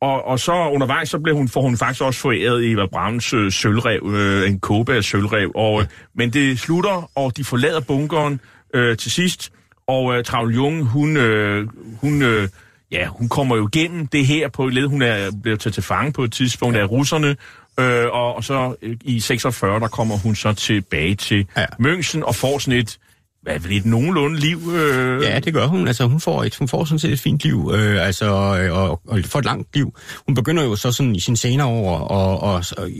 og, 0.00 0.24
og 0.24 0.40
så 0.40 0.52
undervejs, 0.52 1.08
så 1.08 1.18
blev 1.18 1.36
hun, 1.36 1.48
får 1.48 1.62
hun 1.62 1.76
faktisk 1.76 2.02
også 2.02 2.20
foræret 2.20 2.70
Eva 2.70 2.86
Brauns 2.86 3.32
øh, 3.32 3.52
sølvrev, 3.52 4.12
øh, 4.14 4.50
en 4.50 4.60
kåbe 4.60 4.94
af 4.94 5.04
sølvrev. 5.04 5.52
Og, 5.54 5.80
øh, 5.80 5.86
men 6.14 6.32
det 6.32 6.58
slutter, 6.58 7.10
og 7.14 7.36
de 7.36 7.44
forlader 7.44 7.80
bunkeren 7.80 8.40
øh, 8.74 8.96
til 8.96 9.10
sidst, 9.10 9.52
og 9.88 10.16
øh, 10.16 10.24
Travl 10.24 10.54
Jung, 10.54 10.84
hun, 10.84 11.16
øh, 11.16 11.68
hun 12.00 12.22
øh, 12.22 12.48
ja, 12.92 13.06
hun 13.06 13.28
kommer 13.28 13.56
jo 13.56 13.68
igennem 13.72 14.06
det 14.06 14.26
her 14.26 14.48
på 14.48 14.66
et 14.66 14.74
led. 14.74 14.86
Hun 14.86 15.02
er 15.02 15.30
blevet 15.42 15.60
taget 15.60 15.74
til 15.74 15.82
fange 15.82 16.12
på 16.12 16.24
et 16.24 16.32
tidspunkt 16.32 16.76
ja. 16.76 16.82
af 16.82 16.90
russerne, 16.90 17.36
øh, 17.80 18.06
og, 18.12 18.34
og 18.34 18.44
så 18.44 18.74
øh, 18.82 18.96
i 19.04 19.20
46, 19.20 19.80
der 19.80 19.88
kommer 19.88 20.16
hun 20.16 20.34
så 20.34 20.52
tilbage 20.52 21.14
til 21.14 21.46
ja. 21.56 21.64
München 21.64 22.22
og 22.22 22.34
får 22.34 22.58
sådan 22.58 22.78
et 22.78 22.98
hvad 23.46 23.70
er 23.70 23.76
et 23.76 23.86
nogenlunde 23.86 24.40
liv? 24.40 24.72
Øh... 24.74 25.22
Ja, 25.22 25.38
det 25.38 25.54
gør 25.54 25.66
hun. 25.66 25.88
Altså, 25.88 26.04
hun 26.06 26.20
får, 26.20 26.44
et, 26.44 26.56
hun 26.56 26.68
får 26.68 26.84
sådan 26.84 26.98
set 26.98 27.12
et 27.12 27.20
fint 27.20 27.44
liv, 27.44 27.72
øh, 27.74 28.06
altså, 28.06 28.26
øh, 28.60 28.72
og, 28.72 29.00
og 29.06 29.20
får 29.24 29.38
et 29.38 29.44
langt 29.44 29.68
liv. 29.74 29.94
Hun 30.26 30.34
begynder 30.34 30.64
jo 30.64 30.76
så 30.76 30.92
sådan 30.92 31.16
i 31.16 31.20
sin 31.20 31.36
senere 31.36 31.66
år, 31.66 31.98
og, 31.98 32.40
og, 32.40 32.64
og 32.76 32.90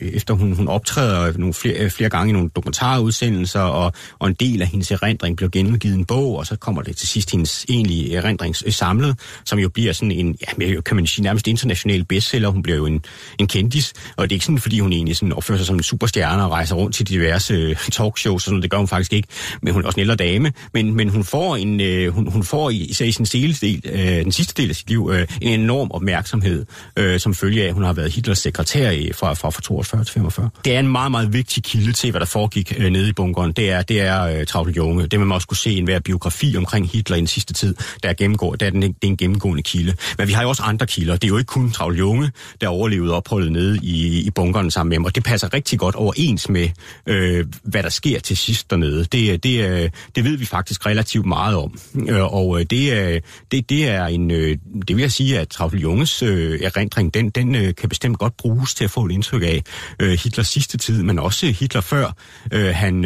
efter 0.00 0.34
hun, 0.34 0.52
hun 0.52 0.68
optræder 0.68 1.32
nogle 1.38 1.54
flere, 1.54 1.90
flere 1.90 2.10
gange 2.10 2.30
i 2.30 2.32
nogle 2.32 2.50
dokumentarudsendelser, 2.56 3.60
og, 3.60 3.92
og 4.18 4.28
en 4.28 4.34
del 4.34 4.62
af 4.62 4.68
hendes 4.68 4.90
erindring 4.90 5.36
bliver 5.36 5.50
genudgivet 5.50 5.94
en 5.94 6.04
bog, 6.04 6.36
og 6.38 6.46
så 6.46 6.56
kommer 6.56 6.82
det 6.82 6.96
til 6.96 7.08
sidst 7.08 7.30
hendes 7.30 7.66
egentlige 7.68 8.14
erindring 8.14 8.54
øh, 8.66 8.72
samlet, 8.72 9.18
som 9.44 9.58
jo 9.58 9.68
bliver 9.68 9.92
sådan 9.92 10.12
en, 10.12 10.36
ja, 10.60 10.80
kan 10.80 10.96
man 10.96 11.06
sige, 11.06 11.22
nærmest 11.22 11.48
international 11.48 12.04
bestseller. 12.04 12.48
Hun 12.48 12.62
bliver 12.62 12.76
jo 12.76 12.86
en, 12.86 13.04
en 13.38 13.46
kendis, 13.46 13.92
og 14.16 14.22
det 14.22 14.32
er 14.32 14.36
ikke 14.36 14.44
sådan, 14.44 14.58
fordi 14.58 14.80
hun 14.80 14.92
egentlig 14.92 15.16
sådan 15.16 15.32
opfører 15.32 15.58
sig 15.58 15.66
som 15.66 15.76
en 15.76 15.82
superstjerne 15.82 16.44
og 16.44 16.50
rejser 16.50 16.74
rundt 16.74 16.96
til 16.96 17.08
diverse 17.08 17.54
øh, 17.54 17.76
talkshows, 17.76 18.42
sådan 18.42 18.62
det 18.62 18.70
gør 18.70 18.78
hun 18.78 18.88
faktisk 18.88 19.12
ikke, 19.12 19.28
men 19.62 19.72
hun 19.72 19.84
er 19.84 19.88
også 19.96 20.00
en 20.00 20.10
ældre 20.10 20.16
dame, 20.16 20.52
men, 20.74 20.94
men 20.94 21.08
hun 21.08 21.24
får, 21.24 21.56
en, 21.56 21.80
øh, 21.80 22.14
hun, 22.14 22.26
hun 22.32 22.44
får 22.44 22.70
især 22.70 23.04
i 23.04 23.12
sin 23.12 23.24
del, 23.24 23.82
øh, 23.84 24.24
den 24.24 24.32
sidste 24.32 24.62
del 24.62 24.70
af 24.70 24.76
sit 24.76 24.88
liv 24.88 25.10
øh, 25.12 25.26
en 25.40 25.60
enorm 25.60 25.90
opmærksomhed, 25.90 26.66
øh, 26.96 27.20
som 27.20 27.34
følge 27.34 27.62
af, 27.62 27.68
at 27.68 27.74
hun 27.74 27.82
har 27.82 27.92
været 27.92 28.12
Hitlers 28.12 28.38
sekretær 28.38 28.90
i, 28.90 29.12
fra, 29.12 29.34
fra, 29.34 29.50
fra 29.50 29.60
42 29.62 30.04
til 30.04 30.12
45. 30.12 30.50
Det 30.64 30.74
er 30.74 30.80
en 30.80 30.88
meget, 30.88 31.10
meget 31.10 31.32
vigtig 31.32 31.62
kilde 31.62 31.92
til, 31.92 32.10
hvad 32.10 32.20
der 32.20 32.26
foregik 32.26 32.74
øh, 32.78 32.90
nede 32.90 33.08
i 33.08 33.12
bunkeren. 33.12 33.52
Det 33.52 33.70
er, 33.70 33.82
det 33.82 34.00
er 34.00 34.22
øh, 34.22 34.46
Travle 34.46 34.72
Junge. 34.72 35.06
Det 35.06 35.20
man 35.20 35.32
også 35.32 35.46
kunne 35.46 35.56
se 35.56 35.70
i 35.70 35.78
enhver 35.78 35.98
biografi 35.98 36.56
omkring 36.56 36.88
Hitler 36.88 37.16
i 37.16 37.20
den 37.20 37.26
sidste 37.26 37.54
tid, 37.54 37.74
der 38.02 38.08
er, 38.08 38.14
gennemgår, 38.14 38.54
der 38.54 38.66
er 38.66 38.70
den, 38.70 38.82
det 38.82 38.88
er 38.88 39.06
en 39.06 39.16
gennemgående 39.16 39.62
kilde. 39.62 39.94
Men 40.18 40.28
vi 40.28 40.32
har 40.32 40.42
jo 40.42 40.48
også 40.48 40.62
andre 40.62 40.86
kilder. 40.86 41.12
Det 41.14 41.24
er 41.24 41.28
jo 41.28 41.38
ikke 41.38 41.48
kun 41.48 41.70
Travle 41.70 41.98
Junge, 41.98 42.30
der 42.60 42.68
overlevede 42.68 43.14
opholdet 43.14 43.52
nede 43.52 43.78
i, 43.82 44.20
i 44.20 44.30
bunkeren 44.30 44.70
sammen 44.70 44.88
med 44.88 44.96
ham, 44.96 45.04
og 45.04 45.14
det 45.14 45.24
passer 45.24 45.54
rigtig 45.54 45.78
godt 45.78 45.94
overens 45.94 46.48
med, 46.48 46.68
øh, 47.06 47.46
hvad 47.62 47.82
der 47.82 47.88
sker 47.88 48.20
til 48.20 48.36
sidst 48.36 48.70
dernede. 48.70 49.04
Det, 49.04 49.44
det, 49.44 49.85
Øh, 49.86 49.90
det 50.16 50.24
ved 50.24 50.36
vi 50.36 50.46
faktisk 50.46 50.86
relativt 50.86 51.26
meget 51.26 51.56
om. 51.56 51.78
Øh, 52.08 52.34
og 52.34 52.60
øh, 52.60 52.66
det 52.70 53.22
det, 53.50 53.70
det 53.70 53.88
er 53.88 54.06
en, 54.06 54.30
øh, 54.30 54.58
det 54.88 54.96
vil 54.96 55.02
jeg 55.02 55.12
sige, 55.12 55.38
at 55.38 55.48
Travel 55.48 55.80
Junges 55.80 56.22
øh, 56.22 56.60
erindring, 56.60 57.14
den, 57.14 57.30
den 57.30 57.74
kan 57.74 57.88
bestemt 57.88 58.18
godt 58.18 58.36
bruges 58.36 58.74
til 58.74 58.84
at 58.84 58.90
få 58.90 59.04
et 59.04 59.12
indtryk 59.12 59.42
af 59.42 59.62
Hitlers 60.00 60.48
sidste 60.48 60.78
tid, 60.78 61.02
men 61.02 61.18
også 61.18 61.46
Hitler 61.46 61.80
før 61.80 62.12
han, 62.52 63.04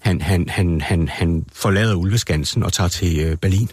han, 0.00 0.20
han, 0.20 0.48
han, 0.48 0.80
han, 0.80 1.08
han 1.08 1.44
forlader 1.52 1.94
Ulveskansen 1.94 2.62
og 2.62 2.72
tager 2.72 2.88
til 2.88 3.36
Berlin. 3.36 3.70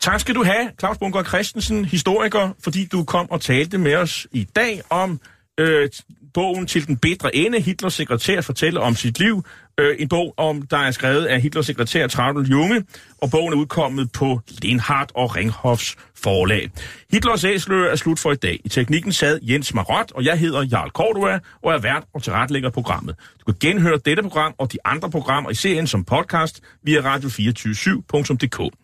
Tak 0.00 0.20
skal 0.20 0.34
du 0.34 0.44
have, 0.44 0.70
Claus 0.78 0.98
Bunker 0.98 1.22
Christensen, 1.22 1.84
historiker, 1.84 2.50
fordi 2.64 2.84
du 2.84 3.04
kom 3.04 3.30
og 3.30 3.40
talte 3.40 3.78
med 3.78 3.94
os 3.94 4.26
i 4.32 4.46
dag 4.56 4.82
om 4.90 5.20
øh, 5.60 5.88
bogen 6.36 6.66
til 6.66 6.86
den 6.86 6.96
bedre 6.96 7.36
ende. 7.36 7.60
Hitlers 7.60 7.94
sekretær 7.94 8.40
fortæller 8.40 8.80
om 8.80 8.94
sit 8.94 9.18
liv. 9.18 9.44
Øh, 9.80 9.96
en 9.98 10.08
bog, 10.08 10.34
om 10.36 10.62
der 10.62 10.76
er 10.76 10.90
skrevet 10.90 11.24
af 11.24 11.40
Hitlers 11.40 11.66
sekretær 11.66 12.06
Traudl 12.06 12.50
Junge, 12.50 12.84
og 13.18 13.30
bogen 13.30 13.52
er 13.52 13.56
udkommet 13.56 14.12
på 14.12 14.40
Lenhardt 14.62 15.12
og 15.14 15.36
Ringhoffs 15.36 15.96
forlag. 16.22 16.70
Hitlers 17.12 17.44
æsler 17.44 17.84
er 17.84 17.96
slut 17.96 18.18
for 18.18 18.32
i 18.32 18.36
dag. 18.36 18.60
I 18.64 18.68
teknikken 18.68 19.12
sad 19.12 19.38
Jens 19.42 19.74
Marot, 19.74 20.12
og 20.12 20.24
jeg 20.24 20.38
hedder 20.38 20.62
Jarl 20.72 20.90
Cordua, 20.90 21.38
og 21.62 21.72
er 21.72 21.78
vært 21.78 22.04
og 22.14 22.22
tilrettelægger 22.22 22.70
programmet. 22.70 23.14
Du 23.40 23.52
kan 23.52 23.54
genhøre 23.60 23.98
dette 24.04 24.22
program 24.22 24.54
og 24.58 24.72
de 24.72 24.78
andre 24.84 25.10
programmer 25.10 25.50
i 25.50 25.54
serien 25.54 25.86
som 25.86 26.04
podcast 26.04 26.60
via 26.82 27.16
radio247.dk. 27.16 28.74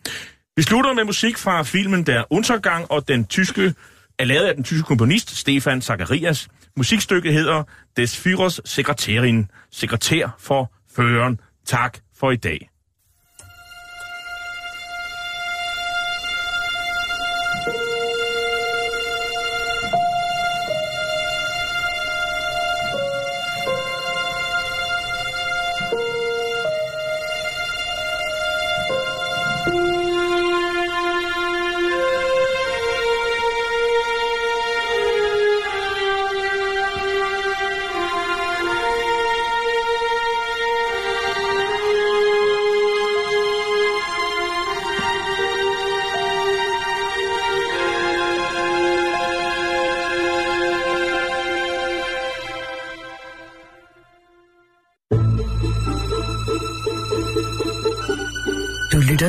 Vi 0.55 0.61
slutter 0.61 0.93
med 0.93 1.03
musik 1.03 1.37
fra 1.37 1.63
filmen 1.63 2.03
Der 2.03 2.23
Untergang, 2.29 2.91
og 2.91 3.07
den 3.07 3.25
tyske 3.25 3.73
er 4.19 4.25
lavet 4.25 4.45
af 4.45 4.55
den 4.55 4.63
tyske 4.63 4.83
komponist 4.83 5.37
Stefan 5.37 5.81
Zacharias. 5.81 6.47
Musikstykket 6.75 7.33
hedder 7.33 7.63
Des 7.97 8.17
Führers 8.17 8.61
Sekretärin, 8.65 9.51
sekretær 9.71 10.35
for 10.39 10.71
føreren. 10.95 11.39
Tak 11.65 11.99
for 12.15 12.31
i 12.31 12.35
dag. 12.35 12.69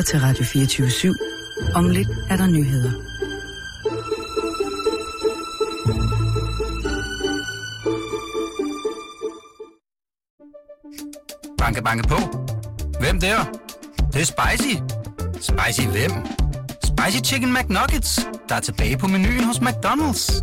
Til 0.05 0.19
Radio 0.19 0.43
24 0.43 0.87
/7. 0.87 1.75
Om 1.75 1.89
lidt 1.89 2.07
er 2.29 2.37
der 2.37 2.47
nyheder. 2.47 2.91
Banke, 11.57 11.83
banke 11.83 12.07
på. 12.07 12.17
Hvem 12.99 13.19
der? 13.19 13.37
Det, 13.43 14.13
det 14.13 14.21
er 14.21 14.25
spicy. 14.25 14.75
Spicy 15.33 15.87
hvem? 15.87 16.11
Spicy 16.83 17.31
Chicken 17.31 17.53
McNuggets, 17.53 18.27
der 18.49 18.55
er 18.55 18.59
tilbage 18.59 18.97
på 18.97 19.07
menuen 19.07 19.43
hos 19.43 19.57
McDonald's. 19.57 20.41